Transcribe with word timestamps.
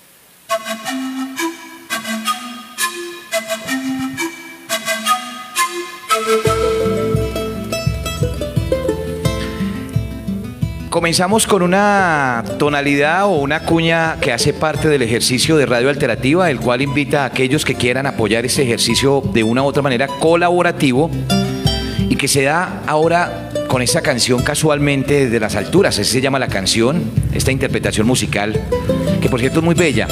Comenzamos 10.92 11.48
con 11.48 11.62
una 11.62 12.44
tonalidad 12.60 13.24
o 13.24 13.38
una 13.38 13.62
cuña 13.62 14.18
que 14.20 14.34
hace 14.34 14.52
parte 14.52 14.90
del 14.90 15.02
ejercicio 15.02 15.56
de 15.56 15.66
Radio 15.66 15.88
Alternativa, 15.88 16.52
el 16.52 16.60
cual 16.60 16.82
invita 16.82 17.24
a 17.24 17.28
aquellos 17.28 17.64
que 17.64 17.76
quieran 17.76 18.08
apoyar 18.08 18.46
este 18.46 18.64
ejercicio 18.64 19.24
de 19.34 19.42
una 19.42 19.64
u 19.64 19.68
otra 19.68 19.82
manera 19.82 20.08
colaborativo 20.08 21.10
y 22.10 22.18
que 22.18 22.28
se 22.28 22.42
da 22.42 22.82
ahora 22.88 23.52
con 23.70 23.82
esta 23.82 24.02
canción 24.02 24.44
casualmente 24.44 25.28
desde 25.28 25.40
las 25.40 25.56
alturas, 25.56 25.98
así 25.98 26.12
se 26.12 26.20
llama 26.20 26.40
la 26.40 26.50
canción, 26.50 27.10
esta 27.34 27.54
interpretación 27.54 28.06
musical, 28.06 28.62
que 29.22 29.30
por 29.30 29.40
cierto 29.40 29.60
es 29.60 29.64
muy 29.64 29.76
bella. 29.76 30.10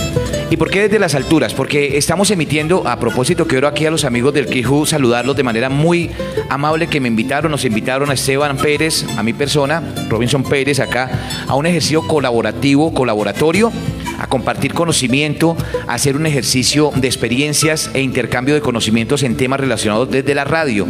¿Y 0.51 0.57
por 0.57 0.71
qué 0.71 0.81
desde 0.81 0.97
las 0.97 1.13
alturas? 1.13 1.53
Porque 1.53 1.97
estamos 1.97 2.31
emitiendo, 2.31 2.87
a 2.87 2.99
propósito, 2.99 3.45
quiero 3.45 3.67
aquí 3.67 3.85
a 3.85 3.91
los 3.91 4.03
amigos 4.03 4.33
del 4.33 4.47
Kiju 4.47 4.87
saludarlos 4.87 5.35
de 5.35 5.43
manera 5.43 5.69
muy 5.69 6.09
amable 6.49 6.87
que 6.87 6.99
me 6.99 7.07
invitaron, 7.07 7.51
nos 7.51 7.65
invitaron 7.65 8.09
a 8.09 8.13
Esteban 8.13 8.57
Pérez, 8.57 9.05
a 9.15 9.21
mi 9.21 9.33
persona, 9.33 9.83
Robinson 10.09 10.43
Pérez, 10.43 10.79
acá, 10.79 11.11
a 11.47 11.53
un 11.53 11.67
ejercicio 11.67 12.01
colaborativo, 12.07 12.91
colaboratorio 12.95 13.71
a 14.19 14.27
compartir 14.27 14.73
conocimiento, 14.73 15.55
a 15.87 15.93
hacer 15.93 16.15
un 16.15 16.25
ejercicio 16.25 16.91
de 16.95 17.07
experiencias 17.07 17.89
e 17.93 18.01
intercambio 18.01 18.53
de 18.53 18.61
conocimientos 18.61 19.23
en 19.23 19.37
temas 19.37 19.59
relacionados 19.59 20.11
desde 20.11 20.35
la 20.35 20.43
radio 20.43 20.87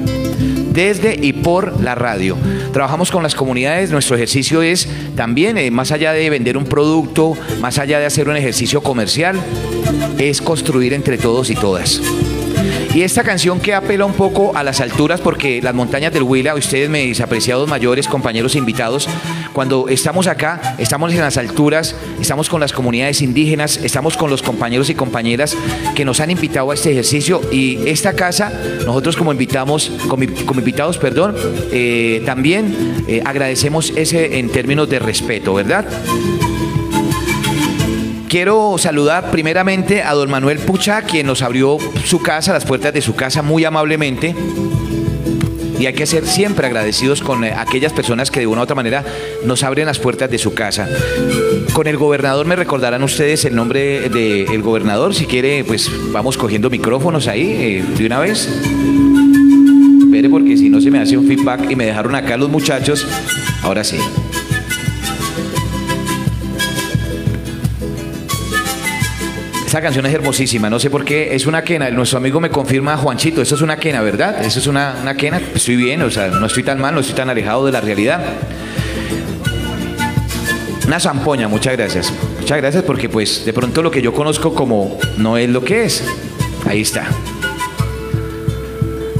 desde 0.71 1.17
y 1.21 1.33
por 1.33 1.81
la 1.81 1.95
radio. 1.95 2.37
Trabajamos 2.71 3.11
con 3.11 3.23
las 3.23 3.35
comunidades, 3.35 3.91
nuestro 3.91 4.15
ejercicio 4.15 4.61
es 4.61 4.87
también, 5.15 5.57
eh, 5.57 5.71
más 5.71 5.91
allá 5.91 6.13
de 6.13 6.29
vender 6.29 6.57
un 6.57 6.65
producto, 6.65 7.35
más 7.59 7.79
allá 7.79 7.99
de 7.99 8.05
hacer 8.05 8.29
un 8.29 8.37
ejercicio 8.37 8.81
comercial, 8.81 9.37
es 10.17 10.41
construir 10.41 10.93
entre 10.93 11.17
todos 11.17 11.49
y 11.49 11.55
todas. 11.55 12.01
Y 12.93 13.03
esta 13.03 13.23
canción 13.23 13.59
que 13.59 13.73
apela 13.73 14.05
un 14.05 14.13
poco 14.13 14.55
a 14.55 14.63
las 14.63 14.81
alturas, 14.81 15.21
porque 15.21 15.61
las 15.61 15.75
montañas 15.75 16.11
del 16.11 16.23
Huila, 16.23 16.55
ustedes, 16.55 16.89
mis 16.89 17.21
apreciados 17.21 17.69
mayores, 17.69 18.07
compañeros 18.07 18.55
invitados, 18.55 19.07
cuando 19.59 19.89
estamos 19.89 20.27
acá, 20.27 20.75
estamos 20.77 21.11
en 21.11 21.19
las 21.19 21.35
alturas, 21.35 21.93
estamos 22.21 22.47
con 22.47 22.61
las 22.61 22.71
comunidades 22.71 23.21
indígenas, 23.21 23.75
estamos 23.75 24.15
con 24.15 24.29
los 24.29 24.41
compañeros 24.41 24.89
y 24.89 24.95
compañeras 24.95 25.53
que 25.95 26.05
nos 26.05 26.21
han 26.21 26.31
invitado 26.31 26.71
a 26.71 26.75
este 26.75 26.91
ejercicio 26.91 27.41
y 27.51 27.89
esta 27.89 28.13
casa, 28.13 28.53
nosotros 28.85 29.17
como 29.17 29.33
invitamos, 29.33 29.91
como, 30.07 30.23
invitados, 30.23 30.97
perdón, 30.97 31.35
eh, 31.73 32.23
también 32.25 33.03
eh, 33.09 33.21
agradecemos 33.25 33.91
ese 33.97 34.39
en 34.39 34.49
términos 34.49 34.89
de 34.89 34.99
respeto, 34.99 35.55
¿verdad? 35.55 35.85
Quiero 38.29 38.77
saludar 38.77 39.29
primeramente 39.29 40.03
a 40.03 40.13
don 40.13 40.31
Manuel 40.31 40.59
Pucha, 40.59 41.01
quien 41.01 41.27
nos 41.27 41.41
abrió 41.41 41.79
su 42.05 42.21
casa, 42.21 42.53
las 42.53 42.63
puertas 42.63 42.93
de 42.93 43.01
su 43.01 43.13
casa 43.13 43.41
muy 43.41 43.65
amablemente. 43.65 44.33
Y 45.79 45.85
hay 45.85 45.93
que 45.93 46.05
ser 46.05 46.25
siempre 46.25 46.67
agradecidos 46.67 47.21
con 47.21 47.43
eh, 47.43 47.53
aquellas 47.55 47.93
personas 47.93 48.29
que 48.29 48.41
de 48.41 48.47
una 48.47 48.61
u 48.61 48.63
otra 48.63 48.75
manera 48.75 49.03
nos 49.45 49.63
abren 49.63 49.85
las 49.85 49.97
puertas 49.97 50.29
de 50.29 50.37
su 50.37 50.53
casa. 50.53 50.89
Con 51.73 51.87
el 51.87 51.95
gobernador 51.95 52.45
me 52.45 52.57
recordarán 52.57 53.01
ustedes 53.01 53.45
el 53.45 53.55
nombre 53.55 54.09
del 54.09 54.61
gobernador. 54.61 55.15
Si 55.15 55.25
quiere, 55.25 55.63
pues 55.63 55.89
vamos 56.11 56.37
cogiendo 56.37 56.69
micrófonos 56.69 57.27
ahí 57.27 57.51
eh, 57.51 57.85
de 57.97 58.05
una 58.05 58.19
vez. 58.19 58.49
Espere 60.03 60.29
porque 60.29 60.57
si 60.57 60.69
no 60.69 60.81
se 60.81 60.91
me 60.91 60.99
hace 60.99 61.17
un 61.17 61.25
feedback 61.25 61.71
y 61.71 61.75
me 61.75 61.85
dejaron 61.85 62.13
acá 62.13 62.35
los 62.35 62.49
muchachos. 62.49 63.07
Ahora 63.63 63.83
sí. 63.83 63.97
Esta 69.69 69.81
canción 69.81 70.03
es 70.07 70.13
hermosísima, 70.15 70.67
no 70.67 70.79
sé 70.79 70.89
por 70.89 71.05
qué, 71.05 71.35
es 71.35 71.45
una 71.45 71.61
quena. 71.63 71.91
Nuestro 71.91 72.17
amigo 72.17 72.39
me 72.39 72.49
confirma, 72.49 72.97
Juanchito, 72.97 73.39
eso 73.39 73.53
es 73.53 73.61
una 73.61 73.77
quena, 73.77 74.01
¿verdad? 74.01 74.43
Eso 74.43 74.57
es 74.57 74.65
una, 74.65 74.95
una 74.99 75.15
quena. 75.15 75.39
Estoy 75.53 75.75
bien, 75.75 76.01
o 76.01 76.09
sea, 76.09 76.29
no 76.29 76.43
estoy 76.47 76.63
tan 76.63 76.81
mal, 76.81 76.95
no 76.95 77.01
estoy 77.01 77.15
tan 77.15 77.29
alejado 77.29 77.67
de 77.67 77.71
la 77.71 77.79
realidad. 77.79 78.19
Una 80.87 80.99
zampoña, 80.99 81.47
muchas 81.47 81.77
gracias. 81.77 82.11
Muchas 82.39 82.57
gracias 82.57 82.83
porque 82.83 83.09
pues 83.09 83.45
de 83.45 83.53
pronto 83.53 83.83
lo 83.83 83.91
que 83.91 84.01
yo 84.01 84.11
conozco 84.11 84.55
como 84.55 84.97
no 85.17 85.37
es 85.37 85.47
lo 85.51 85.63
que 85.63 85.83
es. 85.83 86.03
Ahí 86.65 86.81
está. 86.81 87.07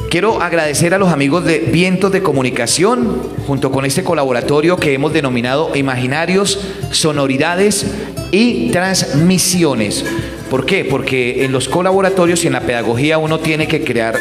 Quiero 0.10 0.42
agradecer 0.42 0.96
a 0.96 0.98
los 0.98 1.14
amigos 1.14 1.46
de 1.46 1.60
Vientos 1.60 2.12
de 2.12 2.24
Comunicación, 2.24 3.22
junto 3.46 3.72
con 3.72 3.86
este 3.86 4.04
colaboratorio 4.04 4.78
que 4.78 4.96
hemos 4.96 5.14
denominado 5.14 5.76
Imaginarios, 5.76 6.60
Sonoridades 6.90 7.86
y 8.31 8.72
Transmisiones. 8.72 10.06
¿Por 10.50 10.66
qué? 10.66 10.86
Porque 10.86 11.46
en 11.46 11.52
los 11.52 11.70
colaboratorios 11.70 12.44
y 12.44 12.48
en 12.48 12.54
la 12.54 12.62
pedagogía 12.62 13.18
uno 13.18 13.40
tiene 13.40 13.68
que 13.68 13.84
crear 13.84 14.18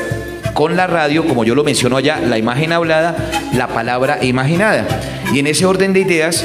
con 0.53 0.77
la 0.77 0.87
radio, 0.87 1.27
como 1.27 1.44
yo 1.44 1.55
lo 1.55 1.65
menciono 1.65 1.97
allá, 1.97 2.21
la 2.21 2.37
imagen 2.37 2.72
hablada, 2.72 3.16
la 3.55 3.69
palabra 3.69 4.25
imaginada. 4.25 4.87
Y 5.33 5.39
en 5.39 5.47
ese 5.47 5.65
orden 5.65 5.93
de 5.93 6.00
ideas, 6.00 6.44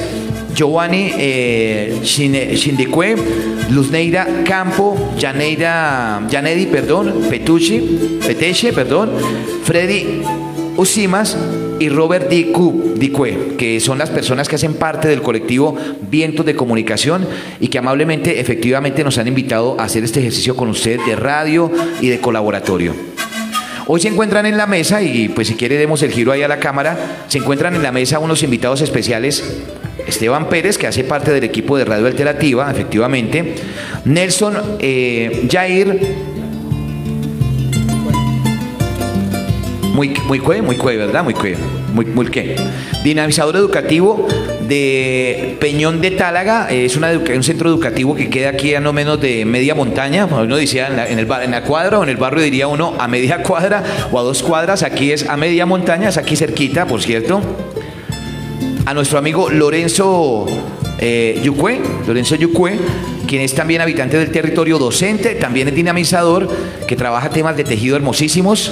Giovanni 0.53 1.11
eh, 1.17 1.99
Shindicue, 2.03 3.15
Luzneira 3.71 4.27
Campo, 4.45 5.13
Janeira, 5.19 6.21
Janedi, 6.31 6.67
perdón, 6.67 7.23
Petucci, 7.29 8.19
Peteche, 8.25 8.71
perdón, 8.71 9.11
Freddy 9.63 10.21
Usimas 10.77 11.37
y 11.79 11.89
Robert 11.89 12.29
Dicue, 12.29 13.55
que 13.57 13.79
son 13.79 13.97
las 13.97 14.09
personas 14.09 14.47
que 14.47 14.55
hacen 14.55 14.75
parte 14.75 15.07
del 15.07 15.21
colectivo 15.21 15.75
Vientos 16.01 16.45
de 16.45 16.55
Comunicación 16.55 17.27
y 17.59 17.67
que 17.67 17.77
amablemente, 17.77 18.39
efectivamente, 18.39 19.03
nos 19.03 19.17
han 19.17 19.27
invitado 19.27 19.79
a 19.79 19.83
hacer 19.83 20.03
este 20.03 20.19
ejercicio 20.19 20.55
con 20.55 20.69
usted 20.69 20.99
de 21.05 21.15
radio 21.15 21.71
y 22.01 22.09
de 22.09 22.19
colaboratorio. 22.19 22.93
Hoy 23.85 23.99
se 23.99 24.07
encuentran 24.07 24.45
en 24.45 24.55
la 24.55 24.65
mesa, 24.65 25.01
y 25.01 25.27
pues 25.27 25.49
si 25.49 25.55
quiere 25.55 25.77
demos 25.77 26.01
el 26.03 26.11
giro 26.11 26.31
ahí 26.31 26.41
a 26.41 26.47
la 26.47 26.59
cámara, 26.59 27.25
se 27.27 27.39
encuentran 27.39 27.75
en 27.75 27.83
la 27.83 27.91
mesa 27.91 28.19
unos 28.19 28.41
invitados 28.41 28.81
especiales 28.81 29.43
Esteban 30.07 30.47
Pérez, 30.49 30.77
que 30.77 30.87
hace 30.87 31.03
parte 31.03 31.31
del 31.31 31.43
equipo 31.43 31.77
de 31.77 31.85
Radio 31.85 32.07
Alternativa, 32.07 32.71
efectivamente. 32.71 33.55
Nelson 34.05 34.77
eh, 34.79 35.47
Jair. 35.51 36.32
Muy, 39.93 40.09
muy 40.25 40.39
cue, 40.39 40.61
muy 40.61 40.75
cue, 40.75 40.97
¿verdad? 40.97 41.23
Muy 41.23 41.35
cue. 41.35 41.55
Muy, 41.93 42.05
muy 42.05 42.25
qué. 42.27 42.55
Dinamizador 43.03 43.55
educativo 43.55 44.27
de 44.67 45.55
Peñón 45.59 46.01
de 46.01 46.11
Tálaga. 46.11 46.67
Es 46.71 46.97
un 46.97 47.43
centro 47.43 47.69
educativo 47.69 48.15
que 48.15 48.29
queda 48.29 48.49
aquí 48.49 48.73
a 48.73 48.79
no 48.79 48.91
menos 48.91 49.21
de 49.21 49.45
media 49.45 49.75
montaña. 49.75 50.25
Uno 50.25 50.57
decía 50.57 50.87
en 50.87 50.95
la, 50.95 51.05
el, 51.05 51.19
en 51.43 51.51
la 51.51 51.63
cuadra 51.63 51.99
o 51.99 52.03
en 52.03 52.09
el 52.09 52.17
barrio 52.17 52.43
diría 52.43 52.67
uno 52.67 52.95
a 52.97 53.07
media 53.07 53.43
cuadra 53.43 53.83
o 54.11 54.19
a 54.19 54.23
dos 54.23 54.41
cuadras. 54.41 54.81
Aquí 54.81 55.11
es 55.11 55.29
a 55.29 55.37
media 55.37 55.67
montaña, 55.67 56.09
es 56.09 56.17
aquí 56.17 56.35
cerquita, 56.35 56.87
por 56.87 57.01
cierto 57.01 57.41
a 58.85 58.93
nuestro 58.93 59.17
amigo 59.17 59.49
Lorenzo 59.49 60.45
eh, 60.99 61.39
Yucue, 61.43 61.81
Lorenzo 62.05 62.35
Yucue, 62.35 62.77
quien 63.27 63.41
es 63.41 63.53
también 63.53 63.81
habitante 63.81 64.17
del 64.17 64.31
territorio 64.31 64.77
docente, 64.77 65.35
también 65.35 65.69
es 65.69 65.75
dinamizador, 65.75 66.49
que 66.87 66.95
trabaja 66.95 67.29
temas 67.29 67.55
de 67.55 67.63
tejido 67.63 67.95
hermosísimos. 67.95 68.71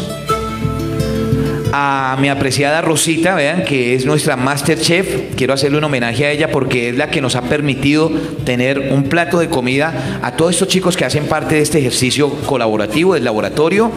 A 1.73 2.17
mi 2.19 2.27
apreciada 2.27 2.81
Rosita, 2.81 3.35
vean, 3.35 3.63
que 3.63 3.95
es 3.95 4.05
nuestra 4.05 4.35
Master 4.35 4.79
Chef, 4.79 5.35
quiero 5.35 5.53
hacerle 5.53 5.77
un 5.77 5.83
homenaje 5.85 6.25
a 6.25 6.31
ella 6.31 6.51
porque 6.51 6.89
es 6.89 6.97
la 6.97 7.09
que 7.09 7.21
nos 7.21 7.35
ha 7.35 7.43
permitido 7.43 8.11
tener 8.43 8.91
un 8.91 9.03
plato 9.03 9.39
de 9.39 9.47
comida 9.47 10.19
a 10.21 10.35
todos 10.35 10.51
estos 10.51 10.67
chicos 10.67 10.97
que 10.97 11.05
hacen 11.05 11.25
parte 11.25 11.55
de 11.55 11.61
este 11.61 11.79
ejercicio 11.79 12.29
colaborativo 12.45 13.13
del 13.13 13.23
laboratorio 13.23 13.91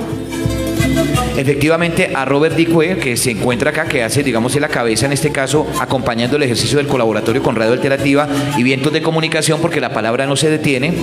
efectivamente 1.36 2.12
a 2.14 2.24
Robert 2.24 2.56
Dicue, 2.56 2.96
que 2.98 3.16
se 3.16 3.32
encuentra 3.32 3.70
acá, 3.70 3.86
que 3.86 4.02
hace, 4.02 4.22
digamos, 4.22 4.54
en 4.54 4.62
la 4.62 4.68
cabeza 4.68 5.06
en 5.06 5.12
este 5.12 5.32
caso, 5.32 5.66
acompañando 5.80 6.36
el 6.36 6.42
ejercicio 6.44 6.78
del 6.78 6.86
colaboratorio 6.86 7.42
con 7.42 7.56
Radio 7.56 7.72
Alternativa 7.72 8.28
y 8.56 8.62
Vientos 8.62 8.92
de 8.92 9.02
Comunicación, 9.02 9.60
porque 9.60 9.80
la 9.80 9.92
palabra 9.92 10.26
no 10.26 10.36
se 10.36 10.50
detiene. 10.50 10.94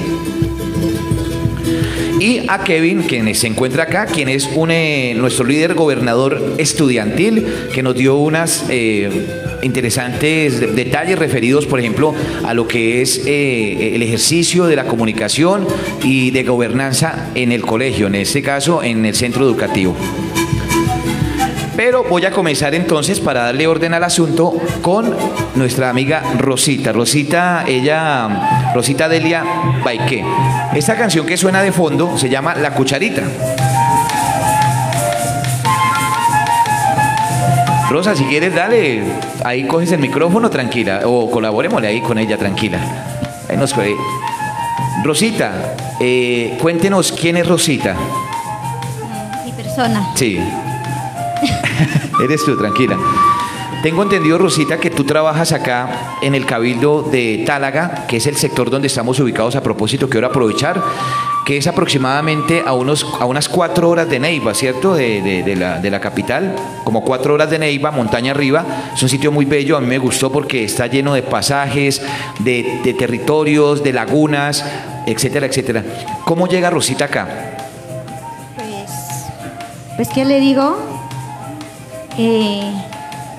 Y 2.22 2.44
a 2.48 2.64
Kevin, 2.64 3.02
quien 3.02 3.34
se 3.34 3.48
encuentra 3.48 3.86
acá, 3.86 4.06
quien 4.06 4.30
es 4.30 4.48
eh, 4.70 5.16
nuestro 5.18 5.44
líder 5.44 5.74
gobernador 5.74 6.54
estudiantil, 6.60 7.48
que 7.74 7.82
nos 7.82 7.96
dio 7.96 8.18
unas 8.18 8.66
eh, 8.70 9.10
interesantes 9.64 10.76
detalles 10.76 11.18
referidos, 11.18 11.66
por 11.66 11.80
ejemplo, 11.80 12.14
a 12.44 12.54
lo 12.54 12.68
que 12.68 13.02
es 13.02 13.24
eh, 13.26 13.96
el 13.96 14.04
ejercicio 14.04 14.68
de 14.68 14.76
la 14.76 14.86
comunicación 14.86 15.66
y 16.04 16.30
de 16.30 16.44
gobernanza 16.44 17.32
en 17.34 17.52
el 17.52 17.64
colegio, 17.64 18.06
en 18.06 18.14
este 18.14 18.44
caso 18.44 18.84
en 18.84 19.04
el 19.04 19.16
centro 19.16 19.44
educativo. 19.44 19.96
Pero 21.84 22.04
voy 22.04 22.24
a 22.26 22.30
comenzar 22.30 22.76
entonces 22.76 23.20
para 23.20 23.46
darle 23.46 23.66
orden 23.66 23.96
al 23.96 24.04
asunto 24.04 24.54
con 24.84 25.18
nuestra 25.56 25.90
amiga 25.90 26.22
Rosita. 26.38 26.92
Rosita, 26.92 27.64
ella, 27.68 28.72
Rosita 28.76 29.10
Delia 29.10 29.44
Baique. 29.84 30.24
Esta 30.76 30.96
canción 30.96 31.26
que 31.26 31.38
suena 31.38 31.64
de 31.64 31.72
fondo 31.72 32.20
se 32.20 32.30
llama 32.30 32.54
La 32.54 32.76
Cucharita. 32.76 33.24
Rosa, 37.90 38.16
si 38.16 38.26
quieres, 38.26 38.54
dale. 38.54 39.02
Ahí 39.44 39.64
coges 39.66 39.92
el 39.92 40.02
micrófono 40.02 40.52
tranquila. 40.52 41.02
O 41.06 41.32
colaborémosle 41.32 41.88
ahí 41.88 42.02
con 42.02 42.20
ella 42.20 42.38
tranquila. 42.38 42.78
Ahí 43.50 43.58
nos 43.58 43.74
puede. 43.74 43.96
Rosita, 45.04 45.74
eh, 46.00 46.60
cuéntenos 46.62 47.12
quién 47.12 47.38
es 47.38 47.48
Rosita. 47.48 47.96
Mi 49.44 49.52
persona. 49.52 50.12
Sí. 50.14 50.40
Eres 52.24 52.44
tú, 52.46 52.58
tranquila. 52.58 52.98
Tengo 53.84 54.04
entendido, 54.04 54.38
Rosita, 54.38 54.78
que 54.78 54.92
tú 54.92 55.06
trabajas 55.06 55.54
acá 55.54 56.18
en 56.22 56.36
el 56.36 56.46
Cabildo 56.46 57.02
de 57.02 57.44
Tálaga, 57.48 58.06
que 58.08 58.18
es 58.18 58.28
el 58.28 58.36
sector 58.36 58.70
donde 58.70 58.88
estamos 58.88 59.20
ubicados 59.20 59.56
a 59.56 59.64
propósito. 59.64 60.08
Quiero 60.08 60.28
aprovechar 60.28 60.84
que 61.46 61.58
es 61.58 61.66
aproximadamente 61.66 62.62
a, 62.64 62.74
unos, 62.74 63.04
a 63.20 63.26
unas 63.26 63.50
cuatro 63.50 63.90
horas 63.90 64.08
de 64.08 64.20
Neiva, 64.20 64.54
¿cierto? 64.54 64.94
De, 64.94 65.56
la, 65.58 65.80
de 65.80 65.90
la 65.90 66.00
capital, 66.00 66.56
como 66.84 67.04
cuatro 67.04 67.34
horas 67.34 67.50
de 67.50 67.58
Neiva, 67.58 67.90
montaña 67.90 68.34
arriba. 68.34 68.64
Es 68.94 69.02
un 69.02 69.10
sitio 69.10 69.32
muy 69.32 69.46
bello, 69.46 69.76
a 69.76 69.82
mí 69.82 69.88
me 69.88 69.98
gustó 69.98 70.32
porque 70.32 70.64
está 70.64 70.86
lleno 70.86 71.16
de 71.16 71.24
pasajes, 71.24 72.04
de, 72.38 72.82
de 72.84 72.94
territorios, 72.94 73.84
de 73.84 73.94
lagunas, 73.94 74.64
etcétera, 75.08 75.48
etcétera. 75.48 75.84
¿Cómo 76.24 76.48
llega 76.48 76.70
Rosita 76.70 77.06
acá? 77.06 77.56
Pues, 78.56 78.92
pues 79.96 80.10
¿qué 80.10 80.24
le 80.24 80.40
digo? 80.40 80.91
Eh, 82.18 82.72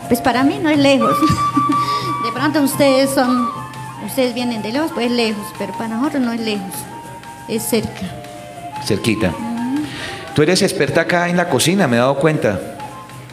pues 0.08 0.20
para 0.20 0.42
mí 0.44 0.58
no 0.62 0.68
es 0.70 0.78
lejos. 0.78 1.14
De 2.24 2.32
pronto 2.32 2.60
ustedes 2.62 3.10
son, 3.10 3.48
ustedes 4.06 4.34
vienen 4.34 4.62
de 4.62 4.72
lejos, 4.72 4.90
pues 4.92 5.06
es 5.06 5.12
lejos, 5.12 5.44
pero 5.58 5.72
para 5.72 5.88
nosotros 5.96 6.22
no 6.22 6.32
es 6.32 6.40
lejos, 6.40 6.72
es 7.48 7.62
cerca. 7.64 8.00
Cerquita. 8.84 9.32
Tú 10.34 10.42
eres 10.42 10.62
experta 10.62 11.02
acá 11.02 11.28
en 11.28 11.36
la 11.36 11.48
cocina, 11.48 11.86
me 11.88 11.96
he 11.96 11.98
dado 11.98 12.16
cuenta. 12.16 12.58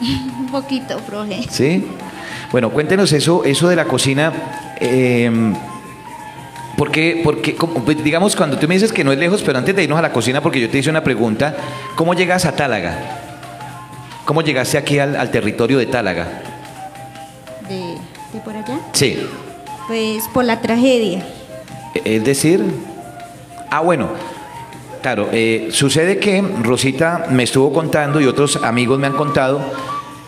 Un 0.00 0.46
poquito, 0.48 0.98
profe. 0.98 1.44
Sí. 1.50 1.86
Bueno, 2.50 2.70
cuéntenos 2.70 3.12
eso, 3.12 3.44
eso 3.44 3.68
de 3.68 3.76
la 3.76 3.84
cocina. 3.84 4.32
Eh, 4.80 5.30
porque, 6.76 7.20
porque 7.22 7.54
como- 7.54 7.84
pues, 7.84 8.02
digamos, 8.02 8.34
cuando 8.34 8.58
tú 8.58 8.66
me 8.66 8.74
dices 8.74 8.92
que 8.92 9.04
no 9.04 9.12
es 9.12 9.18
lejos, 9.18 9.42
pero 9.42 9.58
antes 9.58 9.74
de 9.76 9.84
irnos 9.84 9.98
a 9.98 10.02
la 10.02 10.12
cocina, 10.12 10.40
porque 10.40 10.60
yo 10.60 10.68
te 10.70 10.78
hice 10.78 10.90
una 10.90 11.04
pregunta, 11.04 11.54
¿cómo 11.94 12.14
llegas 12.14 12.44
a 12.44 12.52
Tálaga? 12.52 13.19
¿Cómo 14.30 14.42
llegaste 14.42 14.78
aquí 14.78 14.96
al, 15.00 15.16
al 15.16 15.32
territorio 15.32 15.76
de 15.76 15.86
Tálaga? 15.86 16.28
De, 17.68 17.96
de 18.32 18.40
por 18.44 18.54
allá. 18.54 18.78
Sí. 18.92 19.26
Pues 19.88 20.28
por 20.28 20.44
la 20.44 20.60
tragedia. 20.60 21.26
Es 22.04 22.22
decir, 22.22 22.64
ah, 23.70 23.80
bueno, 23.80 24.10
claro, 25.02 25.30
eh, 25.32 25.70
sucede 25.72 26.20
que 26.20 26.42
Rosita 26.62 27.26
me 27.30 27.42
estuvo 27.42 27.72
contando 27.72 28.20
y 28.20 28.26
otros 28.26 28.54
amigos 28.62 29.00
me 29.00 29.08
han 29.08 29.14
contado 29.14 29.60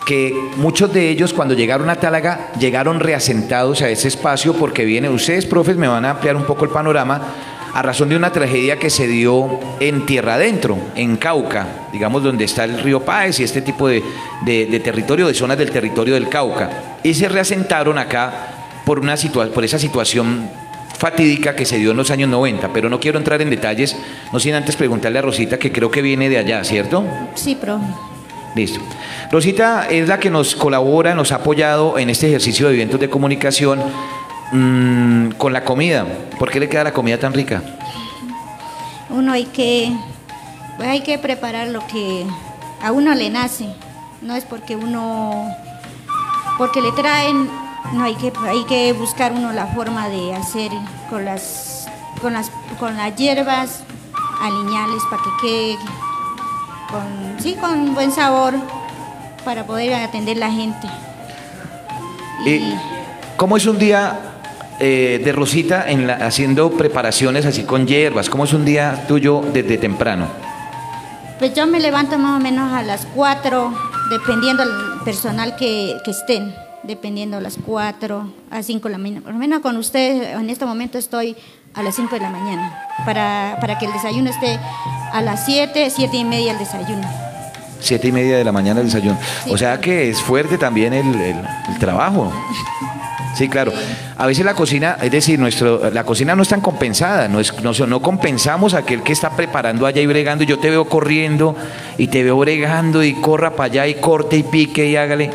que 0.05 0.35
muchos 0.57 0.91
de 0.91 1.09
ellos 1.09 1.31
cuando 1.31 1.53
llegaron 1.53 1.89
a 1.89 1.95
Tálaga 1.95 2.51
llegaron 2.59 2.99
reasentados 2.99 3.81
a 3.83 3.89
ese 3.89 4.09
espacio 4.09 4.51
porque 4.51 4.83
vienen, 4.83 5.13
ustedes 5.13 5.45
profes 5.45 5.77
me 5.77 5.87
van 5.87 6.03
a 6.03 6.09
ampliar 6.09 6.35
un 6.35 6.43
poco 6.43 6.65
el 6.65 6.71
panorama 6.71 7.21
a 7.73 7.81
razón 7.81 8.09
de 8.09 8.15
una 8.15 8.31
tragedia 8.31 8.77
que 8.77 8.89
se 8.89 9.07
dio 9.07 9.59
en 9.79 10.05
tierra 10.05 10.35
adentro, 10.35 10.77
en 10.95 11.17
Cauca, 11.17 11.67
digamos 11.91 12.21
donde 12.23 12.45
está 12.45 12.63
el 12.65 12.79
río 12.79 12.99
Páez 13.01 13.39
y 13.39 13.43
este 13.43 13.61
tipo 13.61 13.87
de, 13.87 14.03
de- 14.45 14.67
de 14.67 14.79
territorio, 14.79 15.27
de 15.27 15.33
zonas 15.33 15.57
del 15.57 15.71
territorio 15.71 16.13
del 16.13 16.29
Cauca. 16.29 16.69
Y 17.03 17.13
se 17.15 17.27
reasentaron 17.29 17.97
acá 17.97 18.31
por, 18.85 18.99
una 18.99 19.15
situa- 19.15 19.49
por 19.49 19.63
esa 19.63 19.79
situación 19.79 20.47
fatídica 20.97 21.55
que 21.55 21.65
se 21.65 21.77
dio 21.79 21.91
en 21.91 21.97
los 21.97 22.11
años 22.11 22.29
90, 22.29 22.69
pero 22.71 22.89
no 22.89 22.99
quiero 22.99 23.17
entrar 23.17 23.41
en 23.41 23.49
detalles, 23.49 23.97
no 24.31 24.39
sin 24.39 24.53
antes 24.53 24.75
preguntarle 24.75 25.19
a 25.19 25.23
Rosita, 25.23 25.57
que 25.57 25.71
creo 25.71 25.89
que 25.91 26.01
viene 26.01 26.29
de 26.29 26.37
allá, 26.37 26.63
¿cierto? 26.63 27.03
Sí, 27.35 27.55
profe. 27.55 27.85
Listo. 28.55 28.79
Rosita 29.31 29.87
es 29.89 30.07
la 30.07 30.19
que 30.19 30.29
nos 30.29 30.55
colabora, 30.55 31.15
nos 31.15 31.31
ha 31.31 31.37
apoyado 31.37 31.97
en 31.97 32.11
este 32.11 32.27
ejercicio 32.27 32.67
de 32.67 32.75
eventos 32.75 32.99
de 32.99 33.09
comunicación 33.09 33.81
mm, 34.53 35.31
con 35.31 35.51
la 35.53 35.63
comida. 35.63 36.05
¿Por 36.39 36.49
qué 36.51 36.59
le 36.59 36.69
queda 36.69 36.85
la 36.85 36.93
comida 36.93 37.17
tan 37.17 37.33
rica? 37.33 37.61
Uno 39.09 39.33
hay 39.33 39.45
que, 39.45 39.91
pues 40.77 40.87
hay 40.87 41.01
que 41.01 41.17
preparar 41.17 41.67
lo 41.67 41.85
que 41.87 42.25
a 42.81 42.91
uno 42.91 43.13
le 43.13 43.29
nace. 43.29 43.67
No 44.21 44.35
es 44.35 44.45
porque 44.45 44.75
uno, 44.75 45.49
porque 46.57 46.81
le 46.81 46.91
traen, 46.93 47.49
no 47.93 48.03
hay 48.03 48.15
que, 48.15 48.31
hay 48.47 48.63
que 48.65 48.93
buscar 48.93 49.33
uno 49.33 49.51
la 49.51 49.67
forma 49.67 50.07
de 50.07 50.33
hacer 50.33 50.71
con 51.09 51.25
las, 51.25 51.87
con 52.21 52.33
las, 52.33 52.49
con 52.79 52.95
las 52.95 53.15
hierbas 53.15 53.83
aliñales 54.41 55.03
para 55.09 55.21
que 55.23 55.29
quede 55.41 55.77
con, 56.89 57.35
sí, 57.39 57.55
con 57.59 57.93
buen 57.93 58.11
sabor 58.11 58.53
para 59.43 59.65
poder 59.65 59.93
atender 59.93 60.37
la 60.37 60.51
gente. 60.51 60.87
Y, 62.45 62.75
¿Cómo 63.37 63.57
es 63.57 63.65
un 63.65 63.77
día 63.77 64.32
eh, 64.79 65.21
de 65.23 65.31
Rosita 65.31 65.89
en 65.89 66.07
la- 66.07 66.15
haciendo 66.15 66.71
preparaciones 66.71 67.45
así 67.45 67.63
con 67.63 67.85
hierbas? 67.87 68.29
¿Cómo 68.29 68.43
es 68.45 68.53
un 68.53 68.65
día 68.65 69.05
tuyo 69.07 69.41
desde 69.53 69.77
temprano? 69.77 70.27
Pues 71.39 71.53
yo 71.53 71.65
me 71.67 71.79
levanto 71.79 72.17
más 72.19 72.39
o 72.39 72.43
menos 72.43 72.71
a 72.73 72.81
las 72.83 73.05
4, 73.15 73.73
dependiendo 74.09 74.63
del 74.65 74.73
personal 75.03 75.55
que, 75.55 75.95
que 76.05 76.11
estén, 76.11 76.53
dependiendo 76.83 77.37
a 77.37 77.41
las 77.41 77.57
4 77.65 78.27
a 78.51 78.63
5 78.63 78.87
de 78.87 78.91
la 78.91 78.97
mañana. 78.97 79.21
Por 79.21 79.33
lo 79.33 79.39
menos 79.39 79.59
con 79.61 79.75
ustedes 79.77 80.35
en 80.35 80.49
este 80.49 80.65
momento 80.65 80.97
estoy 80.97 81.35
a 81.73 81.81
las 81.83 81.95
5 81.95 82.15
de 82.15 82.21
la 82.21 82.29
mañana, 82.29 82.77
para, 83.05 83.57
para 83.59 83.77
que 83.79 83.85
el 83.87 83.93
desayuno 83.93 84.29
esté 84.29 84.59
a 85.11 85.21
las 85.21 85.43
7, 85.45 85.89
7 85.89 86.15
y 86.17 86.23
media 86.23 86.51
el 86.51 86.59
desayuno. 86.59 87.07
Siete 87.79 88.07
y 88.07 88.11
media 88.13 88.37
de 88.37 88.45
la 88.45 88.53
mañana 88.53 88.79
el 88.79 88.85
desayuno. 88.85 89.17
Sí. 89.43 89.51
O 89.51 89.57
sea 89.57 89.81
que 89.81 90.09
es 90.09 90.21
fuerte 90.21 90.57
también 90.57 90.93
el, 90.93 91.13
el- 91.19 91.45
el 91.67 91.79
trabajo. 91.79 92.31
Sí, 93.35 93.49
claro. 93.49 93.73
A 94.17 94.27
veces 94.27 94.45
la 94.45 94.53
cocina, 94.53 94.97
es 95.01 95.11
decir, 95.11 95.39
nuestro, 95.39 95.89
la 95.89 96.03
cocina 96.03 96.35
no 96.35 96.43
es 96.43 96.49
tan 96.49 96.61
compensada, 96.61 97.27
no, 97.27 97.39
es, 97.39 97.53
no, 97.61 97.73
no 97.87 98.01
compensamos 98.01 98.73
a 98.73 98.79
aquel 98.79 99.01
que 99.01 99.11
está 99.11 99.31
preparando 99.31 99.85
allá 99.85 100.01
y 100.01 100.05
bregando. 100.05 100.43
Yo 100.43 100.59
te 100.59 100.69
veo 100.69 100.85
corriendo 100.85 101.55
y 101.97 102.07
te 102.07 102.23
veo 102.23 102.37
bregando 102.37 103.03
y 103.03 103.13
corra 103.15 103.51
para 103.51 103.65
allá 103.65 103.87
y 103.87 103.95
corte 103.95 104.37
y 104.37 104.43
pique 104.43 104.87
y 104.87 104.95
hágale. 104.95 105.31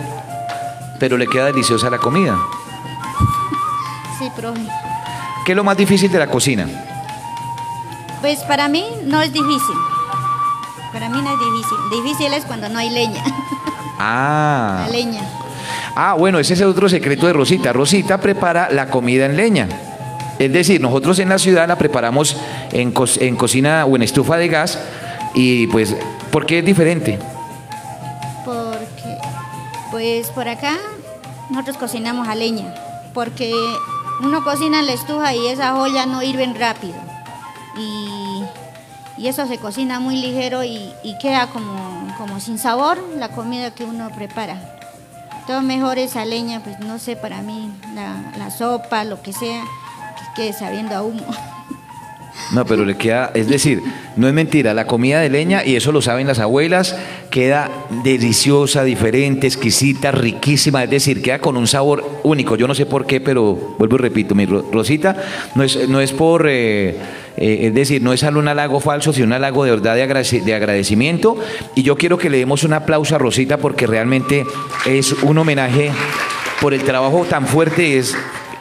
Pero 1.00 1.16
le 1.16 1.26
queda 1.26 1.46
deliciosa 1.46 1.90
la 1.90 1.98
comida. 1.98 2.36
Sí, 4.18 4.30
profe. 4.36 4.62
¿Qué 5.44 5.52
es 5.52 5.56
lo 5.56 5.64
más 5.64 5.76
difícil 5.76 6.10
de 6.10 6.18
la 6.18 6.26
cocina? 6.26 6.66
Pues 8.20 8.40
para 8.40 8.68
mí 8.68 8.84
no 9.04 9.22
es 9.22 9.32
difícil. 9.32 9.76
Para 10.92 11.08
mí 11.08 11.20
no 11.22 11.32
es 11.32 11.38
difícil. 11.38 12.02
Difícil 12.02 12.32
es 12.34 12.44
cuando 12.44 12.68
no 12.68 12.78
hay 12.78 12.90
leña. 12.90 13.22
Ah. 14.00 14.84
La 14.86 14.92
leña. 14.92 15.22
Ah, 16.00 16.14
bueno, 16.14 16.38
ese 16.38 16.54
es 16.54 16.62
otro 16.62 16.88
secreto 16.88 17.26
de 17.26 17.32
Rosita. 17.32 17.72
Rosita 17.72 18.18
prepara 18.18 18.68
la 18.70 18.86
comida 18.88 19.26
en 19.26 19.36
leña. 19.36 19.66
Es 20.38 20.52
decir, 20.52 20.80
nosotros 20.80 21.18
en 21.18 21.28
la 21.28 21.40
ciudad 21.40 21.66
la 21.66 21.76
preparamos 21.76 22.36
en, 22.70 22.92
co- 22.92 23.06
en 23.18 23.34
cocina 23.34 23.84
o 23.84 23.96
en 23.96 24.02
estufa 24.02 24.36
de 24.36 24.46
gas 24.46 24.78
y 25.34 25.66
pues, 25.66 25.96
¿por 26.30 26.46
qué 26.46 26.60
es 26.60 26.64
diferente? 26.64 27.18
Porque, 28.44 29.18
pues 29.90 30.28
por 30.28 30.46
acá 30.46 30.76
nosotros 31.50 31.76
cocinamos 31.78 32.28
a 32.28 32.36
leña, 32.36 32.72
porque 33.12 33.52
uno 34.22 34.44
cocina 34.44 34.78
en 34.78 34.86
la 34.86 34.92
estufa 34.92 35.34
y 35.34 35.48
esa 35.48 35.76
olla 35.76 36.06
no 36.06 36.22
hirven 36.22 36.54
rápido. 36.54 36.94
Y, 37.76 38.44
y 39.16 39.26
eso 39.26 39.48
se 39.48 39.58
cocina 39.58 39.98
muy 39.98 40.14
ligero 40.20 40.62
y, 40.62 40.92
y 41.02 41.18
queda 41.18 41.48
como, 41.48 41.74
como 42.16 42.38
sin 42.38 42.56
sabor 42.58 42.98
la 43.18 43.30
comida 43.30 43.72
que 43.72 43.82
uno 43.82 44.10
prepara. 44.14 44.77
Todo 45.48 45.62
mejor 45.62 45.96
es 45.96 46.14
a 46.14 46.26
leña, 46.26 46.60
pues 46.62 46.78
no 46.80 46.98
sé, 46.98 47.16
para 47.16 47.40
mí, 47.40 47.72
la, 47.94 48.34
la 48.36 48.50
sopa, 48.50 49.04
lo 49.04 49.22
que 49.22 49.32
sea, 49.32 49.64
que 49.64 50.42
quede 50.42 50.52
sabiendo 50.52 50.94
a 50.94 51.00
humo. 51.02 51.24
No, 52.52 52.64
pero 52.64 52.84
le 52.86 52.96
queda, 52.96 53.30
es 53.34 53.46
decir, 53.46 53.82
no 54.16 54.26
es 54.26 54.32
mentira, 54.32 54.72
la 54.72 54.86
comida 54.86 55.20
de 55.20 55.28
leña, 55.28 55.64
y 55.66 55.76
eso 55.76 55.92
lo 55.92 56.00
saben 56.00 56.26
las 56.26 56.38
abuelas, 56.38 56.96
queda 57.30 57.70
deliciosa, 58.02 58.84
diferente, 58.84 59.46
exquisita, 59.46 60.12
riquísima, 60.12 60.82
es 60.84 60.88
decir, 60.90 61.20
queda 61.20 61.40
con 61.40 61.58
un 61.58 61.66
sabor 61.66 62.04
único. 62.22 62.56
Yo 62.56 62.66
no 62.66 62.74
sé 62.74 62.86
por 62.86 63.06
qué, 63.06 63.20
pero 63.20 63.54
vuelvo 63.78 63.96
y 63.96 63.98
repito, 63.98 64.34
mi 64.34 64.46
Ro- 64.46 64.64
Rosita, 64.72 65.14
no 65.54 65.62
es, 65.62 65.88
no 65.90 66.00
es 66.00 66.12
por, 66.12 66.48
eh, 66.48 66.96
eh, 67.36 67.58
es 67.66 67.74
decir, 67.74 68.00
no 68.02 68.14
es 68.14 68.20
solo 68.20 68.40
un 68.40 68.48
halago 68.48 68.80
falso, 68.80 69.12
sino 69.12 69.26
un 69.26 69.34
halago 69.34 69.64
de 69.64 69.72
verdad 69.72 69.94
de 69.94 70.54
agradecimiento. 70.54 71.36
Y 71.74 71.82
yo 71.82 71.96
quiero 71.96 72.16
que 72.16 72.30
le 72.30 72.38
demos 72.38 72.64
un 72.64 72.72
aplauso 72.72 73.14
a 73.14 73.18
Rosita 73.18 73.58
porque 73.58 73.86
realmente 73.86 74.44
es 74.86 75.12
un 75.22 75.36
homenaje 75.36 75.90
por 76.62 76.72
el 76.72 76.82
trabajo 76.82 77.26
tan 77.28 77.46
fuerte, 77.46 77.98
es 77.98 78.16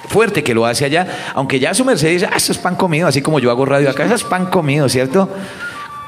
fuerte 0.08 0.44
que 0.44 0.54
lo 0.54 0.66
hace 0.66 0.86
allá, 0.86 1.06
aunque 1.36 1.60
ya 1.60 1.74
su 1.74 1.84
merced 1.86 2.10
dice, 2.10 2.28
ah, 2.32 2.38
eso 2.38 2.52
es 2.52 2.58
pan 2.58 2.76
comido, 2.76 3.08
así 3.08 3.22
como 3.22 3.40
yo 3.40 3.52
hago 3.52 3.66
radio 3.66 3.90
acá, 3.90 4.06
eso 4.06 4.16
es 4.16 4.24
pan 4.24 4.46
comido, 4.48 4.88
¿cierto? 4.90 5.30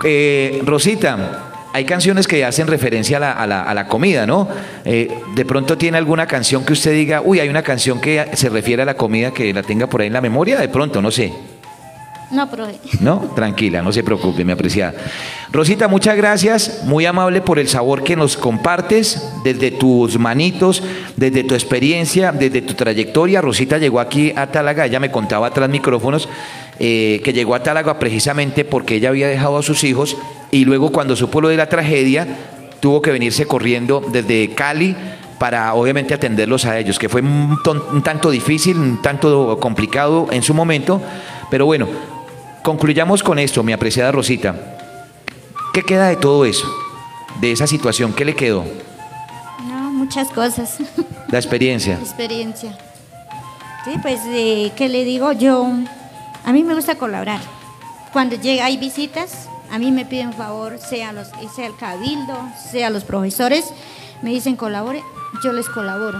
Eh, 0.03 0.61
Rosita, 0.65 1.45
hay 1.73 1.85
canciones 1.85 2.27
que 2.27 2.43
hacen 2.45 2.67
referencia 2.67 3.17
a 3.17 3.19
la, 3.19 3.31
a 3.33 3.45
la- 3.47 3.63
a 3.63 3.73
la 3.73 3.87
comida, 3.87 4.25
¿no? 4.25 4.47
Eh, 4.85 5.09
de 5.35 5.45
pronto 5.45 5.77
tiene 5.77 5.97
alguna 5.97 6.25
canción 6.25 6.65
que 6.65 6.73
usted 6.73 6.93
diga, 6.93 7.21
uy, 7.23 7.39
hay 7.39 7.49
una 7.49 7.61
canción 7.63 7.99
que 8.01 8.25
se 8.33 8.49
refiere 8.49 8.81
a 8.81 8.85
la 8.85 8.95
comida 8.95 9.31
que 9.31 9.53
la 9.53 9.61
tenga 9.63 9.87
por 9.87 10.01
ahí 10.01 10.07
en 10.07 10.13
la 10.13 10.21
memoria, 10.21 10.57
de 10.59 10.69
pronto, 10.69 11.01
no 11.01 11.11
sé. 11.11 11.31
No, 12.31 12.49
profe. 12.49 12.75
¿No? 12.99 13.31
Tranquila, 13.35 13.81
no 13.81 13.91
se 13.91 14.03
preocupe, 14.03 14.45
mi 14.45 14.51
apreciada. 14.51 14.93
Rosita, 15.51 15.87
muchas 15.87 16.15
gracias, 16.15 16.81
muy 16.83 17.07
amable 17.07 17.41
por 17.41 17.57
el 17.57 17.67
sabor 17.67 18.03
que 18.03 18.15
nos 18.15 18.37
compartes 18.37 19.31
desde 19.43 19.71
tus 19.71 20.19
manitos, 20.19 20.83
desde 21.15 21.43
tu 21.43 21.55
experiencia, 21.55 22.31
desde 22.31 22.61
tu 22.61 22.75
trayectoria. 22.75 23.41
Rosita 23.41 23.79
llegó 23.79 23.99
aquí 23.99 24.31
a 24.35 24.47
Tálaga, 24.47 24.85
ella 24.85 24.99
me 24.99 25.09
contaba 25.09 25.49
tras 25.51 25.69
micrófonos 25.69 26.29
eh, 26.77 27.19
que 27.23 27.33
llegó 27.33 27.55
a 27.55 27.63
Tálaga 27.63 27.97
precisamente 27.97 28.63
porque 28.63 28.95
ella 28.95 29.09
había 29.09 29.27
dejado 29.27 29.57
a 29.57 29.63
sus 29.63 29.83
hijos 29.83 30.15
y 30.51 30.65
luego 30.65 30.91
cuando 30.91 31.15
supo 31.15 31.41
lo 31.41 31.49
de 31.49 31.57
la 31.57 31.67
tragedia 31.67 32.27
tuvo 32.79 33.01
que 33.01 33.11
venirse 33.11 33.47
corriendo 33.47 34.03
desde 34.11 34.53
Cali 34.53 34.95
para 35.39 35.73
obviamente 35.73 36.13
atenderlos 36.13 36.65
a 36.65 36.77
ellos, 36.77 36.99
que 36.99 37.09
fue 37.09 37.21
un, 37.21 37.57
un 37.91 38.03
tanto 38.03 38.29
difícil, 38.29 38.77
un 38.77 39.01
tanto 39.01 39.57
complicado 39.59 40.27
en 40.31 40.43
su 40.43 40.53
momento, 40.53 41.01
pero 41.49 41.65
bueno, 41.65 41.87
concluyamos 42.63 43.23
con 43.23 43.39
esto, 43.39 43.63
mi 43.63 43.73
apreciada 43.73 44.11
Rosita. 44.11 44.55
¿Qué 45.73 45.83
queda 45.83 46.07
de 46.09 46.15
todo 46.15 46.45
eso? 46.45 46.67
De 47.39 47.51
esa 47.51 47.67
situación, 47.67 48.13
¿qué 48.13 48.25
le 48.25 48.35
quedó? 48.35 48.65
No, 49.67 49.91
muchas 49.91 50.29
cosas. 50.29 50.77
La 51.29 51.37
experiencia. 51.37 51.95
Experiencia. 52.01 52.77
Sí, 53.85 53.91
pues, 54.01 54.19
eh, 54.27 54.71
¿qué 54.75 54.89
le 54.89 55.03
digo? 55.03 55.31
Yo, 55.31 55.71
a 56.43 56.51
mí 56.51 56.63
me 56.63 56.75
gusta 56.75 56.95
colaborar. 56.95 57.39
Cuando 58.11 58.35
llega, 58.35 58.65
hay 58.65 58.77
visitas, 58.77 59.47
a 59.71 59.77
mí 59.77 59.91
me 59.91 60.05
piden 60.05 60.33
favor, 60.33 60.79
sea, 60.79 61.13
los, 61.13 61.27
sea 61.55 61.67
el 61.67 61.75
cabildo, 61.75 62.37
sea 62.71 62.89
los 62.89 63.03
profesores, 63.03 63.65
me 64.21 64.31
dicen 64.31 64.55
colabore, 64.55 65.03
yo 65.43 65.53
les 65.53 65.69
colaboro. 65.69 66.19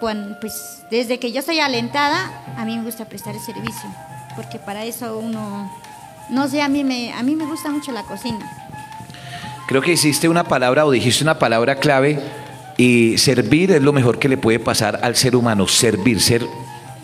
Bueno, 0.00 0.36
pues 0.40 0.84
desde 0.90 1.18
que 1.18 1.32
yo 1.32 1.42
soy 1.42 1.60
alentada, 1.60 2.30
a 2.56 2.64
mí 2.64 2.76
me 2.76 2.84
gusta 2.84 3.06
prestar 3.06 3.34
el 3.34 3.40
servicio, 3.40 3.88
porque 4.36 4.58
para 4.58 4.84
eso 4.84 5.18
uno, 5.18 5.70
no 6.30 6.48
sé, 6.48 6.62
a 6.62 6.68
mí 6.68 6.84
me, 6.84 7.12
a 7.12 7.22
mí 7.22 7.36
me 7.36 7.44
gusta 7.44 7.70
mucho 7.70 7.92
la 7.92 8.02
cocina. 8.02 8.50
Creo 9.66 9.80
que 9.80 9.92
hiciste 9.92 10.28
una 10.28 10.44
palabra 10.44 10.84
o 10.84 10.90
dijiste 10.90 11.24
una 11.24 11.38
palabra 11.38 11.76
clave 11.76 12.20
y 12.76 13.16
servir 13.18 13.70
es 13.70 13.82
lo 13.82 13.92
mejor 13.92 14.18
que 14.18 14.28
le 14.28 14.36
puede 14.36 14.58
pasar 14.58 15.00
al 15.02 15.16
ser 15.16 15.36
humano, 15.36 15.66
servir, 15.66 16.20
ser 16.20 16.46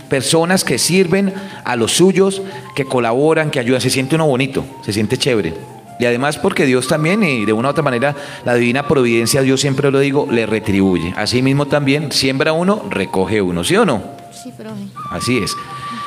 personas 0.09 0.65
que 0.65 0.79
sirven 0.79 1.33
a 1.65 1.77
los 1.77 1.93
suyos, 1.93 2.43
que 2.75 2.85
colaboran, 2.85 3.51
que 3.51 3.61
ayudan, 3.61 3.81
se 3.81 3.91
siente 3.91 4.17
uno 4.17 4.27
bonito, 4.27 4.65
se 4.83 4.93
siente 4.93 5.17
chévere. 5.17 5.55
Y 6.01 6.07
además 6.07 6.39
porque 6.39 6.67
Dios 6.67 6.89
también, 6.89 7.23
y 7.23 7.45
de 7.45 7.53
una 7.53 7.69
u 7.69 7.71
otra 7.71 7.83
manera, 7.83 8.17
la 8.45 8.55
divina 8.55 8.89
providencia, 8.89 9.43
Dios 9.43 9.61
siempre 9.61 9.91
lo 9.91 10.01
digo, 10.01 10.27
le 10.31 10.47
retribuye. 10.47 11.15
Así 11.17 11.43
mismo 11.43 11.67
también, 11.67 12.11
siembra 12.11 12.53
uno, 12.53 12.83
recoge 12.91 13.41
uno, 13.41 13.65
¿sí 13.65 13.77
o 13.77 13.85
no? 13.85 14.03
Sí, 14.33 14.51
profe. 14.57 14.81
Así 15.11 15.39
es. 15.39 15.55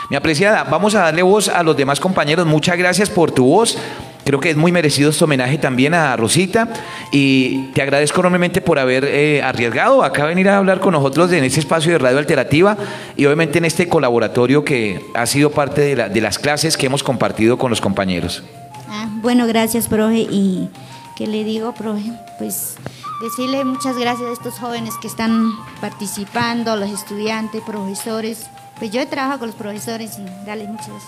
Mi 0.10 0.16
apreciada, 0.16 0.64
vamos 0.66 0.96
a 0.96 1.00
darle 1.02 1.24
voz 1.24 1.48
a 1.50 1.64
los 1.64 1.76
demás 1.78 2.00
compañeros. 2.00 2.46
Muchas 2.46 2.78
gracias 2.78 3.10
por 3.10 3.32
tu 3.32 3.46
voz. 3.46 3.78
Creo 4.26 4.40
que 4.40 4.50
es 4.52 4.56
muy 4.56 4.72
merecido 4.72 5.10
este 5.10 5.24
homenaje 5.26 5.58
también 5.58 5.94
a 5.94 6.16
Rosita 6.16 6.70
y 7.12 7.72
te 7.74 7.82
agradezco 7.82 8.22
enormemente 8.22 8.62
por 8.62 8.80
haber 8.80 9.04
eh, 9.04 9.42
arriesgado 9.44 10.02
acá 10.02 10.24
venir 10.26 10.48
a 10.48 10.58
hablar 10.58 10.80
con 10.80 10.94
nosotros 10.94 11.30
en 11.34 11.44
este 11.44 11.60
espacio 11.60 11.92
de 11.92 11.98
Radio 11.98 12.20
Alternativa 12.20 12.78
y 13.18 13.26
obviamente 13.26 13.58
en 13.58 13.66
este 13.66 13.90
colaboratorio 13.90 14.64
que 14.64 15.06
ha 15.14 15.26
sido 15.26 15.50
parte 15.52 15.82
de, 15.82 15.96
la- 15.98 16.08
de 16.10 16.22
las 16.22 16.40
clases 16.40 16.78
que 16.78 16.86
hemos 16.86 17.04
compartido 17.04 17.58
con 17.58 17.70
los 17.70 17.82
compañeros. 17.82 18.44
Ah, 18.88 19.10
bueno, 19.22 19.46
gracias, 19.46 19.90
profe. 19.90 20.20
¿Y 20.20 20.70
qué 21.18 21.28
le 21.28 21.44
digo, 21.44 21.74
profe? 21.74 22.14
Pues 22.38 22.76
decirle 23.22 23.66
muchas 23.66 23.98
gracias 23.98 24.30
a 24.30 24.34
estos 24.34 24.54
jóvenes 24.54 24.94
que 25.02 25.08
están 25.08 25.52
participando, 25.82 26.78
los 26.78 26.90
estudiantes, 26.92 27.62
profesores. 27.62 28.46
Pues 28.80 28.92
yo 28.92 29.02
he 29.02 29.06
trabajado 29.06 29.40
con 29.40 29.48
los 29.50 29.56
profesores 29.56 30.18
y 30.18 30.46
darles 30.46 30.70
muchas 30.70 31.04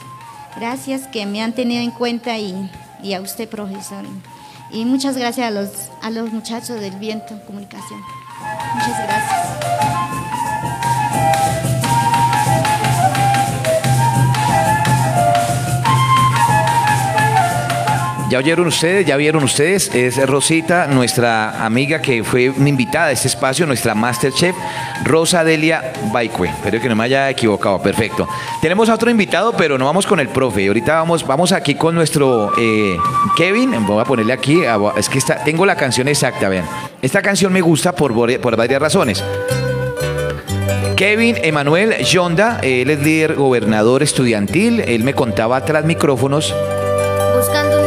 gracias 0.55 1.07
que 1.07 1.25
me 1.25 1.41
han 1.41 1.53
tenido 1.53 1.81
en 1.81 1.91
cuenta 1.91 2.37
y, 2.37 2.69
y 3.03 3.13
a 3.13 3.21
usted, 3.21 3.49
profesor. 3.49 4.05
Y 4.71 4.85
muchas 4.85 5.17
gracias 5.17 5.47
a 5.47 5.51
los, 5.51 5.69
a 6.01 6.09
los 6.09 6.31
muchachos 6.31 6.79
del 6.79 6.95
Viento 6.95 7.39
Comunicación. 7.45 8.01
Muchas 8.75 9.03
gracias. 9.03 10.34
Ya 18.35 18.39
oyeron 18.39 18.67
ustedes, 18.67 19.05
ya 19.05 19.15
vieron 19.15 19.45
ustedes, 19.45 19.95
es 19.95 20.17
Rosita, 20.27 20.87
nuestra 20.87 21.65
amiga 21.65 22.01
que 22.01 22.21
fue 22.21 22.51
invitada 22.57 23.05
a 23.05 23.11
este 23.13 23.29
espacio, 23.29 23.65
nuestra 23.65 23.95
Masterchef, 23.95 24.53
Rosa 25.05 25.45
Delia 25.45 25.93
Baicue. 26.11 26.49
Espero 26.49 26.81
que 26.81 26.89
no 26.89 26.97
me 26.97 27.05
haya 27.05 27.29
equivocado, 27.29 27.81
perfecto. 27.81 28.27
Tenemos 28.61 28.89
a 28.89 28.95
otro 28.95 29.09
invitado, 29.09 29.53
pero 29.53 29.77
no 29.77 29.85
vamos 29.85 30.05
con 30.05 30.19
el 30.19 30.27
profe. 30.27 30.67
Ahorita 30.67 30.95
vamos, 30.95 31.25
vamos 31.25 31.53
aquí 31.53 31.75
con 31.75 31.95
nuestro 31.95 32.51
eh, 32.57 32.97
Kevin. 33.37 33.87
Voy 33.87 34.01
a 34.01 34.03
ponerle 34.03 34.33
aquí, 34.33 34.63
es 34.97 35.07
que 35.07 35.17
está, 35.17 35.41
tengo 35.41 35.65
la 35.65 35.77
canción 35.77 36.09
exacta, 36.09 36.49
vean. 36.49 36.65
Esta 37.01 37.21
canción 37.21 37.53
me 37.53 37.61
gusta 37.61 37.93
por, 37.93 38.41
por 38.41 38.57
varias 38.57 38.81
razones. 38.81 39.23
Kevin 40.97 41.37
Emanuel 41.41 42.03
Yonda, 42.03 42.59
él 42.61 42.89
es 42.89 42.99
líder 42.99 43.35
gobernador 43.35 44.03
estudiantil, 44.03 44.81
él 44.81 45.05
me 45.05 45.13
contaba 45.13 45.63
tras 45.63 45.85
micrófonos 45.85 46.53
Buscando 47.35 47.84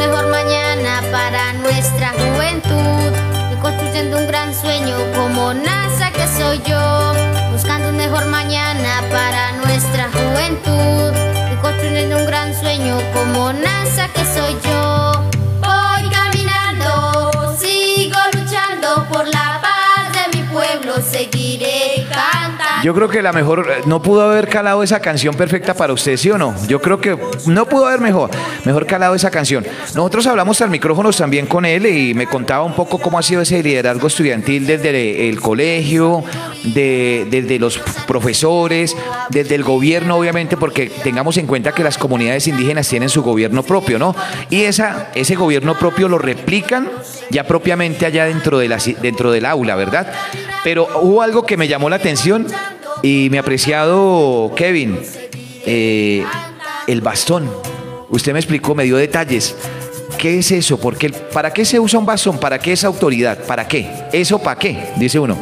para 1.10 1.52
nuestra 1.54 2.12
juventud 2.12 3.12
y 3.52 3.56
construyendo 3.56 4.18
un 4.18 4.26
gran 4.26 4.54
sueño 4.54 4.96
como 5.14 5.54
NASA 5.54 6.10
que 6.12 6.26
soy 6.26 6.60
yo. 6.66 7.12
Buscando 7.52 7.90
un 7.90 7.96
mejor 7.96 8.26
mañana 8.26 9.02
para 9.10 9.52
nuestra 9.64 10.08
juventud 10.10 11.12
y 11.52 11.56
construyendo 11.56 12.18
un 12.18 12.26
gran 12.26 12.54
sueño 12.54 12.98
como 13.12 13.52
NASA 13.52 14.08
que 14.14 14.24
soy 14.24 14.56
yo. 14.64 15.37
Yo 22.82 22.94
creo 22.94 23.08
que 23.08 23.22
la 23.22 23.32
mejor, 23.32 23.66
eh, 23.70 23.82
no 23.86 24.00
pudo 24.00 24.22
haber 24.22 24.48
calado 24.48 24.82
esa 24.82 25.00
canción 25.00 25.34
perfecta 25.34 25.74
para 25.74 25.92
usted, 25.92 26.16
¿sí 26.16 26.30
o 26.30 26.38
no? 26.38 26.54
Yo 26.68 26.80
creo 26.80 27.00
que 27.00 27.18
no 27.46 27.66
pudo 27.66 27.86
haber 27.86 28.00
mejor, 28.00 28.30
mejor 28.64 28.86
calado 28.86 29.14
esa 29.14 29.30
canción. 29.30 29.66
Nosotros 29.94 30.26
hablamos 30.26 30.60
al 30.60 30.70
micrófonos 30.70 31.16
también 31.16 31.46
con 31.46 31.64
él 31.64 31.86
y 31.86 32.14
me 32.14 32.26
contaba 32.26 32.62
un 32.64 32.74
poco 32.74 32.98
cómo 32.98 33.18
ha 33.18 33.22
sido 33.22 33.42
ese 33.42 33.62
liderazgo 33.62 34.06
estudiantil 34.06 34.66
desde 34.66 35.28
el 35.28 35.40
colegio, 35.40 36.22
de- 36.64 37.26
desde 37.30 37.58
los 37.58 37.78
profesores, 38.06 38.96
desde 39.30 39.54
el 39.54 39.64
gobierno, 39.64 40.16
obviamente, 40.16 40.56
porque 40.56 40.86
tengamos 40.88 41.36
en 41.36 41.46
cuenta 41.46 41.72
que 41.72 41.82
las 41.82 41.98
comunidades 41.98 42.46
indígenas 42.46 42.88
tienen 42.88 43.08
su 43.08 43.22
gobierno 43.22 43.62
propio, 43.62 43.98
¿no? 43.98 44.14
Y 44.50 44.62
esa, 44.62 45.08
ese 45.14 45.34
gobierno 45.34 45.76
propio 45.78 46.08
lo 46.08 46.18
replican 46.18 46.88
ya 47.30 47.44
propiamente 47.44 48.06
allá 48.06 48.24
dentro, 48.26 48.58
de 48.58 48.68
la, 48.68 48.78
dentro 49.02 49.30
del 49.32 49.46
aula, 49.46 49.74
¿verdad? 49.76 50.12
Pero 50.64 50.88
hubo 51.02 51.22
algo 51.22 51.44
que 51.46 51.56
me 51.56 51.68
llamó 51.68 51.88
la 51.88 51.96
atención 51.96 52.46
y 53.02 53.28
mi 53.30 53.38
apreciado 53.38 54.52
Kevin, 54.56 54.98
eh, 55.66 56.24
el 56.86 57.00
bastón. 57.00 57.50
Usted 58.10 58.32
me 58.32 58.38
explicó, 58.38 58.74
me 58.74 58.84
dio 58.84 58.96
detalles. 58.96 59.54
¿Qué 60.16 60.38
es 60.38 60.50
eso? 60.50 60.78
¿Por 60.80 60.96
qué- 60.96 61.10
¿Para 61.10 61.52
qué 61.52 61.64
se 61.64 61.78
usa 61.78 61.98
un 62.00 62.06
bastón? 62.06 62.38
¿Para 62.38 62.58
qué 62.58 62.72
esa 62.72 62.86
autoridad? 62.88 63.38
¿Para 63.46 63.68
qué? 63.68 63.88
¿Eso 64.12 64.38
para 64.38 64.58
qué? 64.58 64.76
Dice 64.96 65.18
uno. 65.18 65.36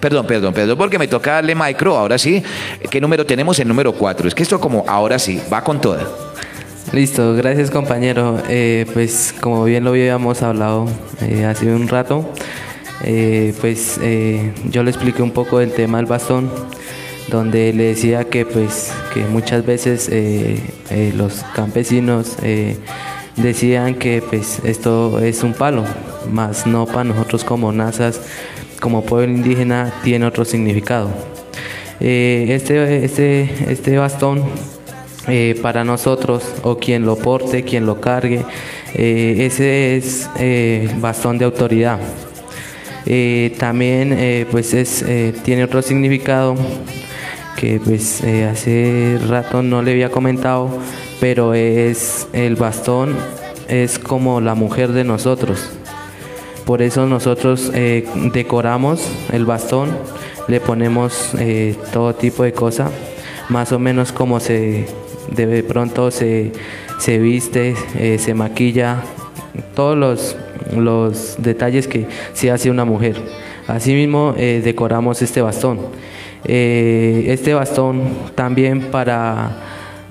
Perdón, 0.00 0.26
perdón, 0.26 0.52
perdón, 0.52 0.76
porque 0.76 0.98
me 0.98 1.06
toca 1.06 1.34
darle 1.34 1.54
micro, 1.54 1.96
ahora 1.96 2.18
sí. 2.18 2.42
¿Qué 2.90 3.00
número 3.00 3.24
tenemos? 3.24 3.58
El 3.60 3.68
número 3.68 3.92
4. 3.92 4.26
Es 4.26 4.34
que 4.34 4.42
esto 4.42 4.60
como 4.60 4.84
ahora 4.88 5.18
sí, 5.18 5.40
va 5.52 5.62
con 5.62 5.80
toda. 5.80 6.04
Listo, 6.92 7.34
gracias 7.34 7.70
compañero. 7.70 8.42
Eh, 8.48 8.84
pues 8.92 9.32
como 9.40 9.64
bien 9.64 9.84
lo 9.84 9.90
habíamos 9.90 10.42
hablado 10.42 10.88
eh, 11.20 11.44
hace 11.44 11.66
un 11.72 11.86
rato, 11.86 12.28
eh, 13.04 13.54
pues 13.60 13.98
eh, 14.02 14.52
yo 14.70 14.82
le 14.82 14.90
expliqué 14.90 15.22
un 15.22 15.32
poco 15.32 15.58
del 15.58 15.72
tema 15.72 15.98
del 15.98 16.06
bastón. 16.06 16.50
donde 17.28 17.72
le 17.72 17.84
decía 17.84 18.24
que 18.24 18.44
pues 18.44 18.92
que 19.14 19.24
muchas 19.24 19.64
veces 19.64 20.08
eh, 20.10 20.60
eh, 20.90 21.12
los 21.16 21.44
campesinos 21.54 22.36
eh, 22.42 22.76
decían 23.36 23.94
que 23.94 24.22
pues 24.22 24.60
esto 24.64 25.18
es 25.20 25.42
un 25.42 25.54
palo, 25.54 25.84
más 26.30 26.66
no 26.66 26.86
para 26.86 27.04
nosotros 27.04 27.44
como 27.44 27.72
nazas, 27.72 28.20
como 28.80 29.02
pueblo 29.02 29.34
indígena, 29.34 29.92
tiene 30.02 30.26
otro 30.26 30.44
significado. 30.44 31.10
este, 32.00 33.04
este, 33.04 33.48
este 33.68 33.96
bastón 33.96 34.42
para 35.62 35.84
nosotros, 35.84 36.42
o 36.64 36.76
quien 36.78 37.06
lo 37.06 37.16
porte, 37.16 37.62
quien 37.62 37.86
lo 37.86 38.00
cargue, 38.00 38.44
ese 38.92 39.96
es 39.96 40.28
bastón 41.00 41.38
de 41.38 41.44
autoridad. 41.44 42.00
También 43.58 44.46
pues 44.50 44.74
es, 44.74 45.04
tiene 45.44 45.64
otro 45.64 45.82
significado 45.82 46.56
que 47.56 47.78
pues 47.78 48.22
eh, 48.24 48.44
hace 48.44 49.20
rato 49.28 49.62
no 49.62 49.82
le 49.82 49.92
había 49.92 50.10
comentado, 50.10 50.68
pero 51.20 51.54
es 51.54 52.26
el 52.32 52.56
bastón 52.56 53.16
es 53.68 54.00
como 54.00 54.40
la 54.40 54.56
mujer 54.56 54.90
de 54.92 55.04
nosotros. 55.04 55.70
Por 56.66 56.82
eso 56.82 57.06
nosotros 57.06 57.70
eh, 57.72 58.04
decoramos 58.32 59.08
el 59.32 59.44
bastón, 59.44 59.90
le 60.48 60.58
ponemos 60.58 61.34
eh, 61.38 61.76
todo 61.92 62.14
tipo 62.14 62.42
de 62.42 62.52
cosas, 62.52 62.90
más 63.48 63.70
o 63.70 63.78
menos 63.78 64.10
como 64.10 64.40
se 64.40 64.86
de 65.30 65.62
pronto 65.62 66.10
se, 66.10 66.50
se 66.98 67.18
viste, 67.18 67.74
se 68.18 68.34
maquilla, 68.34 69.02
todos 69.74 69.96
los, 69.96 70.36
los 70.76 71.36
detalles 71.38 71.88
que 71.88 72.06
se 72.32 72.50
hace 72.50 72.70
una 72.70 72.84
mujer. 72.84 73.16
Asimismo 73.66 74.34
decoramos 74.36 75.22
este 75.22 75.40
bastón. 75.40 75.78
Eh, 76.44 77.26
este 77.28 77.54
bastón 77.54 78.02
también 78.34 78.90
para, 78.90 79.50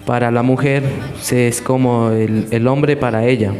para 0.05 0.31
la 0.31 0.43
mujer 0.43 0.83
es 1.29 1.61
como 1.61 2.09
el, 2.11 2.67
hombre 2.67 2.95
para 2.95 3.25
ella. 3.25 3.51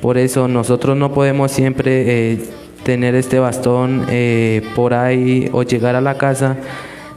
Por 0.00 0.18
eso 0.18 0.48
nosotros 0.48 0.96
no 0.96 1.12
podemos 1.12 1.52
siempre 1.52 2.32
eh, 2.32 2.38
tener 2.82 3.14
este 3.14 3.38
bastón 3.38 4.06
eh, 4.08 4.62
por 4.74 4.94
ahí 4.94 5.48
o 5.52 5.62
llegar 5.62 5.94
a 5.94 6.00
la 6.00 6.16
casa, 6.18 6.56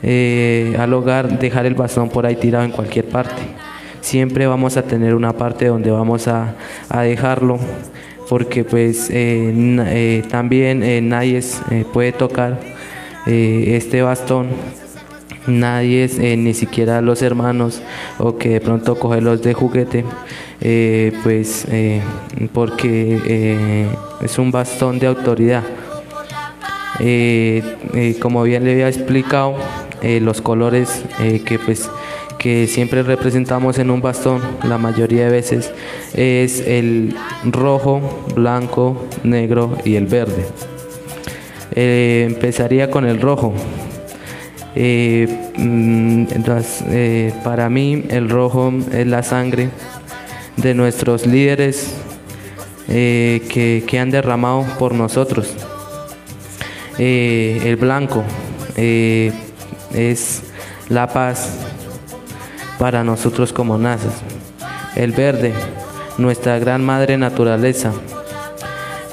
al 0.03 0.93
hogar, 0.93 1.39
dejar 1.39 1.65
el 1.65 1.75
bastón 1.75 2.09
por 2.09 2.25
ahí 2.25 2.35
tirado 2.35 2.65
en 2.65 2.71
cualquier 2.71 3.05
parte. 3.05 3.41
Siempre 4.01 4.47
vamos 4.47 4.77
a 4.77 4.81
tener 4.81 5.13
una 5.13 5.33
parte 5.33 5.67
donde 5.67 5.91
vamos 5.91 6.27
a, 6.27 6.55
a 6.89 7.03
dejarlo 7.03 7.59
porque 8.31 8.63
pues 8.63 9.11
también 10.29 11.09
nadie 11.09 11.41
puede 11.91 12.13
tocar 12.13 12.57
eh, 13.27 13.75
este 13.75 14.01
bastón 14.01 14.47
nadie, 15.47 16.09
eh, 16.19 16.37
ni 16.37 16.53
siquiera 16.53 17.01
los 17.01 17.21
hermanos 17.21 17.81
o 18.19 18.37
que 18.37 18.49
de 18.49 18.61
pronto 18.61 18.97
cogerlos 18.97 19.41
de 19.41 19.53
juguete, 19.53 20.05
eh, 20.61 21.11
pues 21.23 21.67
porque 22.53 23.87
es 24.21 24.39
un 24.39 24.49
bastón 24.49 24.97
de 24.97 25.07
autoridad. 25.07 25.63
como 28.21 28.43
bien 28.43 28.63
le 28.63 28.71
había 28.71 28.87
explicado, 28.87 29.55
los 30.21 30.41
colores 30.41 31.03
que 31.45 31.59
pues 31.59 31.89
que 32.41 32.65
siempre 32.65 33.03
representamos 33.03 33.77
en 33.77 33.91
un 33.91 34.01
bastón, 34.01 34.41
la 34.63 34.79
mayoría 34.79 35.25
de 35.25 35.29
veces, 35.29 35.71
es 36.15 36.61
el 36.61 37.13
rojo, 37.45 38.01
blanco, 38.33 39.05
negro 39.23 39.77
y 39.85 39.93
el 39.93 40.07
verde. 40.07 40.47
Eh, 41.73 42.25
empezaría 42.27 42.89
con 42.89 43.05
el 43.05 43.21
rojo. 43.21 43.53
Eh, 44.73 45.27
mm, 45.55 46.25
eh, 46.89 47.31
para 47.43 47.69
mí 47.69 48.05
el 48.09 48.27
rojo 48.27 48.73
es 48.91 49.05
la 49.05 49.21
sangre 49.21 49.69
de 50.57 50.73
nuestros 50.73 51.27
líderes 51.27 51.93
que, 52.87 53.97
han 54.01 54.09
derramado 54.09 54.65
por 54.79 54.95
nosotros. 54.95 55.53
el 56.97 57.75
blanco 57.75 58.23
es 58.75 60.41
la 60.89 61.07
paz 61.07 61.70
para 62.81 63.03
nosotros 63.03 63.53
como 63.53 63.77
nazas. 63.77 64.23
El 64.95 65.11
verde, 65.11 65.53
nuestra 66.17 66.57
gran 66.57 66.83
madre 66.83 67.15
naturaleza 67.15 67.93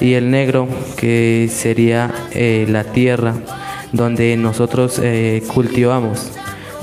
y 0.01 0.15
el 0.15 0.31
negro 0.31 0.67
que 0.97 1.51
sería 1.53 2.11
eh, 2.31 2.65
la 2.67 2.85
tierra 2.85 3.35
donde 3.93 4.39
nosotros 4.39 4.99
eh, 5.03 5.43
cultivamos, 5.53 6.31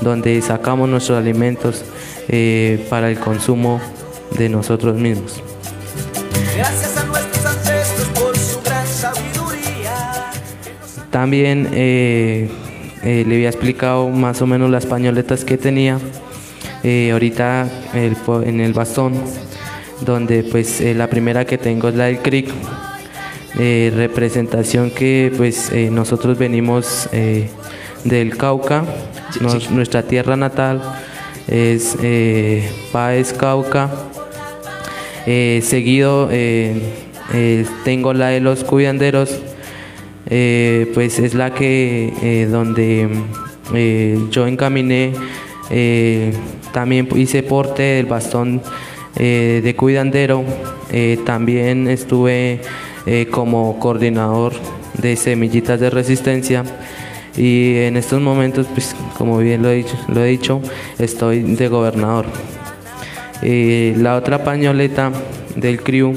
donde 0.00 0.40
sacamos 0.42 0.88
nuestros 0.88 1.18
alimentos 1.18 1.84
eh, 2.28 2.86
para 2.88 3.10
el 3.10 3.18
consumo 3.18 3.80
de 4.38 4.48
nosotros 4.48 4.94
mismos. 4.94 5.42
Gracias 6.54 6.96
a 6.98 7.04
nuestros 7.04 7.46
ancestros 7.46 8.08
por 8.10 8.38
su 8.38 8.62
gran 8.62 8.86
sabiduría. 8.86 10.30
También 11.10 11.68
le 11.72 12.48
había 13.24 13.48
explicado 13.48 14.08
más 14.08 14.40
o 14.40 14.46
menos 14.46 14.70
las 14.70 14.86
pañoletas 14.86 15.44
que 15.44 15.58
tenía. 15.58 15.98
Ahorita 17.12 17.68
en 17.94 18.60
el 18.60 18.72
bastón, 18.72 19.14
donde 20.02 20.44
pues 20.44 20.80
la 20.80 21.08
primera 21.08 21.44
que 21.44 21.58
tengo 21.58 21.88
es 21.88 21.94
la 21.94 22.04
del 22.04 22.18
cric 22.18 22.52
eh, 23.58 23.90
representación 23.96 24.90
que 24.90 25.32
pues 25.34 25.72
eh, 25.72 25.88
nosotros 25.90 26.36
venimos 26.36 27.08
eh, 27.12 27.48
del 28.04 28.36
Cauca, 28.36 28.84
nuestra 29.70 30.02
tierra 30.02 30.36
natal 30.36 30.82
es 31.48 31.96
Paez 32.92 33.32
Cauca, 33.32 33.90
seguido 35.24 36.28
tengo 37.84 38.12
la 38.12 38.28
de 38.28 38.40
los 38.40 38.62
cuidanderos, 38.62 39.40
pues 40.26 41.18
es 41.18 41.32
la 41.32 41.54
que 41.54 42.46
donde 42.50 43.08
yo 44.30 44.46
encaminé, 44.46 45.14
también 46.72 47.08
hice 47.16 47.42
porte 47.42 47.82
del 47.82 48.06
bastón 48.06 48.62
de 49.14 49.74
cuidandero, 49.76 50.44
también 51.24 51.88
estuve 51.88 52.60
eh, 53.08 53.28
como 53.30 53.78
coordinador 53.78 54.52
de 54.94 55.14
semillitas 55.14 55.78
de 55.78 55.90
resistencia 55.90 56.64
y 57.36 57.76
en 57.76 57.96
estos 57.96 58.20
momentos, 58.20 58.66
pues 58.74 58.96
como 59.16 59.38
bien 59.38 59.62
lo 59.62 59.70
he 59.70 59.76
dicho, 59.76 59.96
lo 60.08 60.24
he 60.24 60.26
dicho 60.26 60.60
estoy 60.98 61.42
de 61.42 61.68
gobernador. 61.68 62.26
Eh, 63.42 63.94
la 63.96 64.16
otra 64.16 64.42
pañoleta 64.42 65.12
del 65.54 65.80
CRIU 65.84 66.14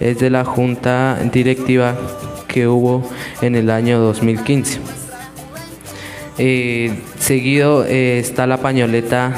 es 0.00 0.18
de 0.18 0.28
la 0.28 0.44
junta 0.44 1.18
directiva 1.32 1.96
que 2.46 2.68
hubo 2.68 3.08
en 3.40 3.56
el 3.56 3.70
año 3.70 3.98
2015. 3.98 4.80
Eh, 6.36 6.92
seguido 7.18 7.84
está 7.84 8.46
la 8.46 8.58
pañoleta 8.58 9.34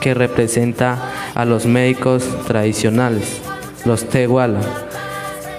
que 0.00 0.14
representa 0.14 1.12
a 1.34 1.44
los 1.44 1.66
médicos 1.66 2.24
tradicionales, 2.46 3.40
los 3.84 4.08
Tehuala 4.08 4.60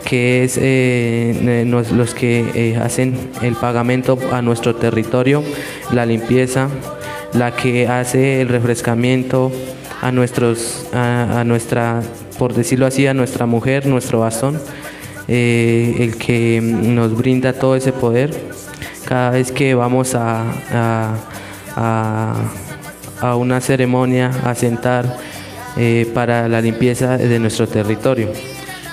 que 0.05 0.43
es 0.43 0.57
eh, 0.61 1.65
los 1.65 2.13
que 2.13 2.45
eh, 2.53 2.77
hacen 2.77 3.17
el 3.41 3.55
pagamento 3.55 4.17
a 4.31 4.41
nuestro 4.41 4.75
territorio, 4.75 5.43
la 5.91 6.05
limpieza, 6.05 6.69
la 7.33 7.55
que 7.55 7.87
hace 7.87 8.39
el 8.41 8.47
refrescamiento 8.47 9.51
a 10.01 10.11
nuestros, 10.11 10.87
a, 10.93 11.43
nuestra, 11.43 12.01
por 12.37 12.53
decirlo 12.53 12.85
así, 12.85 13.07
a 13.07 13.13
nuestra 13.13 13.47
mujer, 13.47 13.87
nuestro 13.87 14.19
bastón, 14.19 14.61
eh, 15.27 15.95
el 15.99 16.17
que 16.17 16.61
nos 16.61 17.17
brinda 17.17 17.53
todo 17.53 17.75
ese 17.75 17.91
poder. 17.91 18.31
Cada 19.05 19.31
vez 19.31 19.51
que 19.51 19.73
vamos 19.73 20.13
a, 20.15 21.15
a 21.75 23.35
una 23.37 23.61
ceremonia 23.61 24.31
a 24.43 24.55
sentar 24.55 25.17
para 26.13 26.47
la 26.47 26.61
limpieza 26.61 27.17
de 27.17 27.39
nuestro 27.39 27.67
territorio. 27.67 28.29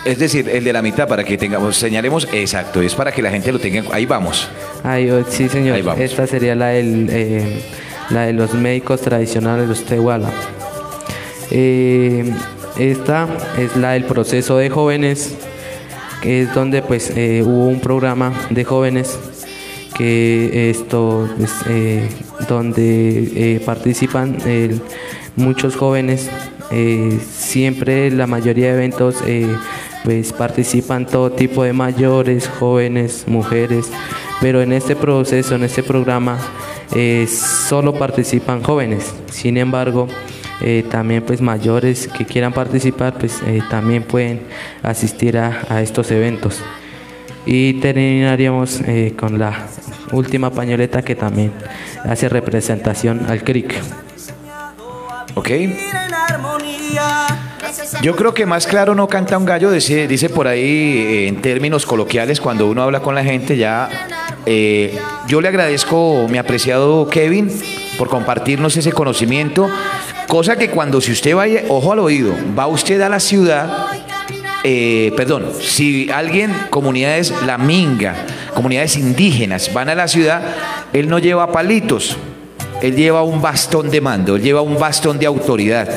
Es 0.05 0.19
decir, 0.19 0.49
el 0.49 0.65
de 0.65 0.73
la 0.73 0.83
mitad 0.83 1.07
para 1.07 1.23
que 1.23 1.39
tengamos, 1.39 1.77
señalemos, 1.77 2.27
exacto, 2.33 2.83
es 2.83 2.95
para 2.95 3.13
que 3.13 3.23
la 3.23 3.31
gente 3.31 3.53
lo 3.53 3.61
tenga. 3.61 3.85
Ahí 3.93 4.05
vamos. 4.05 4.49
Ahí, 4.83 5.09
oh, 5.09 5.25
sí, 5.29 5.49
señor. 5.49 5.79
Esta 5.99 6.27
sería 6.27 6.57
la, 6.57 6.69
del, 6.69 7.09
eh, 7.09 7.63
la 8.11 8.23
de 8.23 8.33
los 8.33 8.53
médicos 8.53 9.01
tradicionales, 9.01 9.69
los 9.69 9.85
Tehuala. 9.85 10.29
Eh, 11.53 12.33
esta 12.79 13.29
es 13.57 13.77
la 13.77 13.93
del 13.93 14.05
proceso 14.05 14.57
de 14.57 14.71
jóvenes, 14.71 15.37
que 16.21 16.43
es 16.43 16.55
donde 16.55 16.83
pues 16.83 17.13
eh, 17.15 17.43
hubo 17.45 17.69
un 17.69 17.79
programa 17.79 18.33
de 18.51 18.65
jóvenes 18.65 19.17
que 19.97 20.71
esto 20.71 21.29
pues, 21.37 21.53
donde 22.49 23.61
participan 23.65 24.37
muchos 25.37 25.77
jóvenes 25.77 26.31
siempre 27.21 28.11
la 28.11 28.27
mayoría 28.27 28.69
de 28.69 28.75
eventos 28.75 29.23
pues 30.05 30.33
participan 30.33 31.07
todo 31.07 31.31
tipo 31.31 31.63
de 31.65 31.73
mayores, 31.73 32.49
jóvenes, 32.49 33.25
mujeres, 33.27 33.91
pero 34.41 34.61
en 34.61 34.73
este 34.73 34.97
proceso, 34.97 35.55
en 35.55 35.65
este 35.65 35.83
programa, 35.83 36.39
eh, 36.95 37.27
solo 37.29 37.95
participan 37.95 38.63
jóvenes. 38.63 39.15
Sin 39.31 39.57
embargo, 39.57 40.09
eh, 40.61 40.85
también 40.91 41.23
pues 41.23 41.41
mayores 41.41 42.09
que 42.09 42.25
quieran 42.25 42.53
participar 42.53 43.15
pues 43.19 43.41
eh, 43.47 43.61
también 43.71 44.03
pueden 44.03 44.41
asistir 44.83 45.39
a 45.39 45.83
estos 45.83 46.11
eventos. 46.11 46.61
Y 47.47 47.75
terminaríamos 47.75 48.81
eh, 48.87 49.15
con 49.19 49.39
la 49.39 49.67
última 50.13 50.51
pañoleta 50.51 51.03
que 51.03 51.15
también 51.15 51.53
hace 52.05 52.29
representación 52.29 53.27
al 53.29 53.43
CRIC. 53.43 53.75
¿Ok? 55.35 55.51
Yo 58.03 58.17
creo 58.17 58.35
que 58.35 58.47
más 58.47 58.67
claro 58.67 58.95
no 58.95 59.09
canta 59.09 59.39
un 59.39 59.45
gallo, 59.45 59.71
dice, 59.71 60.07
dice 60.07 60.29
por 60.29 60.47
ahí 60.47 60.99
eh, 60.99 61.29
en 61.29 61.41
términos 61.41 61.87
coloquiales 61.87 62.41
cuando 62.41 62.69
uno 62.69 62.83
habla 62.83 63.01
con 63.01 63.15
la 63.15 63.25
gente 63.25 63.57
ya. 63.57 63.89
eh, 64.45 64.99
yo 65.27 65.41
le 65.41 65.49
agradezco, 65.49 66.27
mi 66.29 66.39
apreciado 66.39 67.09
Kevin, 67.09 67.51
por 67.97 68.09
compartirnos 68.09 68.77
ese 68.77 68.93
conocimiento, 68.93 69.71
cosa 70.27 70.57
que 70.57 70.69
cuando 70.71 71.01
si 71.01 71.13
usted 71.13 71.35
vaya, 71.35 71.63
ojo 71.69 71.93
al 71.93 72.01
oído, 72.01 72.35
va 72.59 72.67
usted 72.67 73.01
a 73.01 73.09
la 73.09 73.21
ciudad, 73.21 73.87
eh, 74.65 75.13
perdón, 75.17 75.47
si 75.61 76.11
alguien, 76.11 76.53
comunidades 76.71 77.33
la 77.47 77.59
minga, 77.59 78.15
comunidades 78.55 78.97
indígenas 78.97 79.73
van 79.73 79.89
a 79.89 79.95
la 79.95 80.09
ciudad, 80.09 80.43
él 80.93 81.09
no 81.09 81.19
lleva 81.19 81.53
palitos, 81.53 82.17
él 82.83 82.97
lleva 82.97 83.23
un 83.23 83.41
bastón 83.41 83.91
de 83.91 84.01
mando, 84.01 84.37
él 84.37 84.43
lleva 84.43 84.61
un 84.61 84.79
bastón 84.79 85.19
de 85.19 85.27
autoridad 85.27 85.89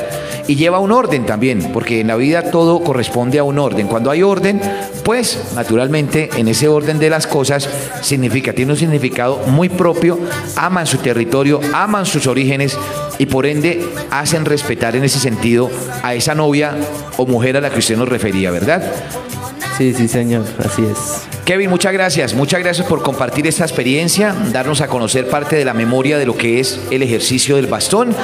y 0.46 0.54
lleva 0.54 0.78
un 0.78 0.92
orden 0.92 1.26
también, 1.26 1.72
porque 1.72 2.00
en 2.00 2.06
la 2.06 2.16
vida 2.16 2.50
todo 2.50 2.80
corresponde 2.80 3.40
a 3.40 3.44
un 3.44 3.58
orden. 3.58 3.88
Cuando 3.88 4.10
hay 4.10 4.22
orden, 4.22 4.60
pues 5.04 5.52
naturalmente 5.56 6.30
en 6.36 6.46
ese 6.46 6.68
orden 6.68 7.00
de 7.00 7.10
las 7.10 7.26
cosas 7.26 7.68
significa, 8.02 8.52
tiene 8.52 8.72
un 8.72 8.78
significado 8.78 9.38
muy 9.48 9.68
propio, 9.68 10.18
aman 10.54 10.86
su 10.86 10.98
territorio, 10.98 11.60
aman 11.74 12.06
sus 12.06 12.28
orígenes 12.28 12.78
y 13.18 13.26
por 13.26 13.46
ende 13.46 13.84
hacen 14.10 14.44
respetar 14.44 14.94
en 14.94 15.04
ese 15.04 15.18
sentido 15.18 15.68
a 16.02 16.14
esa 16.14 16.34
novia 16.34 16.76
o 17.16 17.26
mujer 17.26 17.56
a 17.56 17.60
la 17.60 17.70
que 17.70 17.80
usted 17.80 17.96
nos 17.96 18.08
refería, 18.08 18.52
¿verdad? 18.52 18.82
Sí, 19.76 19.92
sí, 19.92 20.08
señor, 20.08 20.44
así 20.64 20.84
es. 20.84 21.26
Kevin, 21.44 21.70
muchas 21.70 21.92
gracias. 21.92 22.34
Muchas 22.34 22.60
gracias 22.60 22.86
por 22.86 23.02
compartir 23.02 23.46
esta 23.46 23.64
experiencia, 23.64 24.34
darnos 24.52 24.80
a 24.80 24.88
conocer 24.88 25.28
parte 25.28 25.54
de 25.54 25.64
la 25.64 25.74
memoria 25.74 26.18
de 26.18 26.26
lo 26.26 26.36
que 26.36 26.60
es 26.60 26.80
el 26.90 27.02
ejercicio 27.02 27.56
del 27.56 27.66
bastón. 27.66 28.14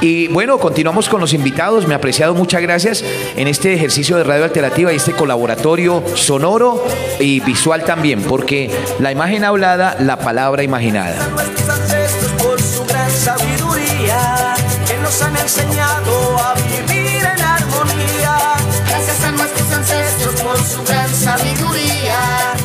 Y 0.00 0.28
bueno, 0.28 0.58
continuamos 0.58 1.08
con 1.08 1.20
los 1.20 1.34
invitados. 1.34 1.86
Me 1.86 1.94
ha 1.94 1.98
apreciado, 1.98 2.34
muchas 2.34 2.62
gracias 2.62 3.04
en 3.36 3.48
este 3.48 3.74
ejercicio 3.74 4.16
de 4.16 4.24
radio 4.24 4.44
alternativa 4.44 4.92
y 4.92 4.96
este 4.96 5.12
colaboratorio 5.12 6.02
sonoro 6.14 6.82
y 7.20 7.40
visual 7.40 7.84
también, 7.84 8.22
porque 8.22 8.70
la 9.00 9.12
imagen 9.12 9.44
hablada, 9.44 9.96
la 10.00 10.18
palabra 10.18 10.62
imaginada. 10.62 11.28
nuestros 11.28 11.68
ancestros 11.68 12.32
por 12.42 12.62
su 12.62 12.84
gran 12.86 13.10
sabiduría 13.10 14.54
que 14.86 14.96
nos 15.02 15.20
han 15.20 15.36
enseñado 15.36 16.38
a 16.38 16.54
vivir 16.54 17.01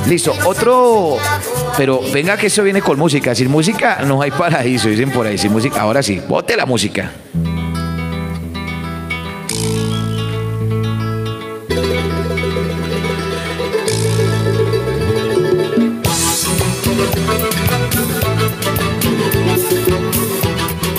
Listo, 0.07 0.33
otro, 0.45 1.17
pero 1.75 1.99
venga 2.13 2.37
que 2.37 2.47
eso 2.47 2.63
viene 2.63 2.81
con 2.81 2.97
música. 2.97 3.35
Sin 3.35 3.51
música 3.51 3.99
no 4.05 4.21
hay 4.21 4.31
paraíso, 4.31 4.87
dicen 4.87 5.11
por 5.11 5.27
ahí. 5.27 5.37
Sin 5.37 5.51
música, 5.51 5.81
ahora 5.81 6.01
sí, 6.01 6.21
bote 6.25 6.55
la 6.55 6.65
música. 6.65 7.11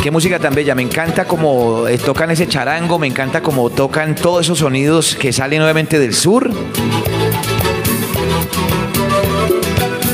Qué 0.02 0.10
música 0.10 0.38
tan 0.38 0.54
bella, 0.54 0.74
me 0.74 0.82
encanta 0.82 1.24
como 1.24 1.88
eh, 1.88 1.96
tocan 1.96 2.30
ese 2.30 2.46
charango, 2.46 2.98
me 2.98 3.06
encanta 3.06 3.42
como 3.42 3.70
tocan 3.70 4.14
todos 4.14 4.42
esos 4.46 4.58
sonidos 4.58 5.16
que 5.16 5.32
salen 5.32 5.62
obviamente 5.62 5.98
del 5.98 6.14
sur. 6.14 6.50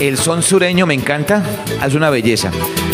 El 0.05 0.19
son 0.19 0.43
sureño 0.43 0.85
me 0.85 0.93
encanta, 0.93 1.43
es 1.83 1.95
una 1.95 2.11
belleza 2.11 2.51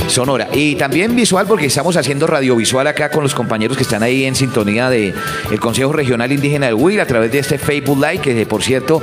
sonora. 0.06 0.46
Y 0.52 0.76
también 0.76 1.16
visual 1.16 1.44
porque 1.44 1.66
estamos 1.66 1.96
haciendo 1.96 2.28
radiovisual 2.28 2.86
acá 2.86 3.10
con 3.10 3.24
los 3.24 3.34
compañeros 3.34 3.76
que 3.76 3.82
están 3.82 4.04
ahí 4.04 4.26
en 4.26 4.36
sintonía 4.36 4.88
de 4.88 5.12
el 5.50 5.58
Consejo 5.58 5.92
Regional 5.92 6.30
Indígena 6.30 6.66
del 6.66 6.76
Huila 6.76 7.02
a 7.02 7.06
través 7.06 7.32
de 7.32 7.40
este 7.40 7.58
Facebook 7.58 7.98
Live, 7.98 8.18
que 8.18 8.46
por 8.46 8.62
cierto 8.62 9.02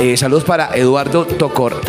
eh, 0.00 0.16
saludos 0.16 0.44
para 0.44 0.76
Eduardo 0.76 1.24
Tocor, 1.24 1.80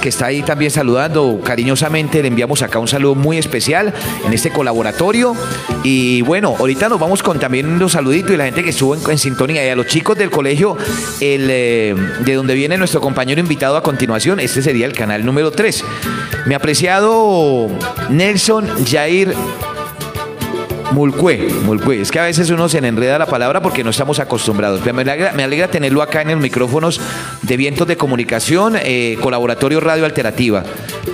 que 0.00 0.08
está 0.08 0.26
ahí 0.26 0.42
también 0.42 0.70
saludando 0.70 1.40
cariñosamente. 1.42 2.20
Le 2.20 2.28
enviamos 2.28 2.60
acá 2.62 2.78
un 2.78 2.88
saludo 2.88 3.14
muy 3.14 3.38
especial 3.38 3.94
en 4.24 4.32
este 4.32 4.50
colaboratorio. 4.50 5.34
Y 5.82 6.20
bueno, 6.22 6.54
ahorita 6.58 6.88
nos 6.88 7.00
vamos 7.00 7.22
con 7.22 7.38
también 7.38 7.78
los 7.78 7.92
saluditos 7.92 8.32
y 8.32 8.36
la 8.36 8.44
gente 8.44 8.62
que 8.62 8.70
estuvo 8.70 8.94
en, 8.94 9.00
en 9.10 9.18
sintonía. 9.18 9.64
Y 9.66 9.70
a 9.70 9.76
los 9.76 9.86
chicos 9.86 10.18
del 10.18 10.30
colegio, 10.30 10.76
el, 11.20 11.48
eh, 11.50 11.94
de 12.24 12.34
donde 12.34 12.54
viene 12.54 12.76
nuestro 12.76 13.00
compañero 13.00 13.40
invitado 13.40 13.76
a 13.76 13.82
continuación, 13.82 14.38
este 14.40 14.60
sería 14.60 14.86
el 14.86 14.92
canal 14.92 15.24
número 15.24 15.50
3. 15.50 15.84
Mi 16.46 16.54
apreciado 16.54 17.68
Nelson 18.10 18.68
Jair 18.84 19.34
Mulcue, 20.92 21.48
Mulcue. 21.64 22.00
Es 22.00 22.10
que 22.10 22.18
a 22.18 22.24
veces 22.24 22.50
uno 22.50 22.68
se 22.68 22.78
enreda 22.78 23.18
la 23.18 23.26
palabra 23.26 23.60
porque 23.60 23.82
no 23.82 23.90
estamos 23.90 24.18
acostumbrados. 24.18 24.80
Pero 24.82 24.94
me 24.94 25.02
alegra, 25.02 25.32
me 25.32 25.42
alegra 25.42 25.68
tenerlo 25.68 26.02
acá 26.02 26.22
en 26.22 26.30
los 26.30 26.40
micrófonos 26.40 27.00
de 27.42 27.56
Vientos 27.56 27.86
de 27.88 27.96
Comunicación, 27.96 28.74
eh, 28.76 29.18
Colaboratorio 29.20 29.80
Radio 29.80 30.04
Alternativa. 30.04 30.64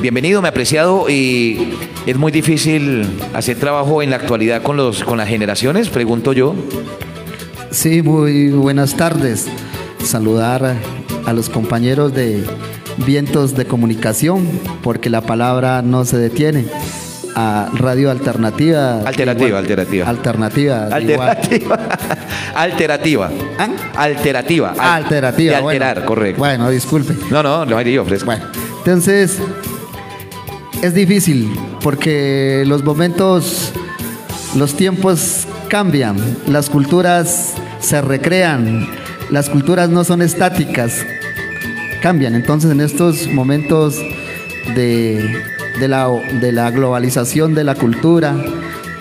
Bienvenido, 0.00 0.42
me 0.42 0.48
apreciado. 0.48 1.08
Y 1.08 1.74
es 2.06 2.16
muy 2.16 2.32
difícil 2.32 3.06
hacer 3.32 3.58
trabajo 3.58 4.02
en 4.02 4.10
la 4.10 4.16
actualidad 4.16 4.62
con, 4.62 4.76
los, 4.76 5.04
con 5.04 5.18
las 5.18 5.28
generaciones, 5.28 5.88
pregunto 5.88 6.32
yo. 6.32 6.54
Sí, 7.70 8.02
muy 8.02 8.50
buenas 8.50 8.96
tardes. 8.96 9.48
Saludar 10.04 10.76
a 11.24 11.32
los 11.32 11.48
compañeros 11.48 12.12
de 12.12 12.44
Vientos 12.98 13.56
de 13.56 13.64
Comunicación, 13.64 14.46
porque 14.82 15.08
la 15.08 15.22
palabra 15.22 15.80
no 15.82 16.04
se 16.04 16.18
detiene. 16.18 16.66
A 17.34 17.70
Radio 17.74 18.10
Alternativa. 18.10 19.00
Alternativa, 19.00 19.48
igual- 19.48 19.62
alternativa. 19.64 20.06
Alternativa. 20.08 20.84
Alternativa. 20.86 21.78
Alternativa. 22.54 23.30
¿Ah? 23.58 23.68
Alternativa. 23.96 24.74
Al- 24.78 25.04
Alternativa. 25.04 25.56
De 25.56 25.62
bueno. 25.62 25.86
correcto. 26.06 26.38
Bueno, 26.38 26.68
disculpe. 26.70 27.14
No, 27.30 27.42
no, 27.42 27.64
no, 27.64 27.80
yo 27.82 28.02
ofrezco. 28.02 28.26
Bueno, 28.26 28.44
entonces 28.78 29.38
es 30.82 30.94
difícil 30.94 31.50
porque 31.82 32.64
los 32.66 32.84
momentos, 32.84 33.72
los 34.56 34.74
tiempos 34.76 35.46
cambian, 35.68 36.16
las 36.46 36.68
culturas 36.68 37.54
se 37.80 38.02
recrean, 38.02 38.88
las 39.30 39.48
culturas 39.48 39.88
no 39.88 40.04
son 40.04 40.20
estáticas, 40.22 40.98
cambian. 42.02 42.34
Entonces 42.34 42.70
en 42.70 42.80
estos 42.80 43.26
momentos 43.28 43.96
de, 44.74 45.42
de 45.80 45.88
la, 45.88 46.08
de 46.40 46.52
la 46.52 46.70
globalización 46.70 47.54
de 47.54 47.64
la 47.64 47.74
cultura, 47.74 48.34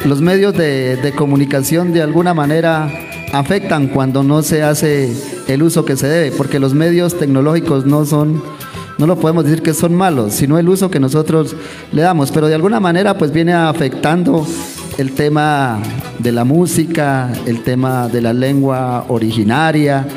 los 0.05 0.21
medios 0.21 0.53
de, 0.55 0.95
de 0.97 1.11
comunicación 1.11 1.93
de 1.93 2.01
alguna 2.01 2.33
manera 2.33 2.91
afectan 3.33 3.87
cuando 3.87 4.23
no 4.23 4.43
se 4.43 4.63
hace 4.63 5.13
el 5.47 5.63
uso 5.63 5.85
que 5.85 5.95
se 5.95 6.07
debe, 6.07 6.35
porque 6.35 6.59
los 6.59 6.73
medios 6.73 7.17
tecnológicos 7.17 7.85
no 7.85 8.05
son, 8.05 8.41
no 8.97 9.07
lo 9.07 9.17
podemos 9.17 9.45
decir 9.45 9.61
que 9.61 9.73
son 9.73 9.95
malos, 9.95 10.33
sino 10.33 10.57
el 10.57 10.67
uso 10.67 10.91
que 10.91 10.99
nosotros 10.99 11.55
le 11.91 12.01
damos, 12.01 12.31
pero 12.31 12.47
de 12.47 12.55
alguna 12.55 12.79
manera 12.79 13.17
pues 13.17 13.31
viene 13.31 13.53
afectando 13.53 14.45
el 14.97 15.13
tema 15.13 15.79
de 16.19 16.31
la 16.31 16.43
música, 16.43 17.31
el 17.45 17.63
tema 17.63 18.07
de 18.07 18.21
la 18.21 18.33
lengua 18.33 19.05
originaria, 19.07 20.07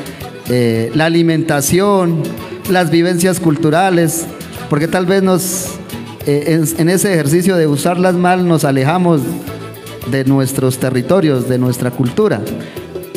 eh, 0.49 0.91
la 0.95 1.07
alimentación, 1.07 2.23
las 2.69 2.91
vivencias 2.91 3.41
culturales, 3.41 4.27
porque 4.69 4.89
tal 4.89 5.07
vez 5.07 5.23
nos, 5.23 5.79
en, 6.27 6.65
en 6.79 6.89
ese 6.89 7.13
ejercicio 7.13 7.57
de 7.57 7.67
usarlas 7.67 8.15
mal 8.15 8.47
nos 8.47 8.65
alejamos 8.65 9.21
de 10.11 10.25
nuestros 10.25 10.79
territorios, 10.79 11.49
de 11.49 11.59
nuestra 11.59 11.91
cultura. 11.91 12.41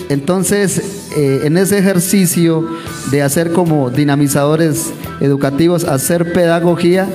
Entonces, 0.10 1.12
eh, 1.15 1.41
en 1.43 1.58
ese 1.58 1.78
ejercicio 1.78 2.65
de 3.12 3.22
hacer 3.22 3.52
como 3.52 3.89
dinamizadores 3.89 4.93
educativos, 5.20 5.84
hacer 5.84 6.32
pedagogía, 6.32 7.08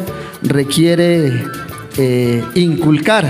requiere 0.43 1.45
eh, 1.97 2.45
inculcar, 2.55 3.25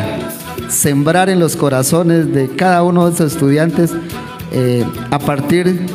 sembrar 0.68 1.28
en 1.28 1.38
los 1.38 1.56
corazones 1.56 2.32
de 2.32 2.48
cada 2.48 2.82
uno 2.82 3.06
de 3.06 3.14
esos 3.14 3.32
estudiantes 3.32 3.92
eh, 4.52 4.84
a 5.10 5.18
partir 5.18 5.86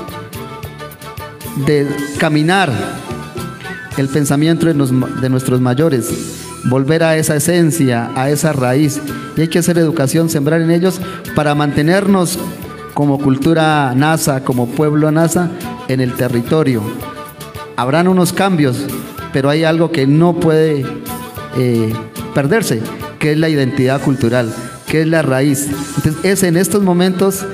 de 1.66 1.88
caminar 2.20 2.72
el 3.98 4.08
pensamiento 4.10 4.68
de 4.68 5.30
nuestros 5.30 5.60
mayores, 5.60 6.47
volver 6.68 7.04
a 7.04 7.18
esa 7.18 7.36
esencia, 7.36 8.12
a 8.16 8.30
esa 8.30 8.54
raíz. 8.54 9.02
Y 9.36 9.42
hay 9.42 9.48
que 9.48 9.60
hacer 9.60 9.78
educación, 9.78 10.30
sembrar 10.30 10.62
en 10.62 10.72
ellos 10.72 11.00
para 11.36 11.56
mantenernos 11.56 12.38
como 12.94 13.20
cultura 13.20 13.94
NASA, 13.96 14.44
como 14.44 14.68
pueblo 14.68 15.12
NASA, 15.12 15.50
en 15.88 16.02
el 16.02 16.14
territorio. 16.14 16.82
Habrán 17.76 18.08
unos 18.08 18.34
cambios, 18.34 18.78
pero 19.32 19.50
hay 19.50 19.64
algo 19.64 19.92
que 19.92 20.08
no 20.08 20.40
puede 20.40 20.86
eh, 21.58 21.94
perderse, 22.34 22.82
que 23.20 23.34
es 23.34 23.38
la 23.38 23.50
identidad 23.50 24.02
cultural, 24.02 24.54
que 24.88 25.02
es 25.02 25.08
la 25.08 25.22
raíz. 25.22 25.68
Entonces, 25.98 26.16
es 26.24 26.44
en 26.44 26.58
estos 26.58 26.82
momentos, 26.82 27.46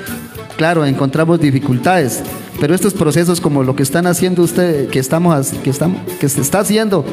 claro, 0.56 0.86
encontramos 0.86 1.41
dificultades, 1.41 2.23
pero 2.62 2.73
estos 2.73 2.93
procesos 2.93 3.41
como 3.41 3.63
lo 3.63 3.76
que 3.76 3.84
están 3.84 4.08
haciendo 4.08 4.43
ustedes, 4.43 4.89
que 4.89 4.99
estamos, 4.99 5.49
que 5.63 5.69
estamos, 5.69 5.99
que 6.19 6.30
se 6.30 6.39
está 6.39 6.60
haciendo 6.60 7.06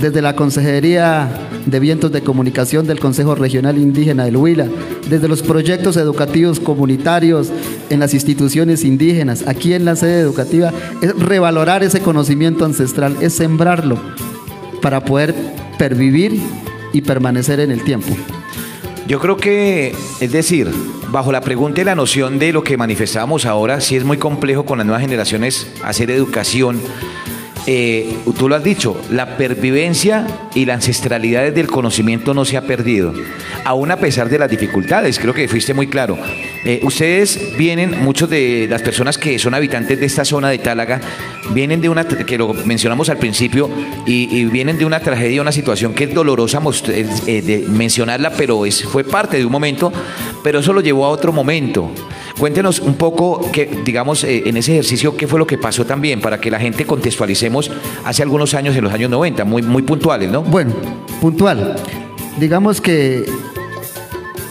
desde 0.00 0.22
la 0.22 0.34
Consejería 0.34 1.28
de 1.66 1.78
Vientos 1.78 2.10
de 2.10 2.22
Comunicación 2.22 2.86
del 2.86 2.98
Consejo 2.98 3.34
Regional 3.34 3.76
Indígena 3.76 4.24
del 4.24 4.36
Huila, 4.36 4.66
desde 5.08 5.28
los 5.28 5.42
proyectos 5.42 5.96
educativos 5.96 6.58
comunitarios 6.58 7.50
en 7.90 8.00
las 8.00 8.14
instituciones 8.14 8.84
indígenas, 8.84 9.46
aquí 9.46 9.74
en 9.74 9.84
la 9.84 9.96
sede 9.96 10.20
educativa, 10.20 10.72
es 11.02 11.14
revalorar 11.18 11.82
ese 11.82 12.00
conocimiento 12.00 12.64
ancestral, 12.64 13.16
es 13.20 13.34
sembrarlo 13.34 13.98
para 14.80 15.04
poder 15.04 15.34
pervivir 15.78 16.40
y 16.92 17.02
permanecer 17.02 17.60
en 17.60 17.70
el 17.70 17.84
tiempo. 17.84 18.16
Yo 19.06 19.18
creo 19.18 19.36
que, 19.36 19.94
es 20.20 20.32
decir, 20.32 20.70
bajo 21.10 21.32
la 21.32 21.40
pregunta 21.40 21.80
y 21.80 21.84
la 21.84 21.94
noción 21.94 22.38
de 22.38 22.52
lo 22.52 22.62
que 22.62 22.76
manifestábamos 22.76 23.44
ahora, 23.44 23.80
sí 23.80 23.96
es 23.96 24.04
muy 24.04 24.16
complejo 24.16 24.64
con 24.64 24.78
las 24.78 24.86
nuevas 24.86 25.02
generaciones 25.02 25.66
hacer 25.82 26.10
educación 26.10 26.80
eh, 27.66 28.16
tú 28.38 28.48
lo 28.48 28.56
has 28.56 28.64
dicho, 28.64 29.00
la 29.10 29.36
pervivencia 29.36 30.26
y 30.54 30.64
la 30.64 30.74
ancestralidad 30.74 31.52
del 31.52 31.66
conocimiento 31.66 32.34
no 32.34 32.44
se 32.44 32.56
ha 32.56 32.62
perdido, 32.62 33.12
aún 33.64 33.90
a 33.90 33.96
pesar 33.96 34.28
de 34.28 34.38
las 34.38 34.50
dificultades, 34.50 35.18
creo 35.18 35.34
que 35.34 35.48
fuiste 35.48 35.74
muy 35.74 35.86
claro. 35.86 36.18
Eh, 36.64 36.80
ustedes 36.82 37.56
vienen, 37.56 38.02
muchos 38.02 38.28
de 38.28 38.66
las 38.68 38.82
personas 38.82 39.18
que 39.18 39.38
son 39.38 39.54
habitantes 39.54 39.98
de 39.98 40.06
esta 40.06 40.24
zona 40.24 40.50
de 40.50 40.58
Tálaga, 40.58 41.00
vienen 41.52 41.80
de 41.80 41.88
una, 41.88 42.06
que 42.06 42.38
lo 42.38 42.52
mencionamos 42.52 43.08
al 43.08 43.18
principio, 43.18 43.70
y, 44.06 44.44
vienen 44.46 44.78
de 44.78 44.84
una 44.84 45.00
tragedia, 45.00 45.40
una 45.40 45.52
situación 45.52 45.94
que 45.94 46.04
es 46.04 46.14
dolorosa 46.14 46.60
eh, 46.88 47.42
de 47.42 47.64
mencionarla, 47.68 48.30
pero 48.30 48.66
es, 48.66 48.82
fue 48.84 49.04
parte 49.04 49.36
de 49.36 49.44
un 49.44 49.52
momento, 49.52 49.92
pero 50.42 50.60
eso 50.60 50.72
lo 50.72 50.80
llevó 50.80 51.04
a 51.06 51.08
otro 51.08 51.32
momento. 51.32 51.90
Cuéntenos 52.40 52.80
un 52.80 52.94
poco, 52.94 53.48
que, 53.52 53.82
digamos, 53.84 54.24
eh, 54.24 54.44
en 54.46 54.56
ese 54.56 54.72
ejercicio, 54.72 55.14
qué 55.14 55.28
fue 55.28 55.38
lo 55.38 55.46
que 55.46 55.58
pasó 55.58 55.84
también, 55.84 56.22
para 56.22 56.40
que 56.40 56.50
la 56.50 56.58
gente 56.58 56.86
contextualicemos 56.86 57.70
hace 58.06 58.22
algunos 58.22 58.54
años, 58.54 58.74
en 58.74 58.84
los 58.84 58.94
años 58.94 59.10
90, 59.10 59.44
muy, 59.44 59.60
muy 59.60 59.82
puntuales, 59.82 60.30
¿no? 60.30 60.42
Bueno, 60.42 60.72
puntual. 61.20 61.76
Digamos 62.38 62.80
que 62.80 63.26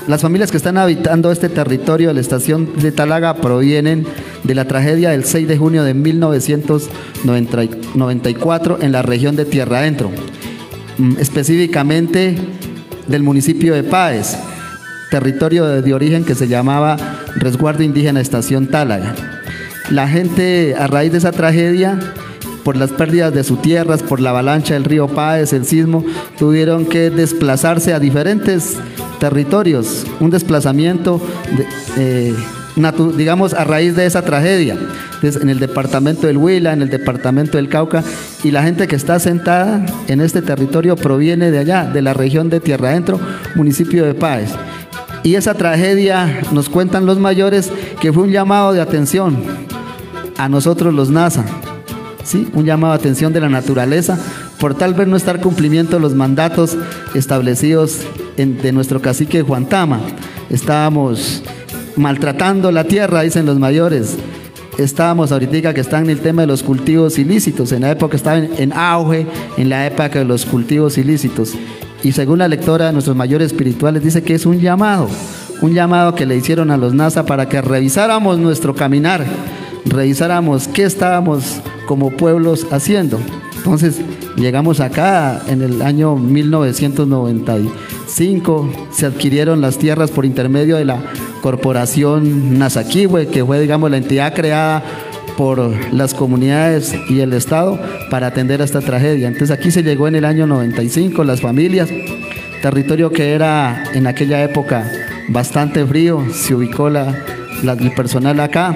las 0.08 0.22
familias 0.22 0.52
que 0.52 0.58
están 0.58 0.78
habitando 0.78 1.32
este 1.32 1.50
territorio 1.50 2.10
de 2.10 2.14
la 2.14 2.22
estación 2.22 2.80
de 2.80 2.92
Talaga 2.92 3.38
provienen 3.38 4.06
de 4.44 4.54
la 4.54 4.66
tragedia 4.66 5.10
del 5.10 5.26
6 5.26 5.48
de 5.48 5.58
junio 5.58 5.84
de 5.84 5.96
1994 5.96 8.84
en 8.84 8.92
la 8.92 9.02
región 9.02 9.36
de 9.36 9.46
Tierra 9.46 9.80
Adentro, 9.80 10.12
mm, 11.00 11.14
específicamente 11.20 12.36
del 13.08 13.24
municipio 13.24 13.74
de 13.74 13.82
Páez 13.82 14.38
territorio 15.10 15.82
de 15.82 15.94
origen 15.94 16.24
que 16.24 16.36
se 16.36 16.48
llamaba 16.48 16.98
Resguardo 17.36 17.84
Indígena 17.84 18.22
Estación 18.22 18.68
Tálaga. 18.68 19.16
La 19.90 20.08
gente, 20.08 20.76
a 20.78 20.88
raíz 20.88 21.12
de 21.12 21.18
esa 21.18 21.32
tragedia, 21.32 22.00
por 22.64 22.78
las 22.78 22.92
pérdidas 22.92 23.34
de 23.34 23.44
sus 23.44 23.62
tierras, 23.62 24.04
por 24.04 24.20
la 24.20 24.30
avalancha 24.30 24.76
del 24.76 24.84
río 24.84 25.08
Páez, 25.08 25.54
el 25.54 25.66
sismo, 25.66 26.06
tuvieron 26.38 26.86
que 26.86 27.10
desplazarse 27.10 27.94
a 27.94 28.00
diferentes 28.00 28.78
territorios. 29.20 30.06
Un 30.20 30.30
desplazamiento, 30.30 31.20
eh, 31.98 32.36
digamos, 33.18 33.54
a 33.54 33.64
raíz 33.64 33.96
de 33.96 34.06
esa 34.06 34.22
tragedia. 34.22 34.78
en 35.22 35.50
el 35.50 35.60
departamento 35.60 36.28
del 36.28 36.38
Huila, 36.38 36.72
en 36.72 36.82
el 36.82 36.90
departamento 36.90 37.58
del 37.58 37.68
Cauca, 37.68 38.04
y 38.42 38.52
la 38.52 38.64
gente 38.64 38.88
que 38.88 38.96
está 38.96 39.20
sentada 39.20 39.86
en 40.08 40.22
este 40.22 40.42
territorio 40.42 40.96
proviene 40.96 41.52
de 41.52 41.58
allá, 41.58 41.84
de 41.86 42.02
la 42.02 42.14
región 42.14 42.50
de 42.50 42.62
Tierra 42.62 42.92
Adentro, 42.92 43.20
municipio 43.56 44.06
de 44.06 44.14
Páez. 44.14 44.52
Y 45.24 45.36
esa 45.36 45.54
tragedia, 45.54 46.42
nos 46.52 46.70
cuentan 46.70 47.06
los 47.06 47.20
mayores, 47.20 47.72
que 48.00 48.14
fue 48.14 48.24
un 48.24 48.32
llamado 48.32 48.74
de 48.74 48.82
atención 48.82 49.44
a 50.38 50.48
nosotros 50.48 50.94
los 50.94 51.10
NASA, 51.10 51.44
¿sí? 52.24 52.48
un 52.54 52.66
llamado 52.66 52.94
de 52.94 53.00
atención 53.00 53.34
de 53.34 53.42
la 53.42 53.50
naturaleza 53.50 54.18
por 54.60 54.76
tal 54.76 54.94
vez 54.94 55.08
no 55.08 55.16
estar 55.16 55.40
cumplimiento 55.40 55.96
de 55.96 56.02
los 56.02 56.14
mandatos 56.14 56.78
establecidos 57.14 58.02
de 58.36 58.72
nuestro 58.72 59.02
cacique 59.02 59.42
Juan 59.42 59.66
Tama. 59.66 60.00
Estábamos 60.50 61.44
maltratando 61.96 62.72
la 62.72 62.84
tierra, 62.84 63.22
dicen 63.22 63.46
los 63.46 63.58
mayores. 63.58 64.18
Estábamos 64.78 65.32
ahorita 65.32 65.74
que 65.74 65.82
están 65.82 66.06
en 66.06 66.12
el 66.12 66.20
tema 66.20 66.44
de 66.44 66.48
los 66.48 66.64
cultivos 66.64 67.20
ilícitos. 67.20 67.72
En 67.72 67.82
la 67.82 67.92
época 67.92 68.16
estaban 68.16 68.50
en 68.58 68.72
auge, 68.74 69.28
en 69.58 69.70
la 69.70 69.86
época 69.88 70.20
de 70.20 70.26
los 70.26 70.46
cultivos 70.46 70.98
ilícitos. 70.98 71.54
Y 72.04 72.12
según 72.14 72.40
la 72.40 72.48
lectora 72.48 72.88
de 72.88 72.94
nuestros 72.94 73.16
mayores 73.16 73.52
espirituales, 73.52 74.04
dice 74.04 74.24
que 74.24 74.34
es 74.34 74.46
un 74.46 74.60
llamado, 74.60 75.08
un 75.62 75.74
llamado 75.74 76.16
que 76.16 76.26
le 76.26 76.38
hicieron 76.38 76.72
a 76.72 76.78
los 76.78 76.94
NASA 76.94 77.26
para 77.26 77.50
que 77.50 77.62
revisáramos 77.62 78.40
nuestro 78.40 78.74
caminar, 78.74 79.26
revisáramos 79.86 80.70
qué 80.70 80.84
estábamos 80.84 81.60
como 81.88 82.12
pueblos 82.12 82.68
haciendo. 82.72 83.20
Entonces 83.58 84.00
llegamos 84.38 84.80
acá 84.80 85.42
en 85.48 85.62
el 85.62 85.82
año 85.82 86.16
1995, 86.16 88.70
se 88.92 89.06
adquirieron 89.06 89.60
las 89.60 89.78
tierras 89.78 90.12
por 90.12 90.24
intermedio 90.26 90.78
de 90.78 90.86
la 90.86 91.04
corporación 91.42 92.58
Nasaquiwe, 92.58 93.28
que 93.28 93.44
fue 93.44 93.60
digamos 93.60 93.92
la 93.92 93.98
entidad 93.98 94.34
creada 94.34 94.82
por 95.40 95.72
las 95.94 96.14
comunidades 96.14 96.94
y 97.08 97.22
el 97.22 97.32
Estado 97.32 97.80
para 98.10 98.28
atender 98.28 98.62
a 98.62 98.66
esta 98.66 98.82
tragedia. 98.82 99.30
Entonces 99.30 99.58
aquí 99.58 99.72
se 99.72 99.84
llegó 99.84 100.10
en 100.10 100.16
el 100.16 100.26
año 100.26 100.46
95, 100.46 101.24
las 101.24 101.40
familias, 101.40 101.88
territorio 102.62 103.10
que 103.10 103.32
era 103.32 103.86
en 103.94 104.06
aquella 104.06 104.44
época 104.44 104.92
bastante 105.30 105.86
frío, 105.86 106.26
se 106.34 106.54
ubicó 106.54 106.90
la, 106.90 107.24
el 107.64 107.92
personal 107.94 108.38
acá. 108.42 108.76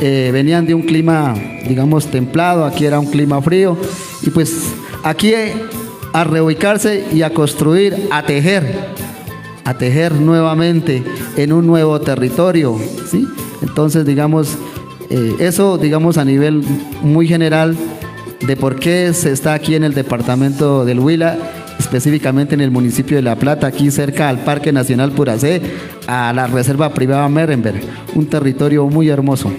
Eh, 0.00 0.30
venían 0.32 0.66
de 0.66 0.74
un 0.74 0.82
clima, 0.82 1.32
digamos, 1.68 2.10
templado, 2.10 2.64
aquí 2.64 2.86
era 2.86 2.98
un 2.98 3.06
clima 3.06 3.40
frío, 3.40 3.78
y 4.22 4.30
pues 4.30 4.72
aquí 5.04 5.32
a 6.12 6.24
reubicarse 6.24 7.04
y 7.12 7.22
a 7.22 7.30
construir, 7.30 8.08
a 8.10 8.24
tejer, 8.24 8.64
a 9.64 9.74
tejer 9.74 10.10
nuevamente 10.14 11.04
en 11.36 11.52
un 11.52 11.68
nuevo 11.68 12.00
territorio, 12.00 12.76
¿sí? 13.08 13.28
Entonces, 13.62 14.04
digamos, 14.04 14.58
eh, 15.10 15.36
eso, 15.38 15.78
digamos, 15.78 16.18
a 16.18 16.24
nivel 16.24 16.62
muy 17.02 17.26
general 17.26 17.76
de 18.46 18.56
por 18.56 18.76
qué 18.78 19.12
se 19.12 19.32
está 19.32 19.54
aquí 19.54 19.74
en 19.74 19.84
el 19.84 19.94
departamento 19.94 20.84
del 20.84 21.00
Huila, 21.00 21.38
específicamente 21.78 22.54
en 22.54 22.60
el 22.60 22.70
municipio 22.70 23.16
de 23.16 23.22
La 23.22 23.36
Plata, 23.36 23.66
aquí 23.66 23.90
cerca 23.90 24.28
al 24.28 24.38
Parque 24.40 24.72
Nacional 24.72 25.12
Puracé, 25.12 25.60
a 26.06 26.32
la 26.32 26.46
Reserva 26.46 26.92
Privada 26.92 27.28
Merenberg, 27.28 27.80
un 28.14 28.26
territorio 28.26 28.86
muy 28.86 29.08
hermoso. 29.08 29.50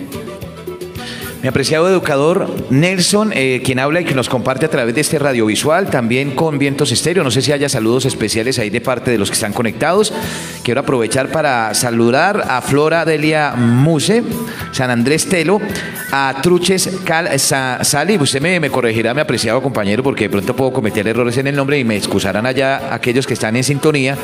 Mi 1.45 1.49
apreciado 1.49 1.87
educador 1.87 2.49
Nelson, 2.71 3.31
eh, 3.35 3.61
quien 3.63 3.77
habla 3.77 4.01
y 4.01 4.03
que 4.03 4.15
nos 4.15 4.29
comparte 4.29 4.65
a 4.65 4.69
través 4.71 4.95
de 4.95 5.01
este 5.01 5.19
radiovisual, 5.19 5.91
también 5.91 6.31
con 6.31 6.57
Vientos 6.57 6.91
Estéreo. 6.91 7.23
No 7.23 7.29
sé 7.29 7.43
si 7.43 7.51
haya 7.51 7.69
saludos 7.69 8.05
especiales 8.05 8.57
ahí 8.57 8.71
de 8.71 8.81
parte 8.81 9.11
de 9.11 9.19
los 9.19 9.29
que 9.29 9.35
están 9.35 9.53
conectados. 9.53 10.11
Quiero 10.63 10.79
aprovechar 10.79 11.29
para 11.29 11.71
saludar 11.75 12.45
a 12.49 12.63
Flora 12.63 13.05
Delia 13.05 13.53
Muse, 13.55 14.23
San 14.71 14.89
Andrés 14.89 15.29
Telo, 15.29 15.61
a 16.11 16.33
Truches 16.41 16.89
Cal 17.05 17.39
Sali. 17.39 18.17
Usted 18.17 18.41
me, 18.41 18.59
me, 18.59 18.71
corregirá, 18.71 19.13
mi 19.13 19.21
apreciado 19.21 19.61
compañero, 19.61 20.01
porque 20.01 20.23
de 20.23 20.31
pronto 20.31 20.55
puedo 20.55 20.73
cometer 20.73 21.07
errores 21.07 21.37
en 21.37 21.45
el 21.45 21.55
nombre 21.55 21.77
y 21.77 21.83
me 21.83 21.95
excusarán 21.95 22.47
allá 22.47 22.91
aquellos 22.91 23.27
que 23.27 23.35
están 23.35 23.55
en 23.55 23.63
sintonía. 23.63 24.17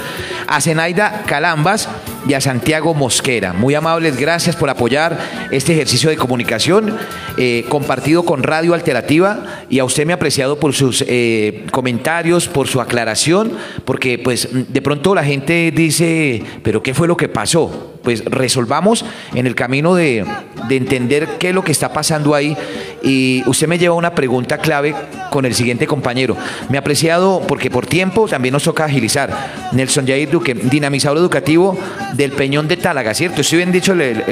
A 0.48 0.60
Zenaida 0.60 1.22
Calambas 1.28 1.88
y 2.28 2.34
a 2.34 2.42
Santiago 2.42 2.94
Mosquera. 2.94 3.54
Muy 3.54 3.76
amables, 3.76 4.18
gracias 4.18 4.56
por 4.56 4.70
apoyar 4.70 5.18
este 5.52 5.74
ejercicio 5.74 6.10
de 6.10 6.18
comunicación 6.18 6.98
eh, 7.38 7.66
compartido 7.70 8.24
con 8.24 8.44
Radio 8.44 8.74
Alternativa 8.74 9.64
y 9.70 9.80
a 9.80 9.86
usted 9.86 10.06
me 10.06 10.14
ha 10.14 10.16
apreciado 10.16 10.60
por 10.60 10.74
sus 10.74 11.04
eh, 11.08 11.66
comentarios, 11.72 12.48
por 12.48 12.68
su 12.68 12.82
aclaración, 12.82 13.54
porque 13.86 14.20
pues 14.20 14.50
de 14.52 14.82
pronto 14.82 15.16
la 15.16 15.24
gente 15.24 15.72
dice, 15.76 16.44
pero 16.64 16.84
¿qué 16.84 16.94
fue 16.94 17.08
lo 17.08 17.18
que 17.18 17.30
pasó? 17.30 17.98
Pues 18.04 18.26
resolvamos 18.26 19.06
en 19.34 19.48
el 19.48 19.56
camino 19.56 19.96
de, 19.96 20.26
de 20.68 20.76
entender 20.76 21.28
qué 21.40 21.50
es 21.50 21.56
lo 21.56 21.64
que 21.64 21.72
está 21.72 21.94
pasando 21.94 22.34
ahí 22.34 22.56
y 23.02 23.44
usted 23.48 23.68
me 23.68 23.78
lleva 23.78 23.96
una 23.96 24.14
pregunta 24.14 24.58
clave 24.58 24.96
con 25.30 25.46
el 25.46 25.54
siguiente 25.54 25.88
compañero. 25.88 26.36
Me 26.70 26.78
ha 26.78 26.82
apreciado, 26.82 27.42
porque 27.48 27.70
por 27.70 27.88
tiempo 27.88 28.28
también 28.28 28.54
nos 28.54 28.64
toca 28.64 28.86
agilizar, 28.86 29.70
Nelson 29.72 30.06
Jair 30.06 30.30
Duque, 30.30 30.54
dinamizador 30.54 31.18
educativo 31.18 31.78
del 32.14 32.32
Peñón 32.32 32.68
de 32.68 32.78
Tálaga, 32.78 33.14
¿cierto? 33.14 33.42
¿Estoy 33.42 33.58
bien 33.58 33.72
dicho? 33.72 33.94
El, 33.94 34.24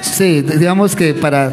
Sí, 0.00 0.42
digamos 0.42 0.96
que 0.96 1.14
para, 1.14 1.52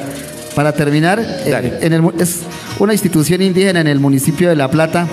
para 0.55 0.73
terminar, 0.73 1.19
eh, 1.19 1.79
en 1.81 1.93
el, 1.93 2.03
es 2.19 2.41
una 2.79 2.93
institución 2.93 3.41
indígena 3.41 3.81
en 3.81 3.87
el 3.87 3.99
municipio 3.99 4.49
de 4.49 4.55
La 4.55 4.69
Plata, 4.69 5.07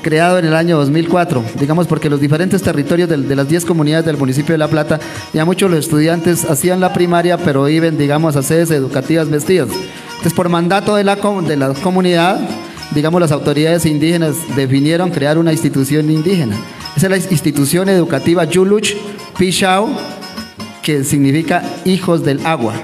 creado 0.00 0.38
en 0.38 0.46
el 0.46 0.54
año 0.54 0.78
2004, 0.78 1.44
digamos 1.58 1.86
porque 1.86 2.08
los 2.08 2.20
diferentes 2.20 2.62
territorios 2.62 3.08
de, 3.08 3.18
las 3.18 3.48
10 3.48 3.64
comunidades 3.64 4.06
del 4.06 4.16
municipio 4.16 4.54
de 4.54 4.58
La 4.58 4.68
Plata, 4.68 4.98
ya 5.32 5.44
muchos 5.44 5.70
los 5.70 5.80
estudiantes 5.80 6.44
hacían 6.44 6.80
la 6.80 6.92
primaria, 6.92 7.36
pero 7.38 7.68
iban, 7.68 7.98
digamos, 7.98 8.36
a 8.36 8.42
sedes 8.42 8.70
educativas 8.70 9.28
vestidas. 9.28 9.68
Entonces, 10.20 10.36
por 10.36 10.50
mandato 10.50 10.96
de 10.96 11.02
la, 11.02 11.16
de 11.16 11.56
la 11.56 11.72
comunidad, 11.72 12.38
digamos, 12.94 13.22
las 13.22 13.32
autoridades 13.32 13.86
indígenas 13.86 14.36
definieron 14.54 15.08
crear 15.08 15.38
una 15.38 15.50
institución 15.50 16.10
indígena. 16.10 16.56
Esa 16.94 17.06
es 17.06 17.10
la 17.10 17.32
institución 17.32 17.88
educativa 17.88 18.44
Yuluch 18.44 18.96
Pichao, 19.38 19.88
que 20.82 21.04
significa 21.04 21.62
hijos 21.86 22.22
del 22.22 22.44
agua. 22.44 22.74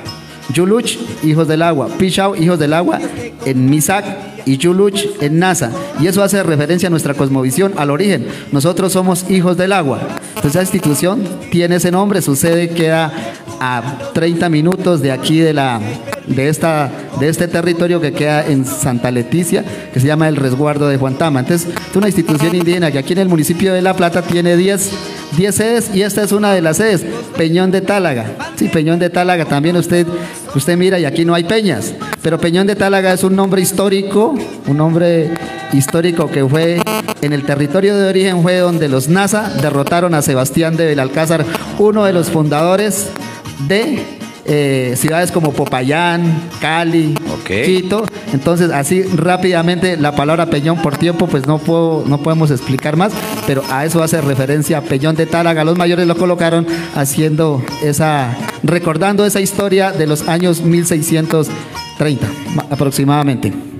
Yuluch, 0.55 0.97
hijos 1.23 1.47
del 1.47 1.61
agua. 1.61 1.89
Pichao, 1.99 2.37
hijos 2.37 2.59
del 2.59 2.73
agua, 2.73 3.01
en 3.45 3.69
Misak 3.69 4.07
y 4.47 4.57
Yuluch 4.57 5.05
en 5.21 5.39
NASA. 5.39 5.71
Y 6.01 6.07
eso 6.07 6.23
hace 6.23 6.43
referencia 6.43 6.87
a 6.87 6.91
nuestra 6.91 7.13
cosmovisión, 7.13 7.75
al 7.77 7.91
origen. 7.91 8.29
Nosotros 8.51 8.95
somos 8.95 9.31
hijos 9.31 9.59
del 9.59 9.75
agua. 9.75 10.01
Entonces, 10.37 10.53
esa 10.53 10.63
institución 10.63 11.23
tiene 11.51 11.77
ese 11.77 11.91
nombre, 11.91 12.23
su 12.23 12.35
sede 12.35 12.71
queda 12.71 13.13
a 13.61 13.99
30 14.15 14.49
minutos 14.49 15.03
de 15.03 15.13
aquí 15.13 15.41
de 15.41 15.53
la 15.53 15.83
de 16.27 16.49
esta 16.49 16.91
de 17.21 17.29
este 17.29 17.49
territorio 17.49 18.01
que 18.01 18.13
queda 18.13 18.47
en 18.47 18.65
Santa 18.65 19.11
Leticia, 19.11 19.65
que 19.93 20.01
se 20.01 20.07
llama 20.07 20.29
el 20.29 20.37
Resguardo 20.37 20.89
de 20.89 20.97
Juantama. 20.97 21.41
Entonces, 21.41 21.69
es 21.91 21.97
una 21.97 22.09
institución 22.09 22.55
indígena 22.55 22.91
que 22.91 22.99
aquí 22.99 23.13
en 23.13 23.21
el 23.21 23.29
municipio 23.29 23.73
de 23.73 23.83
La 23.83 23.95
Plata 23.95 24.23
tiene 24.23 24.57
10 24.57 24.91
10 25.37 25.55
sedes 25.55 25.91
y 25.95 26.03
esta 26.03 26.23
es 26.23 26.33
una 26.33 26.53
de 26.53 26.63
las 26.63 26.79
sedes, 26.79 27.05
Peñón 27.37 27.71
de 27.71 27.81
Tálaga. 27.81 28.27
Sí, 28.57 28.69
Peñón 28.69 28.99
de 28.99 29.11
Tálaga 29.11 29.45
también 29.45 29.77
usted 29.77 30.07
usted 30.55 30.77
mira 30.77 30.99
y 30.99 31.05
aquí 31.05 31.25
no 31.25 31.35
hay 31.35 31.45
peñas, 31.45 31.95
pero 32.23 32.39
Peñón 32.39 32.67
de 32.67 32.77
Tálaga 32.77 33.13
es 33.13 33.23
un 33.23 33.37
nombre 33.37 33.61
histórico, 33.61 34.35
un 34.67 34.77
nombre 34.77 35.31
histórico 35.73 36.31
que 36.31 36.45
fue 36.47 36.81
en 37.21 37.33
el 37.33 37.45
territorio 37.45 37.97
de 37.97 38.09
origen 38.09 38.43
fue 38.43 38.59
donde 38.59 38.89
los 38.89 39.09
NASA 39.09 39.51
derrotaron 39.61 40.15
a 40.15 40.23
Sebastián 40.23 40.77
de 40.77 40.87
Belalcázar, 40.87 41.45
uno 41.79 42.05
de 42.05 42.13
los 42.13 42.31
fundadores 42.31 43.09
de 43.69 44.16
eh, 44.47 44.95
ciudades 44.97 45.33
como 45.33 45.53
Popayán, 45.53 46.49
Cali, 46.61 47.15
Quito. 47.47 48.05
Entonces, 48.33 48.71
así 48.71 49.03
rápidamente 49.03 49.97
la 49.97 50.15
palabra 50.15 50.47
Peñón 50.47 50.83
por 50.83 50.97
tiempo, 50.97 51.27
pues 51.27 51.47
no, 51.47 51.59
puedo, 51.59 52.05
no 52.07 52.19
podemos 52.19 52.51
explicar 52.51 52.97
más, 52.97 53.13
pero 53.47 53.63
a 53.71 53.85
eso 53.85 54.03
hace 54.03 54.21
referencia 54.21 54.81
Peñón 54.83 55.17
de 55.17 55.27
Tálaga. 55.27 55.65
Los 55.65 55.79
mayores 55.79 56.07
lo 56.07 56.17
colocaron 56.17 56.67
haciendo 56.95 57.63
esa, 57.83 58.37
recordando 58.63 59.25
esa 59.27 59.41
historia 59.41 59.93
de 59.93 60.07
los 60.07 60.29
años 60.29 60.63
1630 60.63 62.27
aproximadamente. 62.71 63.76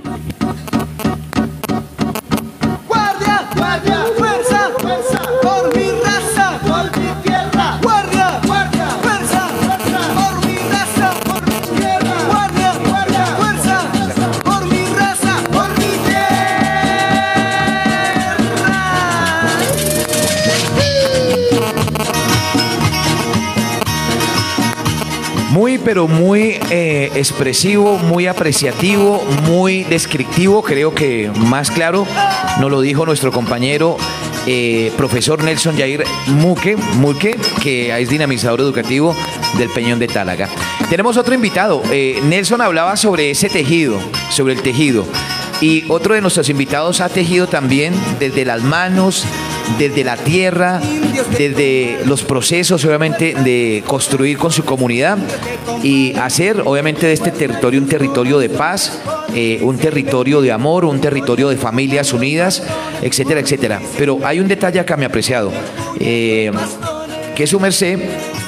Pero 25.87 26.05
muy 26.09 26.59
eh, 26.69 27.09
expresivo, 27.15 27.97
muy 27.97 28.27
apreciativo, 28.27 29.23
muy 29.43 29.85
descriptivo. 29.85 30.61
Creo 30.61 30.93
que 30.93 31.31
más 31.45 31.71
claro 31.71 32.05
nos 32.59 32.69
lo 32.69 32.81
dijo 32.81 33.05
nuestro 33.05 33.31
compañero 33.31 33.95
eh, 34.45 34.91
profesor 34.97 35.41
Nelson 35.41 35.77
Jair 35.77 36.03
Muque, 36.25 36.75
Muque, 36.75 37.37
que 37.63 37.97
es 37.97 38.09
dinamizador 38.09 38.59
educativo 38.59 39.15
del 39.57 39.69
Peñón 39.69 39.97
de 39.97 40.09
Tálaga. 40.09 40.49
Tenemos 40.89 41.15
otro 41.15 41.33
invitado. 41.33 41.81
Eh, 41.89 42.19
Nelson 42.25 42.59
hablaba 42.59 42.97
sobre 42.97 43.31
ese 43.31 43.47
tejido, 43.47 43.97
sobre 44.29 44.55
el 44.55 44.61
tejido. 44.61 45.05
Y 45.61 45.85
otro 45.87 46.15
de 46.15 46.21
nuestros 46.21 46.49
invitados 46.49 46.99
ha 46.99 47.07
tejido 47.07 47.47
también 47.47 47.93
desde 48.19 48.43
las 48.43 48.61
manos, 48.61 49.25
desde 49.77 50.03
la 50.03 50.17
tierra, 50.17 50.81
desde 51.37 51.99
los 52.05 52.23
procesos, 52.23 52.83
obviamente, 52.85 53.33
de 53.33 53.83
construir 53.85 54.37
con 54.37 54.51
su 54.51 54.63
comunidad 54.63 55.17
y 55.83 56.15
hacer, 56.15 56.61
obviamente, 56.65 57.07
de 57.07 57.13
este 57.13 57.31
territorio 57.31 57.79
un 57.79 57.87
territorio 57.87 58.39
de 58.39 58.49
paz, 58.49 58.99
eh, 59.35 59.59
un 59.61 59.77
territorio 59.77 60.41
de 60.41 60.51
amor, 60.51 60.85
un 60.85 60.99
territorio 61.01 61.49
de 61.49 61.57
familias 61.57 62.13
unidas, 62.13 62.63
etcétera, 63.01 63.39
etcétera. 63.39 63.81
Pero 63.97 64.19
hay 64.23 64.39
un 64.39 64.47
detalle 64.47 64.79
acá, 64.79 64.97
me 64.97 65.05
apreciado, 65.05 65.51
eh, 65.99 66.51
que 67.35 67.45
su 67.45 67.59
merced 67.59 67.99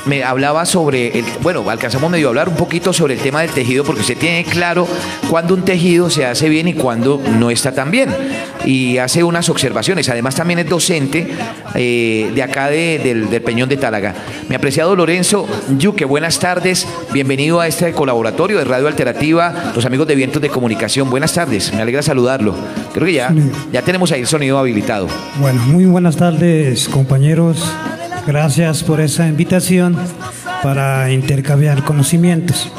me 0.06 0.24
hablaba 0.24 0.66
sobre, 0.66 1.20
el, 1.20 1.26
bueno, 1.42 1.70
alcanzamos 1.70 2.10
medio 2.10 2.28
a 2.28 2.30
hablar 2.30 2.50
un 2.50 2.56
poquito 2.56 2.94
sobre 2.94 3.16
el 3.16 3.20
tema 3.20 3.42
del 3.42 3.52
tejido 3.52 3.84
porque 3.84 4.04
se 4.04 4.16
tiene 4.16 4.44
claro 4.44 4.88
cuando 5.30 5.54
un 5.54 5.64
tejido 5.64 6.10
se 6.10 6.26
hace 6.26 6.50
bien 6.50 6.68
y 6.68 6.74
cuando 6.74 7.22
no 7.38 7.50
está 7.50 7.72
tan 7.72 7.92
bien. 7.92 8.10
Y 8.66 8.98
hace 8.98 9.24
unas 9.24 9.50
observaciones. 9.50 10.10
Además 10.10 10.36
también 10.36 10.60
es 10.60 10.70
docente 10.70 11.28
eh, 11.76 12.32
de 12.34 12.44
acá 12.44 12.70
del, 12.70 13.28
Peñón 13.44 13.70
de 13.70 13.78
Tálaga. 13.78 14.14
Mi 14.48 14.56
apreciado 14.56 14.96
Lorenzo 14.96 15.48
Yuque, 15.78 16.06
buenas 16.06 16.40
tardes. 16.40 16.88
Bienvenido 17.14 17.62
a 17.62 17.68
este 17.68 17.92
colaboratorio 17.94 18.58
de 18.58 18.66
Radio 18.66 18.88
Alternativa, 18.88 19.72
los 19.76 19.86
amigos 19.86 20.08
de 20.08 20.16
Vientos 20.16 20.42
de 20.42 20.50
Comunicación. 20.50 21.10
Buenas 21.10 21.34
tardes, 21.34 21.74
me 21.74 21.82
alegra 21.82 22.02
saludarlo. 22.02 22.56
Creo 22.94 23.06
que 23.06 23.14
ya, 23.14 23.34
ya 23.72 23.82
tenemos 23.82 24.12
ahí 24.12 24.22
el 24.22 24.28
sonido 24.28 24.58
habilitado. 24.58 25.08
Bueno, 25.40 25.62
muy 25.64 25.86
buenas 25.86 26.18
tardes 26.18 26.90
compañeros 26.90 27.64
Gracias 28.30 28.84
por 28.84 29.02
esa 29.02 29.28
invitación 29.28 29.98
para 30.62 31.12
intercambiar 31.12 31.84
conocimientos. 31.84 32.72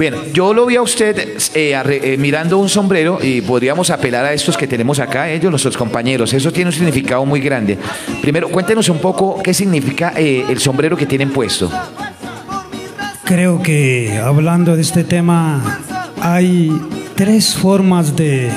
Bien, 0.00 0.16
yo 0.32 0.52
lo 0.52 0.66
vi 0.66 0.74
a 0.74 0.82
usted 0.82 1.38
eh, 1.54 1.80
eh, 1.84 2.16
mirando 2.18 2.58
un 2.58 2.68
sombrero 2.68 3.20
y 3.22 3.40
podríamos 3.40 3.88
apelar 3.88 4.24
a 4.24 4.32
estos 4.32 4.56
que 4.56 4.66
tenemos 4.66 4.98
acá, 4.98 5.30
ellos, 5.30 5.48
nuestros 5.48 5.76
compañeros. 5.76 6.32
Eso 6.32 6.52
tiene 6.52 6.70
un 6.70 6.72
significado 6.72 7.24
muy 7.24 7.38
grande. 7.38 7.78
Primero, 8.20 8.48
cuéntenos 8.48 8.88
un 8.88 8.98
poco 8.98 9.40
qué 9.44 9.54
significa 9.54 10.12
eh, 10.16 10.44
el 10.48 10.58
sombrero 10.58 10.96
que 10.96 11.06
tienen 11.06 11.30
puesto. 11.30 11.70
Creo 13.22 13.62
que 13.62 14.18
hablando 14.18 14.74
de 14.74 14.82
este 14.82 15.04
tema 15.04 15.78
hay 16.20 16.72
tres 17.14 17.54
formas 17.54 18.16
de, 18.16 18.50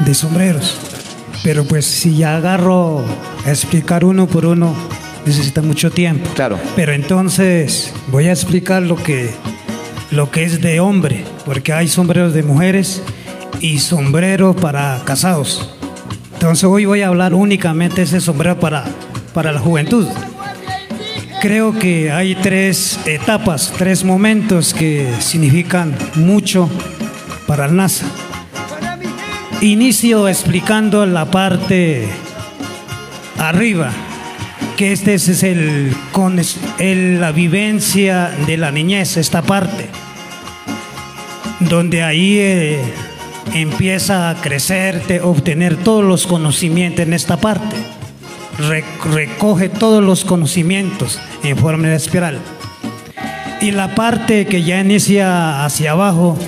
de 0.00 0.14
sombreros. 0.14 0.97
Pero 1.42 1.64
pues 1.64 1.86
si 1.86 2.16
ya 2.16 2.36
agarro 2.36 3.04
a 3.44 3.50
explicar 3.50 4.04
uno 4.04 4.26
por 4.26 4.46
uno, 4.46 4.74
necesita 5.24 5.62
mucho 5.62 5.90
tiempo. 5.90 6.28
Claro. 6.34 6.58
Pero 6.76 6.92
entonces 6.92 7.92
voy 8.08 8.28
a 8.28 8.32
explicar 8.32 8.82
lo 8.82 8.96
que, 8.96 9.30
lo 10.10 10.30
que 10.30 10.44
es 10.44 10.60
de 10.60 10.80
hombre, 10.80 11.24
porque 11.44 11.72
hay 11.72 11.88
sombreros 11.88 12.34
de 12.34 12.42
mujeres 12.42 13.02
y 13.60 13.78
sombreros 13.78 14.56
para 14.56 15.02
casados. 15.04 15.74
Entonces 16.34 16.64
hoy 16.64 16.84
voy 16.84 17.02
a 17.02 17.08
hablar 17.08 17.34
únicamente 17.34 17.96
de 17.96 18.02
ese 18.02 18.20
sombrero 18.20 18.58
para, 18.60 18.84
para 19.34 19.52
la 19.52 19.60
juventud. 19.60 20.06
Creo 21.40 21.78
que 21.78 22.10
hay 22.10 22.34
tres 22.34 22.98
etapas, 23.06 23.72
tres 23.76 24.04
momentos 24.04 24.74
que 24.74 25.08
significan 25.20 25.96
mucho 26.16 26.68
para 27.46 27.66
el 27.66 27.76
NASA. 27.76 28.06
Inicio 29.60 30.28
explicando 30.28 31.04
la 31.04 31.32
parte 31.32 32.06
arriba, 33.38 33.90
que 34.76 34.92
este 34.92 35.14
es 35.14 35.42
el, 35.42 35.92
con 36.12 36.40
la 36.78 37.32
vivencia 37.32 38.30
de 38.46 38.56
la 38.56 38.70
niñez, 38.70 39.16
esta 39.16 39.42
parte, 39.42 39.86
donde 41.58 42.04
ahí 42.04 42.38
eh, 42.38 42.80
empieza 43.52 44.30
a 44.30 44.40
crecer, 44.40 45.02
obtener 45.24 45.76
todos 45.76 46.04
los 46.04 46.28
conocimientos 46.28 47.00
en 47.00 47.12
esta 47.12 47.36
parte. 47.38 47.74
recoge 49.12 49.68
todos 49.68 50.04
los 50.04 50.24
conocimientos 50.24 51.18
en 51.42 51.56
forma 51.56 51.88
de 51.88 51.96
espiral. 51.96 52.38
Y 53.60 53.72
la 53.72 53.96
parte 53.96 54.46
que 54.46 54.62
ya 54.62 54.80
inicia 54.80 55.64
hacia 55.64 55.90
abajo 55.90 56.38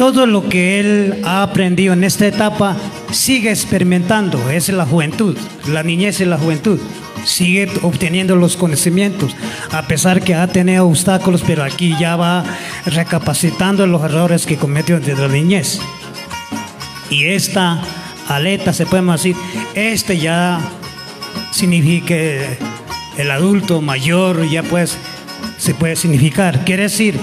todo 0.00 0.24
lo 0.24 0.48
que 0.48 0.80
él 0.80 1.20
ha 1.26 1.42
aprendido 1.42 1.92
en 1.92 2.04
esta 2.04 2.26
etapa 2.26 2.74
sigue 3.12 3.50
experimentando, 3.50 4.48
es 4.48 4.70
la 4.70 4.86
juventud, 4.86 5.36
la 5.68 5.82
niñez 5.82 6.20
y 6.20 6.24
la 6.24 6.38
juventud. 6.38 6.80
Sigue 7.26 7.68
obteniendo 7.82 8.34
los 8.34 8.56
conocimientos, 8.56 9.36
a 9.70 9.82
pesar 9.82 10.22
que 10.22 10.34
ha 10.34 10.46
tenido 10.46 10.88
obstáculos, 10.88 11.44
pero 11.46 11.62
aquí 11.62 11.94
ya 12.00 12.16
va 12.16 12.42
recapacitando 12.86 13.86
los 13.86 14.02
errores 14.02 14.46
que 14.46 14.56
cometió 14.56 15.00
desde 15.00 15.20
la 15.20 15.28
niñez. 15.28 15.80
Y 17.10 17.26
esta 17.26 17.82
aleta, 18.26 18.72
se 18.72 18.86
puede 18.86 19.02
decir, 19.02 19.36
este 19.74 20.16
ya 20.16 20.60
significa 21.52 22.14
el 23.18 23.30
adulto 23.30 23.82
mayor, 23.82 24.48
ya 24.48 24.62
pues 24.62 24.96
se 25.58 25.74
puede 25.74 25.94
significar. 25.94 26.64
Quiere 26.64 26.84
decir, 26.84 27.20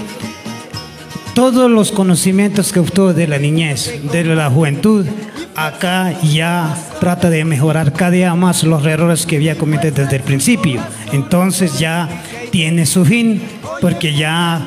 todos 1.38 1.70
los 1.70 1.92
conocimientos 1.92 2.72
que 2.72 2.80
obtuvo 2.80 3.14
de 3.14 3.28
la 3.28 3.38
niñez, 3.38 4.02
de 4.10 4.24
la 4.24 4.50
juventud, 4.50 5.06
acá 5.54 6.12
ya 6.20 6.76
trata 6.98 7.30
de 7.30 7.44
mejorar 7.44 7.92
cada 7.92 8.10
día 8.10 8.34
más 8.34 8.64
los 8.64 8.84
errores 8.84 9.24
que 9.24 9.36
había 9.36 9.56
cometido 9.56 10.02
desde 10.02 10.16
el 10.16 10.24
principio. 10.24 10.82
Entonces 11.12 11.78
ya 11.78 12.08
tiene 12.50 12.86
su 12.86 13.04
fin, 13.04 13.40
porque 13.80 14.16
ya 14.16 14.66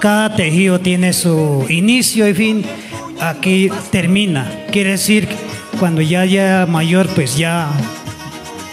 cada 0.00 0.34
tejido 0.34 0.80
tiene 0.80 1.12
su 1.12 1.66
inicio 1.68 2.26
y 2.26 2.32
fin. 2.32 2.64
aquí 3.20 3.68
termina. 3.90 4.50
Quiere 4.72 4.92
decir, 4.92 5.28
cuando 5.78 6.00
ya 6.00 6.24
ya 6.24 6.64
mayor, 6.66 7.08
pues 7.08 7.36
ya 7.36 7.68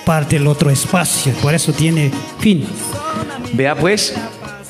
parte 0.05 0.37
el 0.37 0.47
otro 0.47 0.69
espacio, 0.69 1.33
por 1.41 1.53
eso 1.53 1.73
tiene 1.73 2.09
fin. 2.39 2.65
Vea 3.51 3.75
pues, 3.75 4.15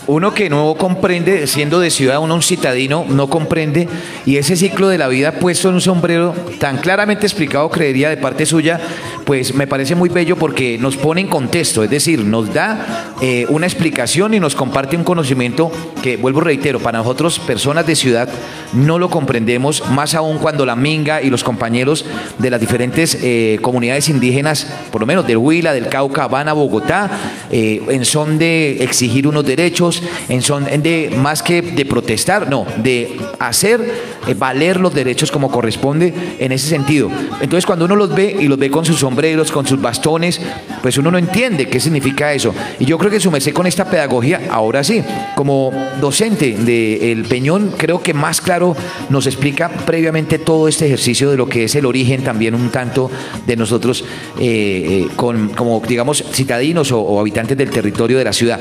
uno 0.08 0.34
que 0.34 0.50
no 0.50 0.76
comprende, 0.76 1.48
siendo 1.48 1.80
de 1.80 1.92
ciudad, 1.92 2.20
uno 2.20 2.36
un 2.36 2.42
citadino, 2.42 3.06
no 3.08 3.30
comprende, 3.30 3.88
y 4.26 4.38
ese 4.38 4.56
ciclo 4.56 4.88
de 4.88 4.98
la 4.98 5.08
vida 5.08 5.34
puesto 5.34 5.70
en 5.70 5.76
un 5.76 5.82
sombrero, 5.82 6.34
tan 6.60 6.78
claramente 6.78 7.26
explicado, 7.26 7.70
creería 7.70 8.10
de 8.10 8.18
parte 8.18 8.46
suya, 8.46 8.80
pues 9.26 9.54
me 9.54 9.68
parece 9.68 9.96
muy 9.96 10.08
bello 10.08 10.38
porque 10.38 10.78
nos 10.78 10.96
pone 10.96 11.22
en 11.22 11.28
contexto, 11.28 11.84
es 11.84 11.90
decir, 11.90 12.24
nos 12.24 12.54
da 12.54 13.14
eh, 13.22 13.46
una 13.50 13.66
explicación 13.66 14.34
y 14.34 14.40
nos 14.40 14.56
comparte 14.56 14.96
un 14.96 15.04
conocimiento 15.04 15.72
que, 16.02 16.16
vuelvo 16.16 16.40
reitero, 16.40 16.80
para 16.80 17.00
nosotros, 17.00 17.40
personas 17.40 17.86
de 17.86 17.96
ciudad, 17.96 18.30
no 18.74 19.00
lo 19.00 19.10
comprendemos, 19.10 19.84
más 19.90 20.16
aún 20.16 20.38
cuando 20.38 20.66
la 20.66 20.78
Minga 20.78 21.22
y 21.22 21.30
los 21.30 21.44
compañeros 21.44 22.06
de 22.38 22.50
las 22.50 22.62
diferentes 22.62 23.18
eh, 23.22 23.60
comunidades 23.62 24.08
indígenas, 24.08 24.68
por 24.92 25.02
lo 25.02 25.08
menos 25.08 25.28
del 25.28 25.38
Huila, 25.38 25.74
del 25.74 25.90
Cauca, 25.90 26.28
van 26.28 26.48
a 26.48 26.54
Bogotá 26.54 27.10
eh, 27.52 27.82
en 27.90 28.06
son 28.06 28.38
de 28.38 28.84
exigir 28.84 29.28
unos 29.28 29.46
derechos, 29.46 29.97
en 30.30 30.42
son 30.42 30.66
de 30.66 31.14
más 31.18 31.44
que 31.44 31.62
de 31.62 31.86
protestar, 31.86 32.50
no, 32.50 32.66
de 32.78 33.18
hacer 33.40 34.18
valer 34.38 34.80
los 34.80 34.94
derechos 34.94 35.32
como 35.32 35.50
corresponde 35.52 36.14
en 36.40 36.52
ese 36.52 36.68
sentido. 36.68 37.10
Entonces, 37.42 37.66
cuando 37.66 37.86
uno 37.86 37.96
los 37.96 38.14
ve 38.14 38.36
y 38.40 38.48
los 38.48 38.58
ve 38.58 38.70
con 38.70 38.86
sus 38.86 39.00
sombreros, 39.00 39.52
con 39.52 39.66
sus 39.66 39.82
bastones, 39.82 40.42
pues 40.82 40.98
uno 40.98 41.12
no 41.12 41.18
entiende 41.18 41.68
qué 41.68 41.80
significa 41.80 42.34
eso. 42.34 42.54
Y 42.80 42.86
yo 42.86 42.98
creo 42.98 43.12
que 43.12 43.20
su 43.20 43.32
merced 43.32 43.54
con 43.54 43.68
esta 43.68 43.90
pedagogía, 43.90 44.42
ahora 44.52 44.84
sí, 44.84 45.04
como 45.36 45.72
docente 46.02 46.54
del 46.54 47.26
Peñón, 47.26 47.74
creo 47.78 48.02
que 48.02 48.14
más 48.14 48.42
claro 48.42 48.76
nos 49.10 49.28
explica 49.28 49.70
previamente 49.70 50.40
todo 50.40 50.68
este 50.68 50.86
ejercicio 50.86 51.30
de 51.32 51.38
lo 51.38 51.48
que 51.48 51.66
es 51.66 51.76
el 51.76 51.86
origen 51.86 52.24
también 52.24 52.56
un 52.56 52.70
tanto 52.70 53.10
de 53.46 53.56
nosotros 53.56 54.04
eh, 54.40 55.06
eh, 55.06 55.08
con, 55.16 55.50
como 55.50 55.82
digamos 55.88 56.24
citadinos 56.32 56.92
o, 56.92 57.20
habitantes 57.20 57.58
del 57.58 57.70
territorio 57.70 58.18
de 58.18 58.24
la 58.24 58.34
ciudad. 58.34 58.60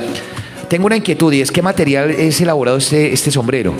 Tengo 0.68 0.86
una 0.86 0.96
inquietud 0.96 1.32
y 1.32 1.40
es 1.40 1.50
qué 1.50 1.62
material 1.62 2.10
es 2.10 2.40
elaborado 2.40 2.78
este, 2.78 3.12
este 3.12 3.30
sombrero. 3.30 3.74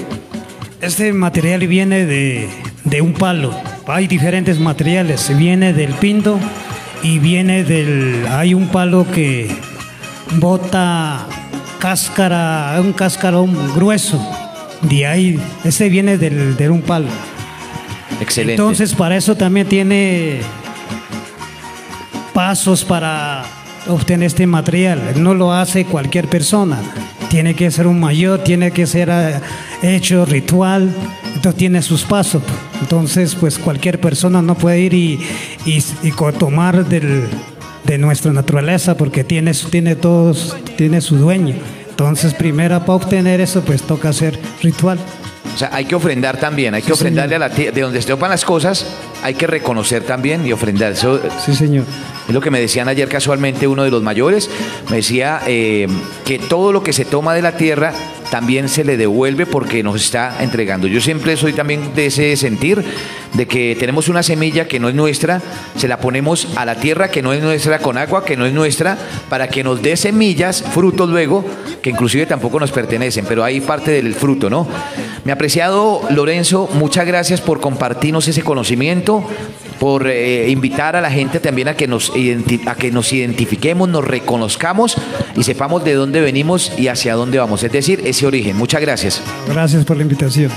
Este 0.81 1.13
material 1.13 1.67
viene 1.67 2.07
de, 2.07 2.49
de 2.85 3.01
un 3.01 3.13
palo. 3.13 3.53
Hay 3.87 4.07
diferentes 4.07 4.59
materiales. 4.61 5.37
Viene 5.37 5.73
del 5.73 5.95
pinto, 5.95 6.39
y 7.03 7.19
viene 7.19 7.65
del. 7.65 8.27
Hay 8.31 8.55
un 8.55 8.69
palo 8.69 9.07
que 9.11 9.49
bota 10.39 11.27
cáscara, 11.79 12.77
un 12.81 12.93
cáscarón 12.93 13.75
grueso. 13.75 14.21
De 14.83 15.07
ahí, 15.07 15.41
ese 15.65 15.89
viene 15.89 16.19
del, 16.19 16.57
de 16.57 16.69
un 16.69 16.83
palo. 16.83 17.09
Excelente. 18.21 18.61
Entonces, 18.61 18.95
para 18.95 19.17
eso 19.17 19.37
también 19.37 19.69
tiene 19.69 20.41
pasos 22.33 22.85
para 22.85 23.45
obtener 23.89 24.27
este 24.27 24.47
material. 24.47 25.01
No 25.17 25.35
lo 25.35 25.53
hace 25.53 25.85
cualquier 25.85 26.29
persona. 26.29 26.79
Tiene 27.29 27.55
que 27.55 27.71
ser 27.71 27.87
un 27.87 28.01
mayor, 28.01 28.45
tiene 28.45 28.71
que 28.71 28.87
ser 28.87 29.09
eh, 29.11 29.41
hecho 29.83 30.25
ritual, 30.25 30.93
entonces 31.35 31.59
tiene 31.59 31.83
sus 31.83 32.05
pasos. 32.05 32.43
Entonces, 32.81 33.35
pues 33.35 33.59
cualquier 33.59 34.01
persona 34.01 34.43
no 34.43 34.55
puede 34.55 34.81
ir 34.81 34.95
y, 34.95 35.21
y, 35.65 35.83
tomar 36.39 36.87
de 36.87 37.99
nuestra 37.99 38.33
naturaleza 38.33 38.97
porque 38.97 39.25
tiene, 39.25 39.53
tiene, 39.71 39.97
todos, 39.97 40.57
tiene 40.77 41.01
su 41.01 41.17
dueño. 41.17 41.55
Entonces, 41.91 42.35
primero 42.35 42.79
para 42.81 42.93
obtener 42.93 43.41
eso, 43.41 43.63
pues 43.63 43.83
toca 43.83 44.11
hacer 44.11 44.39
ritual. 44.63 44.99
O 45.55 45.59
sea, 45.59 45.71
hay 45.73 45.87
que 45.87 45.95
ofrendar 45.95 46.37
también, 46.37 46.75
hay 46.75 46.83
que 46.83 46.93
ofrendarle 46.93 47.37
a 47.37 47.39
la 47.39 47.49
tierra, 47.49 47.75
de 47.75 47.81
donde 47.81 48.03
se 48.03 48.09
topan 48.09 48.29
las 48.29 48.45
cosas, 48.45 48.87
hay 49.23 49.33
que 49.33 49.47
reconocer 49.47 50.03
también 50.03 50.47
y 50.47 50.53
ofrendar. 50.53 50.93
Eso, 50.93 51.19
sí, 51.45 51.55
señor. 51.55 51.85
Es 52.29 52.35
lo 52.35 52.41
que 52.41 52.51
me 52.51 52.61
decían 52.61 52.89
ayer 52.89 53.09
casualmente 53.09 53.69
uno 53.69 53.85
de 53.85 53.91
los 53.91 54.03
mayores, 54.03 54.51
me 54.91 54.97
decía 54.97 55.41
eh, 55.47 55.87
que 56.25 56.39
todo 56.39 56.73
lo 56.73 56.83
que 56.83 56.93
se 56.93 57.05
toma 57.05 57.35
de 57.35 57.43
la 57.43 57.57
tierra 57.57 57.93
también 58.31 58.69
se 58.69 58.85
le 58.85 58.97
devuelve 58.97 59.47
porque 59.47 59.83
nos 59.83 60.03
está 60.03 60.37
entregando. 60.41 60.89
Yo 60.89 61.01
siempre 61.01 61.37
soy 61.37 61.53
también 61.53 61.95
de 61.95 62.07
ese 62.07 62.37
sentir, 62.37 62.83
de 63.35 63.47
que 63.47 63.77
tenemos 63.79 64.09
una 64.09 64.23
semilla 64.23 64.67
que 64.67 64.81
no 64.81 64.89
es 64.89 64.95
nuestra, 64.95 65.41
se 65.77 65.89
la 65.89 65.99
ponemos 65.99 66.49
a 66.57 66.65
la 66.65 66.75
tierra 66.75 67.11
que 67.11 67.23
no 67.23 67.33
es 67.33 67.43
nuestra, 67.43 67.79
con 67.79 67.97
agua 67.97 68.25
que 68.25 68.37
no 68.37 68.45
es 68.45 68.53
nuestra, 68.53 68.99
para 69.29 69.49
que 69.49 69.63
nos 69.63 69.81
dé 69.81 69.97
semillas, 69.97 70.63
frutos 70.63 71.09
luego, 71.09 71.45
que 71.81 71.91
inclusive 71.91 72.27
tampoco 72.27 72.59
nos 72.59 72.73
pertenecen, 72.73 73.25
pero 73.27 73.45
hay 73.45 73.61
parte 73.61 73.91
del 73.91 74.15
fruto, 74.15 74.51
¿no? 74.51 74.67
Mi 75.25 75.33
apreciado 75.33 76.03
Lorenzo, 76.11 76.69
muchas 76.75 77.07
gracias 77.07 77.41
por 77.41 77.61
compartirnos 77.61 78.27
ese 78.29 78.43
conocimiento, 78.43 79.25
por 79.79 80.09
eh, 80.09 80.49
invitar 80.51 80.97
a 80.97 81.01
la 81.01 81.11
gente 81.11 81.41
también 81.41 81.69
a 81.69 81.75
que, 81.75 81.87
nos 81.87 82.13
a 82.67 82.75
que 82.75 82.91
nos 82.91 83.13
identifiquemos, 83.13 83.89
nos 83.89 84.05
reconozcamos 84.05 84.97
y 85.37 85.43
sepamos 85.43 85.85
de 85.85 85.95
dónde 85.95 86.21
venimos 86.21 86.73
y 86.79 86.89
hacia 86.89 87.15
dónde 87.15 87.39
vamos. 87.39 87.63
Es 87.63 87.73
decir, 87.73 88.03
ese 88.05 88.27
origen. 88.27 88.57
Muchas 88.57 88.81
gracias. 88.81 89.23
Gracias 89.49 89.85
por 89.85 89.97
la 89.97 90.03
invitación. 90.03 90.51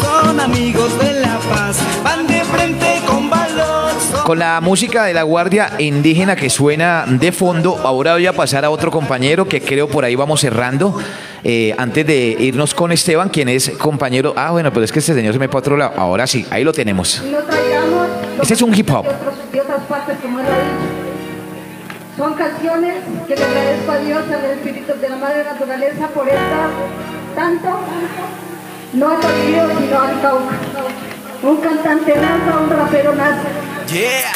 Son 0.00 0.40
amigos 0.40 0.98
de 1.00 1.20
la 1.20 1.38
paz, 1.50 1.76
Con 4.24 4.38
la 4.38 4.62
música 4.62 5.04
de 5.04 5.12
la 5.12 5.22
Guardia 5.22 5.72
Indígena 5.76 6.34
que 6.34 6.48
suena 6.48 7.04
de 7.06 7.30
fondo, 7.30 7.78
ahora 7.84 8.14
voy 8.14 8.26
a 8.26 8.32
pasar 8.32 8.64
a 8.64 8.70
otro 8.70 8.90
compañero 8.90 9.46
que 9.46 9.60
creo 9.60 9.86
por 9.86 10.02
ahí 10.02 10.14
vamos 10.14 10.40
cerrando. 10.40 10.98
Eh, 11.44 11.74
antes 11.76 12.06
de 12.06 12.34
irnos 12.38 12.72
con 12.72 12.90
Esteban, 12.90 13.28
quien 13.28 13.50
es 13.50 13.68
compañero. 13.72 14.32
Ah, 14.34 14.50
bueno, 14.52 14.72
pero 14.72 14.82
es 14.82 14.92
que 14.92 15.00
este 15.00 15.12
señor 15.12 15.34
se 15.34 15.38
me 15.38 15.48
fue 15.48 15.58
a 15.58 15.60
otro 15.60 15.76
lado. 15.76 15.92
Ahora 15.98 16.26
sí, 16.26 16.46
ahí 16.50 16.64
lo 16.64 16.72
tenemos. 16.72 17.22
Este 18.40 18.54
es 18.54 18.62
un 18.62 18.74
hip 18.74 18.90
hop. 18.90 19.04
Son 22.16 22.32
canciones 22.32 22.94
que 23.28 23.36
le 23.36 23.44
agradezco 23.44 23.92
a 23.92 23.98
Dios, 23.98 24.22
al 24.32 24.44
Espíritu 24.52 24.92
de 25.02 25.08
la 25.10 25.16
Madre 25.16 25.44
Naturaleza 25.44 26.08
por 26.08 26.26
esta 26.26 26.70
tanto, 27.34 27.68
no 28.94 29.10
a 29.10 29.20
Toribio, 29.20 29.68
sino 29.78 30.00
al 30.00 30.20
Cauca. 30.22 31.13
Un 31.44 31.58
cantante 31.58 32.14
nace, 32.16 32.56
un 32.56 32.70
rapero 32.70 33.14
nace. 33.14 33.92
Yeah. 33.92 34.32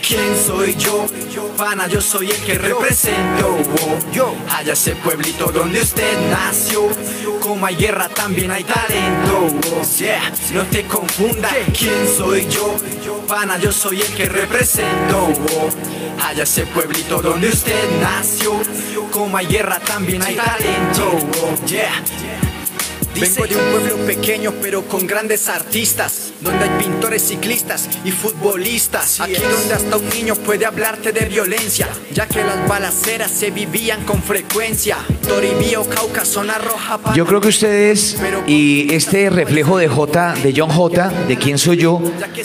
¿Quién 0.00 0.34
soy 0.34 0.74
yo? 0.76 1.04
Pana, 1.58 1.86
yo 1.88 2.00
soy 2.00 2.30
el 2.30 2.36
que 2.38 2.54
represento. 2.54 3.58
Yo, 4.10 4.34
allá 4.50 4.72
ese 4.72 4.96
pueblito 4.96 5.48
donde 5.52 5.82
usted 5.82 6.10
nació. 6.30 6.88
Como 7.40 7.66
hay 7.66 7.76
guerra, 7.76 8.08
también 8.08 8.50
hay 8.50 8.64
talento. 8.64 9.48
Yeah, 9.98 10.32
no 10.54 10.64
te 10.64 10.84
confunda. 10.84 11.50
¿Quién 11.78 12.08
soy 12.16 12.48
yo? 12.48 12.74
Pana, 13.28 13.58
yo 13.58 13.70
soy 13.70 14.00
el 14.00 14.14
que 14.14 14.24
represento. 14.24 15.28
Allá 16.24 16.44
ese 16.44 16.64
pueblito 16.64 17.20
donde 17.20 17.48
usted 17.50 18.00
nació. 18.00 18.52
Como 19.10 19.36
hay 19.36 19.46
guerra, 19.48 19.80
también 19.80 20.22
hay 20.22 20.34
talento. 20.34 21.18
Yeah. 21.66 22.47
Vengo 23.20 23.46
de 23.48 23.56
un 23.56 23.70
pueblo 23.72 23.96
pequeño 24.06 24.54
pero 24.62 24.82
con 24.82 25.06
grandes 25.06 25.48
artistas, 25.48 26.32
donde 26.40 26.64
hay 26.64 26.70
pintores, 26.78 27.22
ciclistas 27.22 27.88
y 28.04 28.12
futbolistas. 28.12 29.20
Aquí 29.20 29.34
donde 29.34 29.74
hasta 29.74 29.96
un 29.96 30.08
niño 30.10 30.36
puede 30.36 30.66
hablarte 30.66 31.10
de 31.10 31.24
violencia, 31.24 31.88
ya 32.12 32.26
que 32.28 32.44
las 32.44 32.68
balaceras 32.68 33.30
se 33.30 33.50
vivían 33.50 34.04
con 34.04 34.22
frecuencia. 34.22 34.98
Toribío, 35.26 35.84
Cauca, 35.88 36.24
zona 36.24 36.58
roja. 36.58 37.00
Yo 37.14 37.26
creo 37.26 37.40
que 37.40 37.48
ustedes 37.48 38.16
y 38.46 38.92
este 38.94 39.30
reflejo 39.30 39.78
de 39.78 39.88
J, 39.88 40.34
de 40.34 40.54
John 40.56 40.70
J, 40.70 41.08
de 41.26 41.36
quién 41.36 41.58
soy 41.58 41.78
yo, 41.78 42.00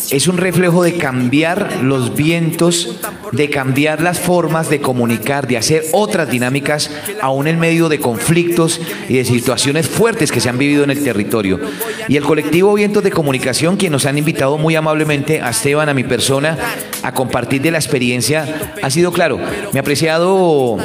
es 0.10 0.28
un 0.28 0.38
reflejo 0.38 0.84
de 0.84 0.98
cambiar 0.98 1.84
los 1.84 2.16
vientos, 2.16 3.00
de 3.32 3.50
cambiar 3.50 4.02
las 4.02 4.20
formas 4.20 4.70
de 4.70 4.82
comunicar, 4.82 5.48
de 5.48 5.58
hacer 5.58 5.86
otras 5.92 6.30
dinámicas, 6.30 6.90
aún 7.22 7.48
en 7.48 7.60
medio 7.60 7.90
de 7.90 8.00
conflictos 8.00 8.80
y 9.08 9.18
de 9.18 9.26
situaciones 9.26 9.88
fuertes 9.88 10.32
que 10.32 10.40
se 10.40 10.50
han 10.50 10.58
en 10.64 10.90
el 10.90 11.04
territorio. 11.04 11.60
Y 12.08 12.18
el 12.18 12.24
colectivo 12.24 12.74
Vientos 12.74 13.04
de 13.04 13.12
Comunicación, 13.12 13.78
quien 13.78 13.92
nos 13.92 14.06
han 14.06 14.18
invitado 14.18 14.58
muy 14.58 14.76
amablemente 14.76 15.42
a 15.42 15.50
Esteban, 15.50 15.90
a 15.90 15.94
mi 15.94 16.04
persona, 16.04 16.58
a 17.04 17.14
compartir 17.14 17.62
de 17.62 17.72
la 17.72 17.78
experiencia, 17.78 18.74
ha 18.82 18.90
sido 18.90 19.12
claro. 19.12 19.40
Mi 19.74 19.80
apreciado 19.80 20.78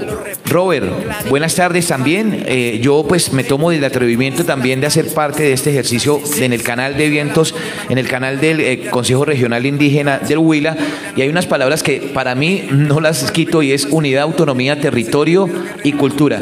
Robert, 0.47 0.87
buenas 1.29 1.55
tardes 1.55 1.87
también. 1.87 2.45
Eh, 2.47 2.81
yo 2.83 3.05
pues 3.07 3.33
me 3.33 3.45
tomo 3.45 3.71
del 3.71 3.85
atrevimiento 3.85 4.45
también 4.45 4.81
de 4.81 4.87
hacer 4.87 5.13
parte 5.13 5.43
de 5.43 5.53
este 5.53 5.71
ejercicio 5.71 6.21
en 6.39 6.53
el 6.53 6.63
canal 6.63 6.97
de 6.97 7.09
Vientos, 7.09 7.55
en 7.89 7.99
el 7.99 8.09
canal 8.09 8.41
del 8.41 8.61
eh, 8.61 8.89
Consejo 8.91 9.25
Regional 9.25 9.67
Indígena 9.67 10.19
del 10.19 10.39
Huila. 10.39 10.77
Y 11.17 11.23
hay 11.23 11.29
unas 11.29 11.47
palabras 11.47 11.83
que 11.83 12.11
para 12.15 12.35
mí 12.35 12.67
no 12.71 13.01
las 13.01 13.31
quito 13.31 13.63
y 13.63 13.73
es 13.73 13.85
unidad, 13.85 14.23
autonomía, 14.23 14.81
territorio 14.81 15.49
y 15.85 15.93
cultura. 15.93 16.41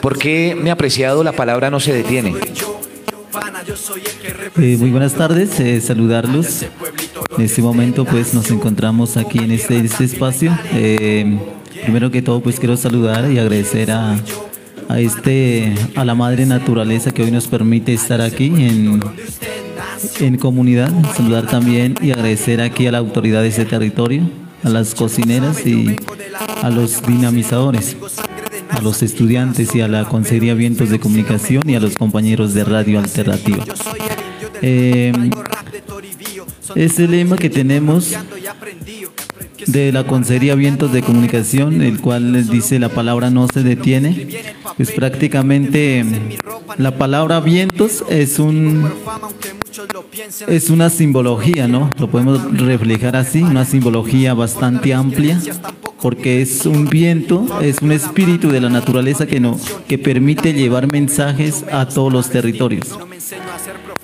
¿Por 0.00 0.18
qué 0.18 0.56
mi 0.58 0.70
apreciado 0.70 1.24
la 1.24 1.32
palabra 1.32 1.70
no 1.70 1.80
se 1.80 1.92
detiene? 1.92 2.34
Eh, 4.56 4.76
muy 4.78 4.90
buenas 4.90 5.14
tardes, 5.14 5.60
eh, 5.60 5.80
saludarlos. 5.80 6.64
En 7.36 7.44
este 7.44 7.60
momento 7.60 8.04
pues 8.04 8.32
nos 8.32 8.50
encontramos 8.50 9.16
aquí 9.16 9.38
en 9.38 9.50
este, 9.50 9.78
este 9.78 10.04
espacio. 10.04 10.56
Eh, 10.72 11.38
primero 11.82 12.10
que 12.10 12.22
todo 12.22 12.40
pues 12.40 12.58
quiero 12.58 12.76
saludar 12.76 13.30
y 13.30 13.38
agradecer 13.38 13.90
a, 13.90 14.16
a 14.88 15.00
este 15.00 15.74
a 15.96 16.04
la 16.04 16.14
madre 16.14 16.46
naturaleza 16.46 17.10
que 17.10 17.22
hoy 17.22 17.30
nos 17.30 17.46
permite 17.46 17.92
estar 17.92 18.20
aquí 18.20 18.46
en, 18.46 19.00
en 20.20 20.38
comunidad. 20.38 20.90
Saludar 21.14 21.46
también 21.46 21.94
y 22.00 22.10
agradecer 22.10 22.60
aquí 22.62 22.86
a 22.86 22.92
la 22.92 22.98
autoridad 22.98 23.42
de 23.42 23.48
ese 23.48 23.64
territorio, 23.66 24.22
a 24.64 24.70
las 24.70 24.94
cocineras 24.94 25.66
y 25.66 25.96
a 26.62 26.70
los 26.70 27.02
dinamizadores, 27.06 27.96
a 28.70 28.80
los 28.80 29.02
estudiantes 29.02 29.74
y 29.74 29.80
a 29.80 29.88
la 29.88 30.04
Consejería 30.04 30.54
Vientos 30.54 30.90
de 30.90 31.00
Comunicación 31.00 31.68
y 31.68 31.74
a 31.74 31.80
los 31.80 31.94
compañeros 31.94 32.54
de 32.54 32.64
Radio 32.64 32.98
Alternativa. 32.98 33.64
Eh, 34.62 35.12
ese 36.74 37.08
lema 37.08 37.36
que 37.36 37.50
tenemos 37.50 38.14
de 39.66 39.92
la 39.92 40.04
Consejería 40.04 40.54
Vientos 40.54 40.92
de 40.92 41.02
Comunicación, 41.02 41.82
el 41.82 42.00
cual 42.00 42.48
dice 42.48 42.78
la 42.78 42.88
palabra 42.88 43.30
no 43.30 43.48
se 43.48 43.62
detiene, 43.62 44.28
pues 44.76 44.92
prácticamente 44.92 46.04
la 46.76 46.96
palabra 46.96 47.40
vientos 47.40 48.04
es 48.08 48.38
un 48.38 48.90
es 50.48 50.70
una 50.70 50.90
simbología, 50.90 51.68
¿no? 51.68 51.90
Lo 51.98 52.10
podemos 52.10 52.58
reflejar 52.58 53.16
así, 53.16 53.42
una 53.42 53.64
simbología 53.64 54.34
bastante 54.34 54.92
amplia, 54.92 55.40
porque 56.00 56.42
es 56.42 56.66
un 56.66 56.88
viento, 56.88 57.60
es 57.60 57.82
un 57.82 57.92
espíritu 57.92 58.50
de 58.50 58.60
la 58.60 58.68
naturaleza 58.68 59.26
que 59.26 59.40
no 59.40 59.58
que 59.86 59.98
permite 59.98 60.52
llevar 60.52 60.90
mensajes 60.90 61.64
a 61.70 61.86
todos 61.86 62.12
los 62.12 62.30
territorios. 62.30 62.98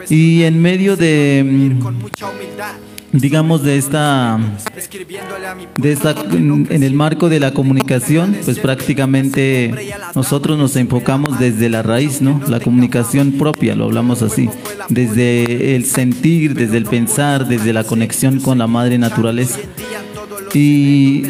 Y 0.09 0.43
en 0.43 0.61
medio 0.61 0.97
de 0.97 1.77
digamos 3.13 3.63
de 3.63 3.79
esta 3.79 4.41
de 5.77 5.93
esta 5.93 6.17
en 6.33 6.83
el 6.83 6.95
marco 6.95 7.29
de 7.29 7.39
la 7.39 7.55
comunicación 7.55 8.37
pues 8.45 8.59
prácticamente 8.59 9.73
nosotros 10.17 10.59
nos 10.59 10.75
enfocamos 10.75 11.39
desde 11.39 11.69
la 11.69 11.85
raíz 11.85 12.21
no 12.21 12.41
la 12.49 12.59
comunicación 12.59 13.33
propia 13.33 13.77
lo 13.77 13.85
hablamos 13.85 14.23
así. 14.23 14.51
Desde 14.89 15.77
el 15.77 15.85
sentir 15.85 16.55
desde 16.55 16.77
el 16.77 16.87
pensar 16.87 17.47
desde 17.47 17.73
la 17.73 17.85
conexión 17.85 18.41
con 18.41 18.59
la 18.59 18.67
madre 18.67 18.99
naturaleza 18.99 19.61
y 20.55 21.23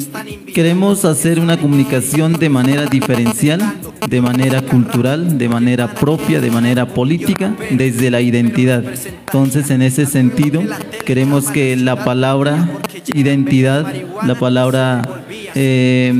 queremos 0.54 1.04
hacer 1.04 1.40
una 1.40 1.56
comunicación 1.56 2.34
de 2.34 2.48
manera 2.48 2.86
diferencial, 2.86 3.60
de 4.08 4.20
manera 4.20 4.62
cultural, 4.62 5.38
de 5.38 5.48
manera 5.48 5.94
propia, 5.94 6.40
de 6.40 6.50
manera 6.50 6.86
política, 6.86 7.54
desde 7.70 8.10
la 8.10 8.20
identidad. 8.20 8.84
Entonces, 9.26 9.70
en 9.70 9.82
ese 9.82 10.06
sentido, 10.06 10.62
queremos 11.04 11.50
que 11.50 11.76
la 11.76 12.04
palabra 12.04 12.68
identidad, 13.14 13.92
la 14.26 14.34
palabra 14.34 15.24
eh, 15.54 16.12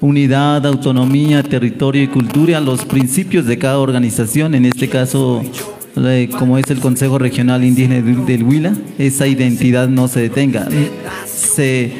unidad, 0.00 0.66
autonomía, 0.66 1.42
territorio 1.42 2.02
y 2.02 2.08
cultura, 2.08 2.60
los 2.60 2.84
principios 2.84 3.46
de 3.46 3.58
cada 3.58 3.78
organización, 3.78 4.54
en 4.54 4.66
este 4.66 4.88
caso 4.88 5.42
como 6.38 6.56
es 6.56 6.70
el 6.70 6.80
Consejo 6.80 7.18
Regional 7.18 7.64
Indígena 7.64 8.00
del 8.00 8.42
Huila, 8.44 8.72
esa 8.98 9.26
identidad 9.26 9.88
no 9.88 10.08
se 10.08 10.20
detenga, 10.20 10.68
se, 11.26 11.92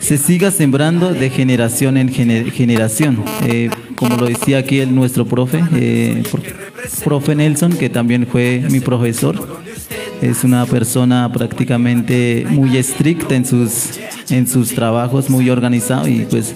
se 0.00 0.18
siga 0.18 0.50
sembrando 0.50 1.12
de 1.12 1.30
generación 1.30 1.96
en 1.96 2.08
generación. 2.08 3.22
Eh, 3.46 3.70
como 3.94 4.16
lo 4.16 4.26
decía 4.26 4.58
aquí 4.58 4.80
el, 4.80 4.94
nuestro 4.94 5.26
profe, 5.26 5.62
eh, 5.74 6.22
profe 7.04 7.34
Nelson, 7.34 7.74
que 7.74 7.90
también 7.90 8.26
fue 8.26 8.64
mi 8.70 8.80
profesor, 8.80 9.60
es 10.22 10.42
una 10.42 10.66
persona 10.66 11.30
prácticamente 11.32 12.46
muy 12.48 12.76
estricta 12.76 13.34
en 13.34 13.44
sus, 13.44 13.90
en 14.30 14.48
sus 14.48 14.74
trabajos, 14.74 15.30
muy 15.30 15.48
organizado 15.50 16.08
y 16.08 16.26
pues 16.28 16.54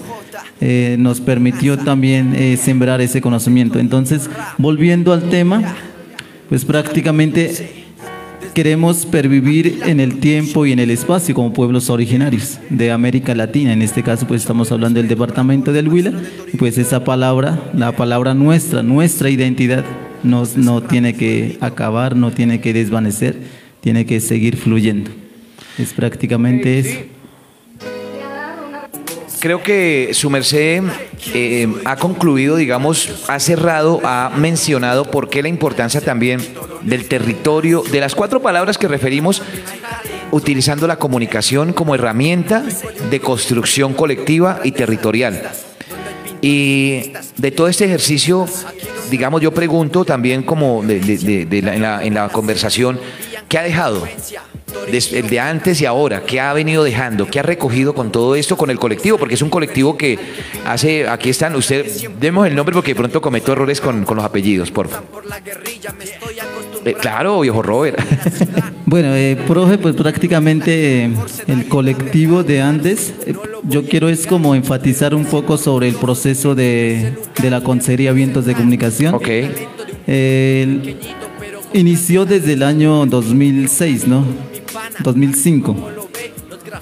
eh, 0.59 0.95
nos 0.99 1.21
permitió 1.21 1.77
también 1.77 2.57
sembrar 2.57 2.99
ese 2.99 3.21
conocimiento. 3.21 3.79
Entonces, 3.79 4.29
volviendo 4.57 5.13
al 5.13 5.29
tema, 5.29 5.75
pues 6.49 6.65
prácticamente 6.65 7.84
queremos 8.55 9.05
pervivir 9.05 9.81
en 9.85 9.99
el 9.99 10.19
tiempo 10.19 10.65
y 10.65 10.71
en 10.71 10.79
el 10.79 10.89
espacio 10.89 11.35
como 11.35 11.51
pueblos 11.51 11.89
originarios 11.89 12.57
de 12.69 12.89
América 12.89 13.35
Latina. 13.35 13.73
En 13.73 13.81
este 13.81 14.01
caso, 14.01 14.25
pues 14.25 14.41
estamos 14.41 14.71
hablando 14.71 14.99
del 15.01 15.09
departamento 15.09 15.73
del 15.73 15.89
Huila, 15.89 16.13
pues 16.57 16.77
esa 16.77 17.03
palabra, 17.03 17.59
la 17.73 17.91
palabra 17.91 18.33
nuestra, 18.33 18.81
nuestra 18.81 19.29
identidad, 19.29 19.83
nos, 20.23 20.55
no 20.55 20.81
tiene 20.81 21.15
que 21.15 21.57
acabar, 21.59 22.15
no 22.15 22.31
tiene 22.31 22.61
que 22.61 22.71
desvanecer, 22.71 23.37
tiene 23.81 24.05
que 24.05 24.21
seguir 24.21 24.55
fluyendo. 24.55 25.11
Es 25.77 25.91
prácticamente 25.91 26.79
eso 26.79 27.14
creo 29.45 29.61
que 29.61 30.09
su 30.13 30.31
merced 30.31 30.81
eh, 31.35 31.71
ha 31.85 31.97
concluido, 31.97 32.55
digamos, 32.55 33.25
ha 33.27 33.39
cerrado, 33.39 34.01
ha 34.03 34.31
mencionado 34.35 35.05
por 35.11 35.29
qué 35.29 35.43
la 35.43 35.49
importancia 35.49 36.01
también 36.01 36.41
del 36.81 37.07
territorio, 37.07 37.83
de 37.83 37.99
las 37.99 38.15
cuatro 38.15 38.41
palabras 38.41 38.79
que 38.79 38.87
referimos, 38.87 39.43
utilizando 40.31 40.87
la 40.87 40.95
comunicación 40.95 41.73
como 41.73 41.93
herramienta 41.93 42.63
de 43.11 43.19
construcción 43.19 43.93
colectiva 43.93 44.61
y 44.63 44.71
territorial. 44.71 45.43
Y 46.41 47.13
de 47.37 47.51
todo 47.51 47.67
este 47.67 47.85
ejercicio, 47.85 48.47
digamos, 49.11 49.41
yo 49.41 49.53
pregunto 49.53 50.05
también 50.05 50.41
como 50.41 50.83
en, 50.83 51.81
la, 51.83 52.03
en 52.03 52.13
la 52.15 52.29
conversación, 52.29 52.99
¿qué 53.47 53.59
ha 53.59 53.61
dejado? 53.61 54.07
El 54.87 55.29
de 55.29 55.39
antes 55.39 55.81
y 55.81 55.85
ahora, 55.85 56.21
¿qué 56.21 56.39
ha 56.39 56.53
venido 56.53 56.83
dejando? 56.83 57.27
¿Qué 57.27 57.39
ha 57.39 57.43
recogido 57.43 57.93
con 57.93 58.11
todo 58.11 58.35
esto, 58.35 58.57
con 58.57 58.69
el 58.69 58.79
colectivo? 58.79 59.17
Porque 59.17 59.35
es 59.35 59.41
un 59.41 59.49
colectivo 59.49 59.97
que 59.97 60.17
hace, 60.65 61.07
aquí 61.07 61.29
están, 61.29 61.55
usted, 61.55 61.85
demos 62.19 62.47
el 62.47 62.55
nombre 62.55 62.73
porque 62.73 62.91
de 62.91 62.95
pronto 62.95 63.21
cometo 63.21 63.51
errores 63.51 63.81
con, 63.81 64.05
con 64.05 64.17
los 64.17 64.25
apellidos, 64.25 64.71
por 64.71 64.87
favor. 64.87 65.05
Eh, 66.85 66.93
claro, 66.93 67.41
viejo 67.41 67.61
Robert. 67.61 67.99
bueno, 68.85 69.15
eh, 69.15 69.37
profe, 69.47 69.77
pues 69.77 69.95
prácticamente 69.95 71.05
eh, 71.05 71.11
el 71.47 71.67
colectivo 71.67 72.43
de 72.43 72.61
antes, 72.61 73.13
yo 73.63 73.85
quiero 73.85 74.07
es 74.07 74.27
como 74.27 74.55
enfatizar 74.55 75.15
un 75.15 75.25
poco 75.25 75.57
sobre 75.57 75.87
el 75.87 75.95
proceso 75.95 76.53
de, 76.53 77.13
de 77.41 77.49
la 77.49 77.61
Consejería 77.61 78.11
Vientos 78.11 78.45
de 78.45 78.53
Comunicación. 78.53 79.15
Ok. 79.15 79.29
inició 81.73 82.25
desde 82.25 82.53
el 82.53 82.63
año 82.63 83.05
2006, 83.05 84.07
¿no? 84.07 84.23
2005 85.03 85.75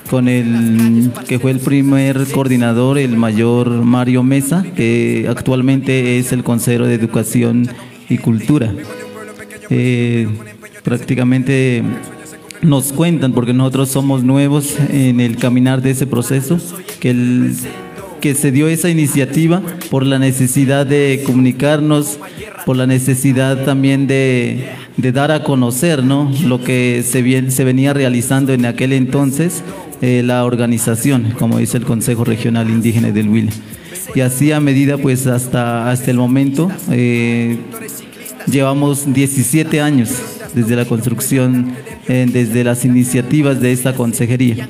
con 0.10 0.28
el 0.28 1.12
que 1.28 1.39
fue 1.39 1.52
el 1.52 1.60
primer 1.60 2.26
coordinador, 2.32 2.98
el 2.98 3.18
mayor 3.18 3.70
Mario 3.70 4.24
Mesa, 4.24 4.64
que 4.76 5.28
actualmente 5.30 6.20
es 6.20 6.32
el 6.32 6.44
consejero 6.44 6.86
de 6.86 6.96
Educación 6.96 7.68
y 8.10 8.18
Cultura. 8.18 8.74
Eh, 9.70 10.28
prácticamente 10.84 11.84
nos 12.62 12.94
cuentan, 12.94 13.34
porque 13.34 13.54
nosotros 13.54 13.89
somos 13.89 14.24
nuevos 14.24 14.78
en 14.89 15.20
el 15.20 15.38
caminar 15.38 15.82
de 15.82 15.91
ese 15.91 16.08
proceso, 16.08 16.58
que 17.00 17.10
el 17.10 17.56
que 18.24 18.36
se 18.36 18.53
dio 18.53 18.69
esa 18.69 18.89
iniciativa 18.89 19.61
por 19.91 20.05
la 20.05 20.17
necesidad 20.17 20.86
de 20.86 21.24
comunicarnos, 21.26 22.19
por 22.65 22.78
la 22.78 22.88
necesidad 22.88 23.65
también 23.65 24.07
de, 24.07 24.69
dar 24.95 25.30
a 25.34 25.43
conocer 25.43 26.05
¿no? 26.05 26.32
lo 26.45 26.63
que 26.63 27.03
se, 27.05 27.21
venía 27.65 27.91
realizando 27.91 28.53
en 28.53 28.65
aquel 28.65 28.93
entonces 28.93 29.61
eh, 30.01 30.21
la 30.24 30.45
organización, 30.45 31.34
como 31.38 31.57
dice 31.57 31.76
el 31.76 31.84
Consejo 31.84 32.24
Regional 32.24 32.69
Indígena 32.69 33.11
del 33.11 33.28
Huila. 33.28 33.51
Y 34.15 34.21
así 34.21 34.53
a 34.53 34.61
medida, 34.61 34.97
pues 34.97 35.28
hasta, 35.28 35.91
hasta 35.91 36.09
el 36.09 36.15
momento, 36.15 36.71
eh, 36.91 37.57
llevamos 38.47 39.13
17 39.13 39.82
años 39.82 40.11
desde 40.55 40.78
la 40.78 40.86
construcción, 40.86 41.74
eh, 42.07 42.26
desde 42.32 42.63
las 42.63 42.86
iniciativas 42.86 43.59
de 43.59 43.74
esta 43.74 43.93
consejería. 43.95 44.69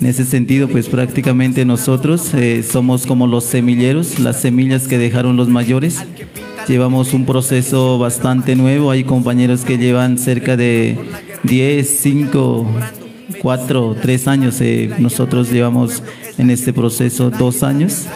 En 0.00 0.06
ese 0.06 0.24
sentido, 0.24 0.66
pues 0.66 0.88
prácticamente 0.88 1.66
nosotros 1.66 2.32
eh, 2.32 2.62
somos 2.62 3.06
como 3.06 3.26
los 3.26 3.44
semilleros, 3.44 4.18
las 4.18 4.40
semillas 4.40 4.88
que 4.88 4.96
dejaron 4.96 5.36
los 5.36 5.48
mayores. 5.48 5.98
Llevamos 6.66 7.12
un 7.12 7.26
proceso 7.26 7.98
bastante 7.98 8.56
nuevo, 8.56 8.90
hay 8.90 9.04
compañeros 9.04 9.62
que 9.62 9.76
llevan 9.76 10.16
cerca 10.16 10.56
de 10.56 10.98
10, 11.42 11.86
5, 11.86 12.66
4, 13.42 13.96
3 14.00 14.28
años. 14.28 14.60
Eh, 14.62 14.90
nosotros 14.98 15.50
llevamos 15.50 16.02
en 16.38 16.48
este 16.48 16.72
proceso 16.72 17.28
dos 17.28 17.62
años 17.62 18.06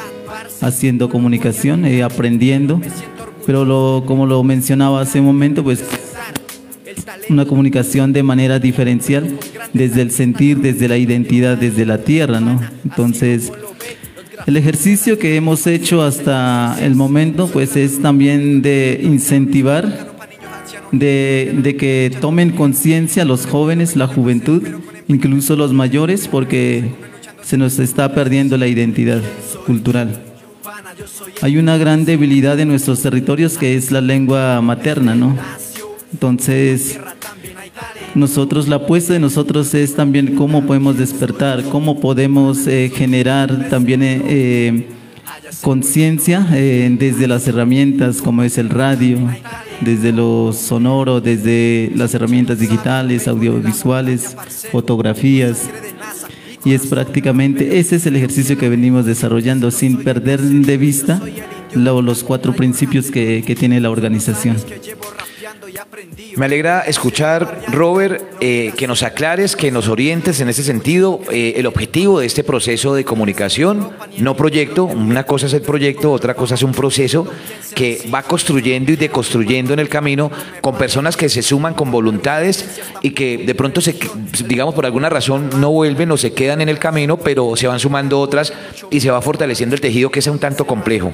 haciendo 0.63 1.11
comunicación, 1.11 1.85
eh, 1.85 2.03
aprendiendo. 2.03 2.81
Pero 3.45 3.67
lo, 3.67 4.05
como 4.07 4.25
lo 4.27 4.43
mencionaba 4.43 5.03
hace 5.03 5.21
un 5.21 5.27
momento, 5.27 5.63
pues 5.63 5.85
una 7.29 7.45
comunicación 7.47 8.13
de 8.13 8.23
manera 8.23 8.59
diferencial, 8.59 9.39
desde 9.73 10.03
el 10.03 10.11
sentir, 10.11 10.59
desde 10.59 10.89
la 10.89 10.97
identidad, 10.97 11.57
desde 11.57 11.87
la 11.87 11.99
tierra, 11.99 12.41
¿no? 12.41 12.61
Entonces, 12.85 13.53
el 14.47 14.57
ejercicio 14.57 15.19
que 15.19 15.37
hemos 15.37 15.67
hecho 15.67 16.03
hasta 16.03 16.77
el 16.81 16.95
momento, 16.95 17.49
pues 17.49 17.77
es 17.77 18.01
también 18.03 18.63
de 18.63 19.01
incentivar, 19.03 20.15
de, 20.93 21.55
de 21.63 21.77
que 21.77 22.13
tomen 22.21 22.51
conciencia 22.51 23.25
los 23.25 23.47
jóvenes, 23.47 23.97
la 23.97 24.07
juventud, 24.07 24.63
incluso 25.09 25.57
los 25.57 25.73
mayores, 25.73 26.29
porque 26.29 26.85
se 27.43 27.57
nos 27.57 27.79
está 27.79 28.15
perdiendo 28.15 28.57
la 28.57 28.67
identidad 28.67 29.23
cultural. 29.67 30.23
hay 31.43 31.57
una 31.57 31.77
gran 31.77 32.05
debilidad 32.05 32.59
en 32.61 32.69
nuestros 32.69 33.03
territorios 33.03 33.59
que 33.59 33.77
es 33.77 33.91
la 33.91 34.01
lengua 34.01 34.61
materna, 34.61 35.15
¿no? 35.15 35.37
Entonces, 36.13 36.99
nosotros, 38.15 38.69
la 38.69 38.77
apuesta 38.77 39.13
de 39.13 39.19
nosotros 39.19 39.75
es 39.75 39.95
también 39.95 40.37
cómo 40.37 40.65
podemos 40.67 40.97
despertar, 40.97 41.65
cómo 41.65 42.01
podemos 42.01 42.67
eh, 42.67 42.91
generar 42.95 43.69
también 43.69 44.03
eh, 44.03 44.23
eh, 44.27 44.89
conciencia 45.63 46.41
desde 46.41 47.27
las 47.27 47.49
herramientas 47.49 48.23
como 48.23 48.43
es 48.43 48.59
el 48.59 48.71
radio, 48.71 49.19
desde 49.81 50.13
lo 50.13 50.53
sonoro, 50.53 51.21
desde 51.21 51.91
las 51.95 52.15
herramientas 52.15 52.59
digitales, 52.59 53.27
audiovisuales, 53.27 54.37
fotografías. 54.71 55.69
Y 56.65 56.73
es 56.73 56.87
prácticamente, 56.87 57.79
ese 57.79 57.97
es 57.97 58.07
el 58.07 58.17
ejercicio 58.17 58.57
que 58.57 58.69
venimos 58.69 59.07
desarrollando 59.07 59.71
sin 59.71 60.03
perder 60.03 60.41
de 60.41 60.77
vista 60.77 61.21
los 61.75 62.25
cuatro 62.25 62.55
principios 62.55 63.11
que 63.11 63.57
tiene 63.59 63.81
la 63.81 63.91
organización. 63.91 64.57
Me 66.37 66.47
alegra 66.47 66.81
escuchar, 66.83 67.63
Robert, 67.69 68.23
eh, 68.41 68.73
que 68.77 68.87
nos 68.87 69.03
aclares, 69.03 69.57
que 69.57 69.71
nos 69.71 69.89
orientes 69.89 70.41
en 70.41 70.49
ese 70.49 70.63
sentido. 70.63 71.21
Eh, 71.31 71.55
el 71.57 71.67
objetivo 71.67 72.21
de 72.21 72.27
este 72.27 72.45
proceso 72.45 72.95
de 72.95 73.05
comunicación, 73.05 73.91
no 74.19 74.37
proyecto, 74.37 74.85
una 74.85 75.25
cosa 75.25 75.47
es 75.47 75.53
el 75.55 75.63
proyecto, 75.63 76.13
otra 76.13 76.35
cosa 76.35 76.55
es 76.55 76.63
un 76.63 76.73
proceso 76.73 77.27
que 77.75 78.09
va 78.13 78.23
construyendo 78.23 78.93
y 78.93 78.97
deconstruyendo 78.97 79.73
en 79.73 79.81
el 79.81 79.89
camino 79.89 80.31
con 80.61 80.77
personas 80.77 81.17
que 81.17 81.29
se 81.29 81.43
suman 81.43 81.75
con 81.75 81.91
voluntades 81.91 82.81
y 83.03 83.11
que 83.11 83.39
de 83.39 83.55
pronto, 83.55 83.81
se, 83.81 83.97
digamos, 84.47 84.75
por 84.75 84.87
alguna 84.87 85.09
razón 85.09 85.51
no 85.61 85.71
vuelven 85.71 86.11
o 86.13 86.17
se 86.17 86.33
quedan 86.33 86.61
en 86.61 86.69
el 86.69 86.79
camino, 86.79 87.17
pero 87.17 87.57
se 87.57 87.67
van 87.67 87.81
sumando 87.81 88.21
otras 88.21 88.53
y 88.91 89.01
se 89.01 89.11
va 89.11 89.21
fortaleciendo 89.23 89.75
el 89.75 89.81
tejido 89.81 90.11
que 90.11 90.21
es 90.21 90.27
un 90.27 90.39
tanto 90.39 90.67
complejo. 90.67 91.13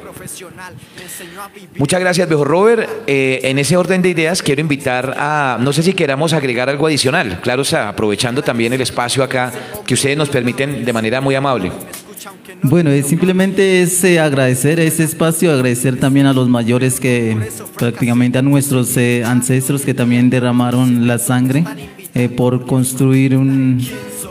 Muchas 1.76 2.00
gracias, 2.00 2.28
viejo 2.28 2.44
Robert. 2.44 2.88
Eh, 3.06 3.40
en 3.44 3.58
ese 3.58 3.76
orden 3.76 4.02
de 4.02 4.10
ideas, 4.10 4.42
quiero 4.50 4.62
invitar 4.62 5.14
a, 5.16 5.58
no 5.60 5.72
sé 5.72 5.80
si 5.80 5.92
queramos 5.92 6.32
agregar 6.32 6.68
algo 6.68 6.88
adicional, 6.88 7.38
claro, 7.40 7.62
o 7.62 7.76
aprovechando 7.76 8.42
también 8.42 8.72
el 8.72 8.80
espacio 8.80 9.22
acá 9.22 9.52
que 9.86 9.94
ustedes 9.94 10.16
nos 10.16 10.28
permiten 10.28 10.84
de 10.84 10.92
manera 10.92 11.20
muy 11.20 11.36
amable. 11.36 11.70
Bueno, 12.60 12.90
simplemente 13.06 13.80
es 13.80 14.02
eh, 14.02 14.18
agradecer 14.18 14.80
ese 14.80 15.04
espacio, 15.04 15.52
agradecer 15.52 16.00
también 16.00 16.26
a 16.26 16.32
los 16.32 16.48
mayores 16.48 16.98
que 16.98 17.36
prácticamente 17.78 18.38
a 18.38 18.42
nuestros 18.42 18.96
eh, 18.96 19.22
ancestros 19.24 19.82
que 19.82 19.94
también 19.94 20.30
derramaron 20.30 21.06
la 21.06 21.20
sangre 21.20 21.64
por 22.36 22.66
construir 22.66 23.36
un 23.36 23.80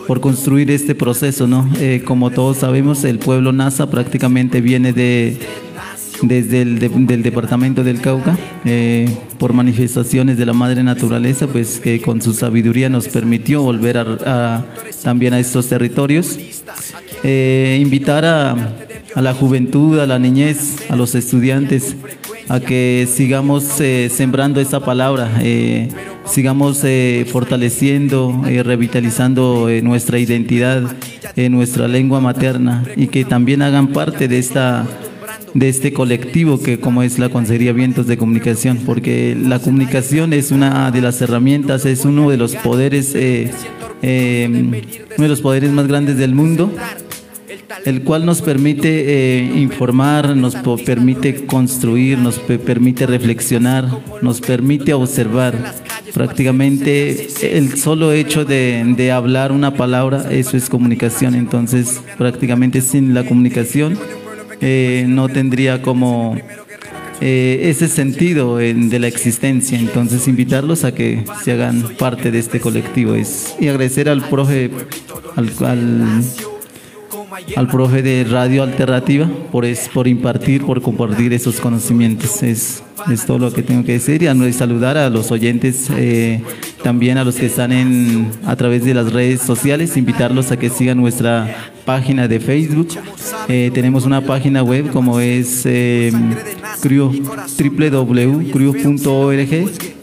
por 0.05 0.20
construir 0.20 0.70
este 0.70 0.95
proceso, 0.95 1.47
¿no? 1.47 1.70
como 2.03 2.30
todos 2.30 2.57
sabemos, 2.57 3.05
el 3.05 3.20
pueblo 3.20 3.53
NASA 3.53 3.89
prácticamente 3.89 4.59
viene 4.59 4.91
de 4.91 5.38
desde 6.22 6.61
el 6.61 6.80
del 6.80 7.24
departamento 7.24 7.84
del 7.84 8.01
Cauca, 8.01 8.38
eh, 8.65 9.09
por 9.38 9.53
manifestaciones 9.53 10.38
de 10.38 10.45
la 10.45 10.53
madre 10.53 10.84
naturaleza, 10.84 11.47
pues 11.47 11.80
que 11.80 12.01
con 12.01 12.22
su 12.22 12.34
sabiduría 12.34 12.89
nos 12.89 13.07
permitió 13.07 13.61
volver 13.61 14.17
también 15.03 15.34
a 15.34 15.39
estos 15.39 15.67
territorios. 15.67 16.38
Eh, 17.24 17.80
invitar 17.82 18.26
a, 18.26 18.76
la 19.15 19.34
juventud, 19.34 19.99
a 19.99 20.05
la 20.05 20.20
niñez, 20.20 20.89
a 20.89 20.95
los 20.95 21.15
estudiantes, 21.15 21.95
a 22.47 22.59
que 22.59 23.07
sigamos 23.11 23.80
eh, 23.80 24.09
sembrando 24.13 24.61
esa 24.61 24.80
palabra, 24.80 25.30
sigamos 26.26 26.84
fortaleciendo, 27.32 28.43
revitalizando 28.63 29.67
nuestra 29.84 30.20
identidad, 30.20 30.84
nuestra 31.49 31.88
lengua 31.88 32.20
materna 32.22 32.84
y 32.95 33.07
que 33.07 33.26
también 33.26 33.61
hagan 33.61 33.88
parte 33.88 34.28
de 34.28 34.39
esta 34.39 34.86
de 35.54 35.70
este 35.70 35.93
colectivo 35.93 36.62
que 36.62 36.80
como 36.80 37.04
es 37.04 37.20
la 37.20 37.30
Consejería 37.30 37.74
Vientos 37.74 38.08
de 38.08 38.18
Comunicación, 38.18 38.80
porque 38.86 39.36
la 39.39 39.60
comunicación 39.60 40.34
es 40.34 40.52
una 40.52 40.91
de 40.91 41.02
las 41.02 41.22
herramientas, 41.22 41.86
es 41.86 42.06
uno 42.06 42.30
de 42.30 42.38
los 42.38 42.56
poderes, 42.56 43.14
eh, 43.16 43.52
eh, 44.02 44.47
uno 44.50 45.24
de 45.24 45.30
los 45.30 45.41
poderes 45.41 45.72
más 45.72 45.88
grandes 45.88 46.18
del 46.18 46.34
mundo, 46.34 46.72
el 47.86 48.04
cual 48.04 48.26
nos 48.26 48.41
permite 48.41 49.39
eh, 49.39 49.52
informar, 49.56 50.36
nos 50.36 50.56
permite 50.86 51.45
construir, 51.45 52.18
nos 52.18 52.39
permite 52.39 53.06
reflexionar, 53.06 53.88
nos 54.22 54.41
permite 54.41 54.93
observar. 54.93 55.56
Prácticamente 56.14 57.28
el 57.56 57.78
solo 57.78 58.12
hecho 58.14 58.43
de, 58.43 58.84
de 58.97 59.12
hablar 59.12 59.52
una 59.52 59.76
palabra, 59.76 60.26
eso 60.32 60.58
es 60.58 60.68
comunicación. 60.68 61.36
Entonces, 61.36 62.02
prácticamente 62.18 62.82
sin 62.82 63.14
la 63.14 63.24
comunicación 63.26 63.95
eh, 64.62 65.05
no 65.07 65.30
tendría 65.30 65.82
como 65.82 66.36
eh, 67.22 67.70
ese 67.70 67.88
sentido 67.88 68.57
de 68.57 68.99
la 68.99 69.07
existencia. 69.07 69.78
Entonces, 69.78 70.28
invitarlos 70.28 70.84
a 70.86 70.93
que 70.93 71.26
se 71.43 71.51
hagan 71.51 71.84
parte 71.97 72.32
de 72.32 72.39
este 72.39 72.60
colectivo 72.60 73.16
es, 73.16 73.55
y 73.60 73.68
agradecer 73.68 74.07
al 74.07 74.22
profe, 74.22 74.72
al, 75.36 75.51
al, 77.57 77.68
profe 77.68 78.01
de 78.01 78.24
Radio 78.24 78.64
Alternativa 78.64 79.30
por, 79.51 79.66
es, 79.66 79.89
por 79.89 80.07
impartir, 80.07 80.66
por 80.66 80.82
compartir 80.82 81.34
esos 81.34 81.60
conocimientos. 81.60 82.41
Es, 82.41 82.84
es 83.12 83.26
todo 83.26 83.39
lo 83.39 83.51
que 83.51 83.64
tengo 83.64 83.84
que 83.84 83.93
decir 83.93 84.24
y 84.24 84.28
a 84.28 84.53
saludar 84.53 84.97
a 84.97 85.10
los 85.10 85.32
oyentes, 85.32 85.89
eh, 85.95 86.41
también 86.84 87.18
a 87.18 87.24
los 87.24 87.36
que 87.36 87.47
están 87.47 87.72
en, 87.72 88.32
a 88.45 88.55
través 88.55 88.86
de 88.86 88.93
las 88.93 89.12
redes 89.12 89.41
sociales, 89.41 89.97
invitarlos 89.97 90.51
a 90.51 90.57
que 90.57 90.70
sigan 90.70 90.97
nuestra 90.97 91.74
página 91.90 92.28
de 92.28 92.40
Facebook, 92.40 92.90
eh, 93.48 93.72
tenemos 93.74 94.06
una 94.06 94.22
página 94.22 94.62
web 94.62 94.92
como 94.92 95.20
es 95.20 95.66
eh, 95.66 96.12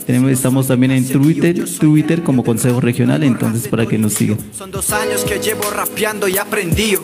estamos 0.08 0.68
también 0.68 0.92
en 0.92 1.08
Twitter, 1.08 1.64
Twitter 1.78 2.22
como 2.22 2.44
Consejo 2.44 2.80
Regional, 2.80 3.22
entonces 3.24 3.68
para 3.68 3.86
que 3.86 3.98
nos 3.98 4.14
sigan. 4.14 4.38
Son 4.56 4.70
dos 4.70 4.90
años 4.92 5.24
que 5.24 5.38
llevo 5.38 5.68
rapeando 5.70 6.28
y 6.28 6.38
aprendí 6.38 6.96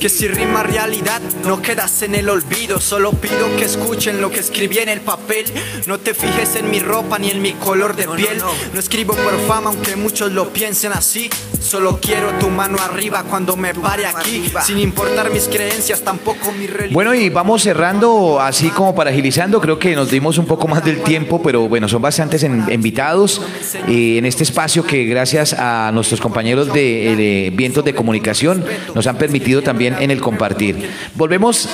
que 0.00 0.08
si 0.08 0.26
rima 0.28 0.62
realidad 0.62 1.20
no 1.44 1.62
quedas 1.62 2.02
en 2.02 2.14
el 2.14 2.28
olvido. 2.28 2.80
Solo 2.80 3.12
pido 3.12 3.54
que 3.56 3.64
escuchen 3.64 4.20
lo 4.20 4.30
que 4.30 4.40
escribí 4.40 4.78
en 4.78 4.88
el 4.88 5.00
papel. 5.00 5.46
No 5.86 5.98
te 5.98 6.14
fijes 6.14 6.56
en 6.56 6.70
mi 6.70 6.80
ropa 6.80 7.18
ni 7.18 7.30
en 7.30 7.40
mi 7.42 7.52
color 7.52 7.94
de 7.94 8.08
piel. 8.08 8.38
No 8.72 8.80
escribo 8.80 9.14
por 9.14 9.38
fama 9.46 9.70
aunque 9.70 9.96
muchos 9.96 10.32
lo 10.32 10.52
piensen 10.52 10.92
así. 10.92 11.30
Solo 11.60 11.98
quiero 12.00 12.30
tu 12.38 12.48
mano 12.48 12.78
arriba 12.80 13.24
cuando 13.28 13.56
me 13.56 13.74
pare 13.74 14.06
aquí, 14.06 14.50
sin 14.64 14.78
importar 14.78 15.30
mis 15.30 15.48
creencias, 15.48 16.00
tampoco 16.02 16.52
mi 16.52 16.66
religión. 16.66 16.94
Bueno, 16.94 17.14
y 17.14 17.28
vamos 17.28 17.62
cerrando 17.62 18.40
así 18.40 18.70
como 18.70 18.94
para 18.94 19.10
agilizando. 19.10 19.60
Creo 19.60 19.78
que 19.78 19.94
nos 19.94 20.10
dimos 20.10 20.38
un 20.38 20.46
poco 20.46 20.66
más 20.66 20.84
del 20.84 21.02
tiempo, 21.02 21.42
pero 21.42 21.68
bueno, 21.68 21.88
son 21.88 22.00
bastantes 22.00 22.42
invitados 22.70 23.42
en 23.86 24.24
este 24.24 24.42
espacio 24.42 24.84
que 24.84 25.04
gracias 25.04 25.54
a 25.54 25.90
nuestros 25.92 26.20
compañeros 26.20 26.72
de, 26.72 27.52
Vientos 27.54 27.84
de 27.84 27.94
Comunicación 27.94 28.64
nos 28.94 29.06
han 29.06 29.16
permitido 29.16 29.62
también 29.62 29.96
en 30.00 30.10
el 30.10 30.20
compartir. 30.20 30.88
Volvemos 31.14 31.68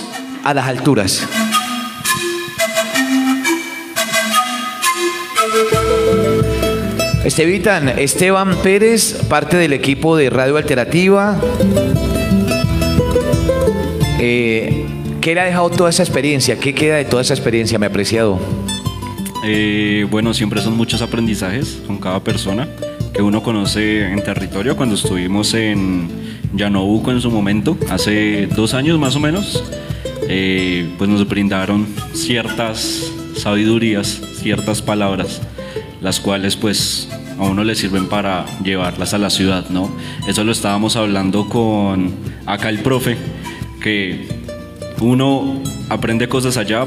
a 0.45 0.55
las 0.55 0.67
alturas. 0.67 1.27
Estevitan, 7.25 7.89
Esteban 7.89 8.57
Pérez, 8.63 9.25
parte 9.29 9.57
del 9.57 9.73
equipo 9.73 10.15
de 10.17 10.29
Radio 10.29 10.59
Alternativa. 10.59 11.41
Eh, 14.21 14.85
¿Qué 15.23 15.35
le 15.35 15.41
ha 15.41 15.45
dejado 15.45 15.71
toda 15.71 15.89
esa 15.89 16.03
experiencia? 16.03 16.59
¿Qué 16.59 16.75
queda 16.75 16.97
de 16.97 17.07
toda 17.07 17.23
esa 17.23 17.33
experiencia, 17.33 17.79
me 17.79 17.87
apreciado? 17.87 18.39
Eh, 19.47 20.07
bueno, 20.11 20.33
siempre 20.33 20.63
son 20.63 20.75
muchos 20.75 21.03
aprendizajes 21.03 21.83
con 21.87 21.99
cada 21.99 22.25
persona 22.25 22.67
que 23.13 23.21
uno 23.21 23.43
conoce 23.43 24.07
en 24.07 24.23
territorio. 24.25 24.75
Cuando 24.75 24.95
estuvimos 24.95 25.53
en 25.53 26.09
Llanobuco 26.55 27.13
en 27.13 27.21
su 27.21 27.31
momento, 27.31 27.77
hace 27.91 28.47
dos 28.47 28.73
años 28.73 28.99
más 28.99 29.17
o 29.17 29.21
menos, 29.21 29.63
eh, 30.29 30.89
pues 30.97 31.11
nos 31.11 31.29
brindaron 31.29 31.87
ciertas 32.15 33.13
sabidurías, 33.37 34.21
ciertas 34.37 34.81
palabras, 34.81 35.43
las 36.01 36.21
cuales 36.21 36.57
pues 36.57 37.11
a 37.39 37.43
uno 37.43 37.65
le 37.65 37.75
sirven 37.75 38.09
para 38.09 38.47
llevarlas 38.63 39.13
a 39.13 39.19
la 39.19 39.29
ciudad, 39.29 39.69
¿no? 39.69 39.95
Eso 40.27 40.43
lo 40.43 40.53
estábamos 40.53 40.97
hablando 40.97 41.49
con 41.51 42.15
acá 42.47 42.71
el 42.71 42.79
profe, 42.79 43.19
que 43.83 44.27
uno 45.01 45.61
aprende 45.91 46.29
cosas 46.29 46.57
allá, 46.57 46.87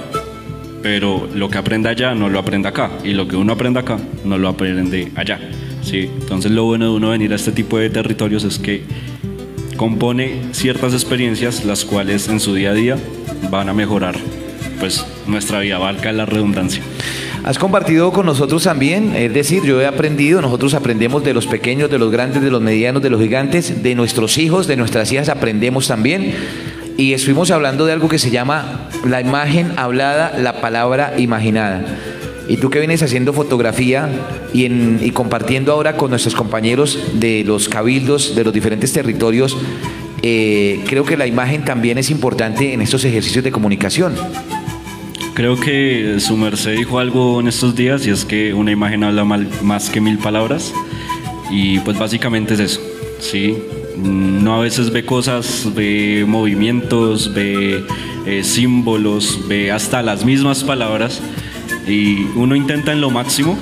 pero 0.89 1.27
lo 1.35 1.49
que 1.49 1.57
aprende 1.57 1.89
allá 1.89 2.15
no 2.15 2.29
lo 2.29 2.39
aprende 2.39 2.69
acá 2.69 2.89
y 3.03 3.11
lo 3.11 3.27
que 3.27 3.35
uno 3.35 3.51
aprende 3.51 3.81
acá 3.81 3.99
no 4.23 4.38
lo 4.38 4.47
aprende 4.47 5.11
allá. 5.15 5.38
¿sí? 5.81 6.09
Entonces 6.21 6.49
lo 6.49 6.63
bueno 6.63 6.85
de 6.85 6.91
uno 6.91 7.09
venir 7.09 7.33
a 7.33 7.35
este 7.35 7.51
tipo 7.51 7.77
de 7.77 7.89
territorios 7.89 8.45
es 8.45 8.57
que 8.57 8.83
compone 9.75 10.43
ciertas 10.53 10.93
experiencias 10.93 11.65
las 11.65 11.83
cuales 11.83 12.29
en 12.29 12.39
su 12.39 12.55
día 12.55 12.71
a 12.71 12.73
día 12.73 12.97
van 13.51 13.67
a 13.67 13.73
mejorar 13.73 14.15
pues 14.79 15.05
nuestra 15.27 15.59
vida, 15.59 15.77
valga 15.77 16.13
la 16.13 16.25
redundancia. 16.25 16.81
Has 17.43 17.59
compartido 17.59 18.13
con 18.13 18.25
nosotros 18.25 18.63
también, 18.63 19.13
es 19.13 19.33
decir, 19.33 19.63
yo 19.63 19.81
he 19.81 19.88
aprendido, 19.88 20.41
nosotros 20.41 20.73
aprendemos 20.73 21.21
de 21.21 21.33
los 21.33 21.47
pequeños, 21.47 21.91
de 21.91 21.99
los 21.99 22.13
grandes, 22.13 22.41
de 22.41 22.49
los 22.49 22.61
medianos, 22.61 23.03
de 23.03 23.09
los 23.09 23.21
gigantes, 23.21 23.83
de 23.83 23.93
nuestros 23.93 24.38
hijos, 24.38 24.67
de 24.67 24.77
nuestras 24.77 25.11
hijas 25.11 25.27
aprendemos 25.27 25.85
también 25.89 26.33
y 26.97 27.13
estuvimos 27.13 27.51
hablando 27.51 27.85
de 27.85 27.93
algo 27.93 28.09
que 28.09 28.19
se 28.19 28.31
llama 28.31 28.89
la 29.07 29.21
imagen 29.21 29.71
hablada, 29.77 30.33
la 30.37 30.59
palabra 30.61 31.13
imaginada. 31.17 31.85
Y 32.49 32.57
tú 32.57 32.69
que 32.69 32.79
vienes 32.79 33.03
haciendo 33.03 33.33
fotografía 33.33 34.09
y, 34.53 34.65
en- 34.65 34.99
y 35.03 35.11
compartiendo 35.11 35.71
ahora 35.73 35.97
con 35.97 36.09
nuestros 36.09 36.33
compañeros 36.33 36.97
de 37.13 37.43
los 37.45 37.67
cabildos 37.69 38.35
de 38.35 38.43
los 38.43 38.53
diferentes 38.53 38.93
territorios, 38.93 39.57
eh, 40.23 40.79
creo 40.87 41.03
que 41.05 41.17
la 41.17 41.27
imagen 41.27 41.63
también 41.65 41.97
es 41.97 42.09
importante 42.09 42.73
en 42.73 42.81
estos 42.81 43.03
ejercicios 43.05 43.43
de 43.43 43.51
comunicación. 43.51 44.15
Creo 45.33 45.59
que 45.59 46.15
su 46.19 46.35
merced 46.35 46.75
dijo 46.77 46.97
algo 46.99 47.39
en 47.41 47.47
estos 47.47 47.75
días 47.75 48.07
y 48.07 48.09
es 48.09 48.25
que 48.25 48.53
una 48.55 48.71
imagen 48.71 49.03
habla 49.03 49.23
más 49.25 49.89
que 49.91 50.01
mil 50.01 50.17
palabras 50.17 50.73
y 51.51 51.77
pues 51.79 51.99
básicamente 51.99 52.55
es 52.55 52.59
eso, 52.59 52.81
¿sí? 53.19 53.55
No 54.03 54.55
a 54.55 54.59
veces 54.59 54.91
ve 54.91 55.05
cosas, 55.05 55.71
ve 55.75 56.25
movimientos, 56.27 57.33
ve 57.33 57.83
eh, 58.25 58.43
símbolos, 58.43 59.47
ve 59.47 59.71
hasta 59.71 60.03
las 60.03 60.23
mismas 60.23 60.63
palabras 60.63 61.21
y 61.87 62.25
uno 62.35 62.55
intenta 62.55 62.91
en 62.91 63.01
lo 63.01 63.09
máximo 63.09 63.57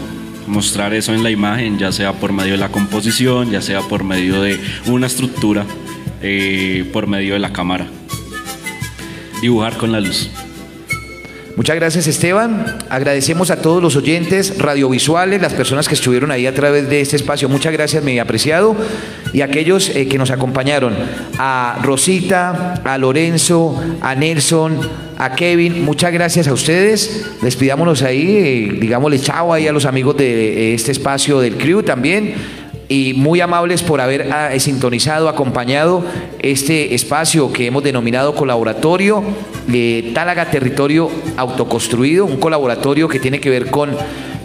mostrar 0.47 0.93
eso 0.93 1.13
en 1.13 1.23
la 1.23 1.31
imagen, 1.31 1.77
ya 1.77 1.91
sea 1.91 2.13
por 2.13 2.33
medio 2.33 2.53
de 2.53 2.57
la 2.57 2.69
composición, 2.69 3.51
ya 3.51 3.61
sea 3.61 3.81
por 3.81 4.03
medio 4.03 4.41
de 4.41 4.59
una 4.86 5.07
estructura, 5.07 5.65
eh, 6.21 6.88
por 6.91 7.07
medio 7.07 7.33
de 7.33 7.39
la 7.39 7.53
cámara. 7.53 7.88
Dibujar 9.41 9.77
con 9.77 9.91
la 9.91 9.99
luz. 9.99 10.29
Muchas 11.56 11.78
gracias 11.78 12.08
Esteban. 12.08 12.66
Agradecemos 12.89 13.49
a 13.49 13.62
todos 13.62 13.82
los 13.82 13.95
oyentes 13.95 14.58
radiovisuales, 14.58 15.41
las 15.41 15.53
personas 15.53 15.88
que 15.88 15.93
estuvieron 15.93 16.30
ahí 16.30 16.47
a 16.47 16.53
través 16.53 16.89
de 16.89 16.99
este 16.99 17.16
espacio. 17.16 17.47
Muchas 17.47 17.72
gracias, 17.72 18.03
mi 18.03 18.20
apreciado. 18.20 18.76
Y 19.32 19.39
aquellos 19.39 19.89
eh, 19.95 20.10
que 20.10 20.18
nos 20.18 20.32
acompañaron. 20.32 20.93
A 21.38 21.80
Rosita, 21.82 22.82
a 22.84 22.97
Lorenzo, 22.97 23.82
a 24.01 24.16
Nelson, 24.16 24.80
a 25.18 25.34
Kevin. 25.34 25.86
Muchas 25.86 26.12
gracias 26.12 26.49
a 26.49 26.53
ustedes. 26.53 27.26
Despidámonos 27.41 28.01
ahí. 28.01 28.36
eh, 28.36 28.78
digámosle 28.78 29.18
chao 29.20 29.53
ahí 29.53 29.66
a 29.70 29.72
los 29.72 29.86
amigos 29.86 30.18
de 30.18 30.72
eh, 30.72 30.74
este 30.74 30.91
espacio 30.91 31.39
del 31.39 31.56
crew 31.56 31.84
también 31.84 32.36
y 32.88 33.13
muy 33.13 33.41
amables 33.41 33.81
por 33.81 34.01
haber 34.01 34.31
ah, 34.31 34.51
sintonizado, 34.59 35.29
acompañado 35.29 36.03
este 36.39 36.93
espacio 36.93 37.51
que 37.51 37.67
hemos 37.67 37.83
denominado 37.83 38.36
colaboratorio 38.36 39.23
de 39.67 40.11
Tálaga 40.13 40.51
Territorio 40.51 41.09
Autoconstruido, 41.38 42.25
un 42.25 42.38
colaboratorio 42.38 43.07
que 43.07 43.19
tiene 43.19 43.39
que 43.39 43.49
ver 43.49 43.71
con 43.71 43.91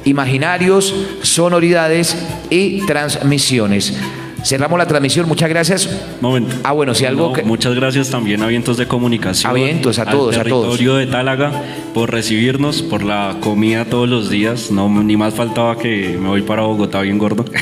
imaginarios, 0.04 0.94
sonoridades 1.22 2.16
y 2.48 2.84
transmisiones. 2.86 3.94
Cerramos 4.42 4.78
la 4.78 4.86
transmisión, 4.86 5.28
muchas 5.28 5.48
gracias. 5.48 5.88
Momento. 6.20 6.54
Ah, 6.64 6.72
bueno, 6.72 6.94
si 6.94 7.04
algo 7.04 7.28
No, 7.28 7.32
que... 7.34 7.42
Muchas 7.42 7.74
gracias 7.74 8.10
también 8.10 8.42
a 8.42 8.46
Vientos 8.46 8.76
de 8.76 8.86
Comunicación. 8.86 9.50
A 9.50 9.54
Vientos, 9.54 9.98
a 9.98 10.02
al 10.02 10.10
todos, 10.10 10.36
a 10.36 10.44
todos. 10.44 10.66
territorio 10.66 10.94
de 10.96 11.06
Tálaga, 11.06 11.52
por 11.94 12.10
recibirnos, 12.10 12.82
por 12.82 13.02
la 13.02 13.36
comida 13.40 13.84
todos 13.84 14.08
los 14.08 14.30
días. 14.30 14.70
No, 14.70 14.88
ni 14.88 15.16
más 15.16 15.34
faltaba 15.34 15.76
que 15.76 16.16
me 16.20 16.28
voy 16.28 16.42
para 16.42 16.62
Bogotá 16.62 17.00
bien 17.02 17.18
gordo. 17.18 17.44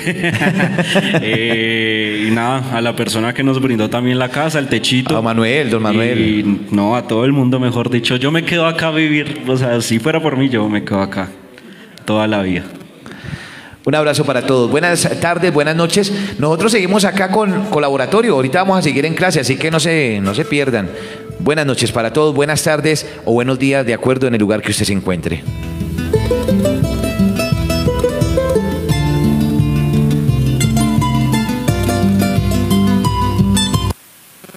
Eh, 1.20 2.26
y 2.28 2.30
nada, 2.30 2.76
a 2.76 2.80
la 2.80 2.94
persona 2.94 3.34
que 3.34 3.42
nos 3.42 3.60
brindó 3.60 3.90
también 3.90 4.18
la 4.18 4.30
casa, 4.30 4.58
el 4.58 4.68
techito. 4.68 5.16
A 5.16 5.22
Manuel, 5.22 5.70
don 5.70 5.82
Manuel. 5.82 6.18
Y 6.20 6.60
no, 6.70 6.96
a 6.96 7.06
todo 7.06 7.24
el 7.24 7.32
mundo, 7.32 7.58
mejor 7.60 7.90
dicho. 7.90 8.16
Yo 8.16 8.30
me 8.30 8.44
quedo 8.44 8.66
acá 8.66 8.88
a 8.88 8.92
vivir. 8.92 9.42
O 9.46 9.56
sea, 9.56 9.80
si 9.80 9.98
fuera 9.98 10.20
por 10.20 10.36
mí, 10.36 10.48
yo 10.48 10.68
me 10.68 10.84
quedo 10.84 11.00
acá. 11.00 11.28
Toda 12.04 12.26
la 12.26 12.42
vida. 12.42 12.64
Un 13.88 13.94
abrazo 13.94 14.26
para 14.26 14.42
todos. 14.42 14.70
Buenas 14.70 15.08
tardes, 15.18 15.50
buenas 15.50 15.74
noches. 15.74 16.12
Nosotros 16.38 16.72
seguimos 16.72 17.06
acá 17.06 17.30
con 17.30 17.70
colaboratorio. 17.70 18.34
Ahorita 18.34 18.58
vamos 18.58 18.80
a 18.80 18.82
seguir 18.82 19.06
en 19.06 19.14
clase, 19.14 19.40
así 19.40 19.56
que 19.56 19.70
no 19.70 19.80
se, 19.80 20.20
no 20.20 20.34
se 20.34 20.44
pierdan. 20.44 20.90
Buenas 21.38 21.64
noches 21.64 21.90
para 21.90 22.12
todos, 22.12 22.34
buenas 22.34 22.62
tardes 22.62 23.06
o 23.24 23.32
buenos 23.32 23.58
días, 23.58 23.86
de 23.86 23.94
acuerdo 23.94 24.26
en 24.26 24.34
el 24.34 24.40
lugar 24.40 24.60
que 24.60 24.72
usted 24.72 24.84
se 24.84 24.92
encuentre. 24.92 25.42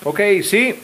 Ok, 0.03 0.19
sí. 0.43 0.75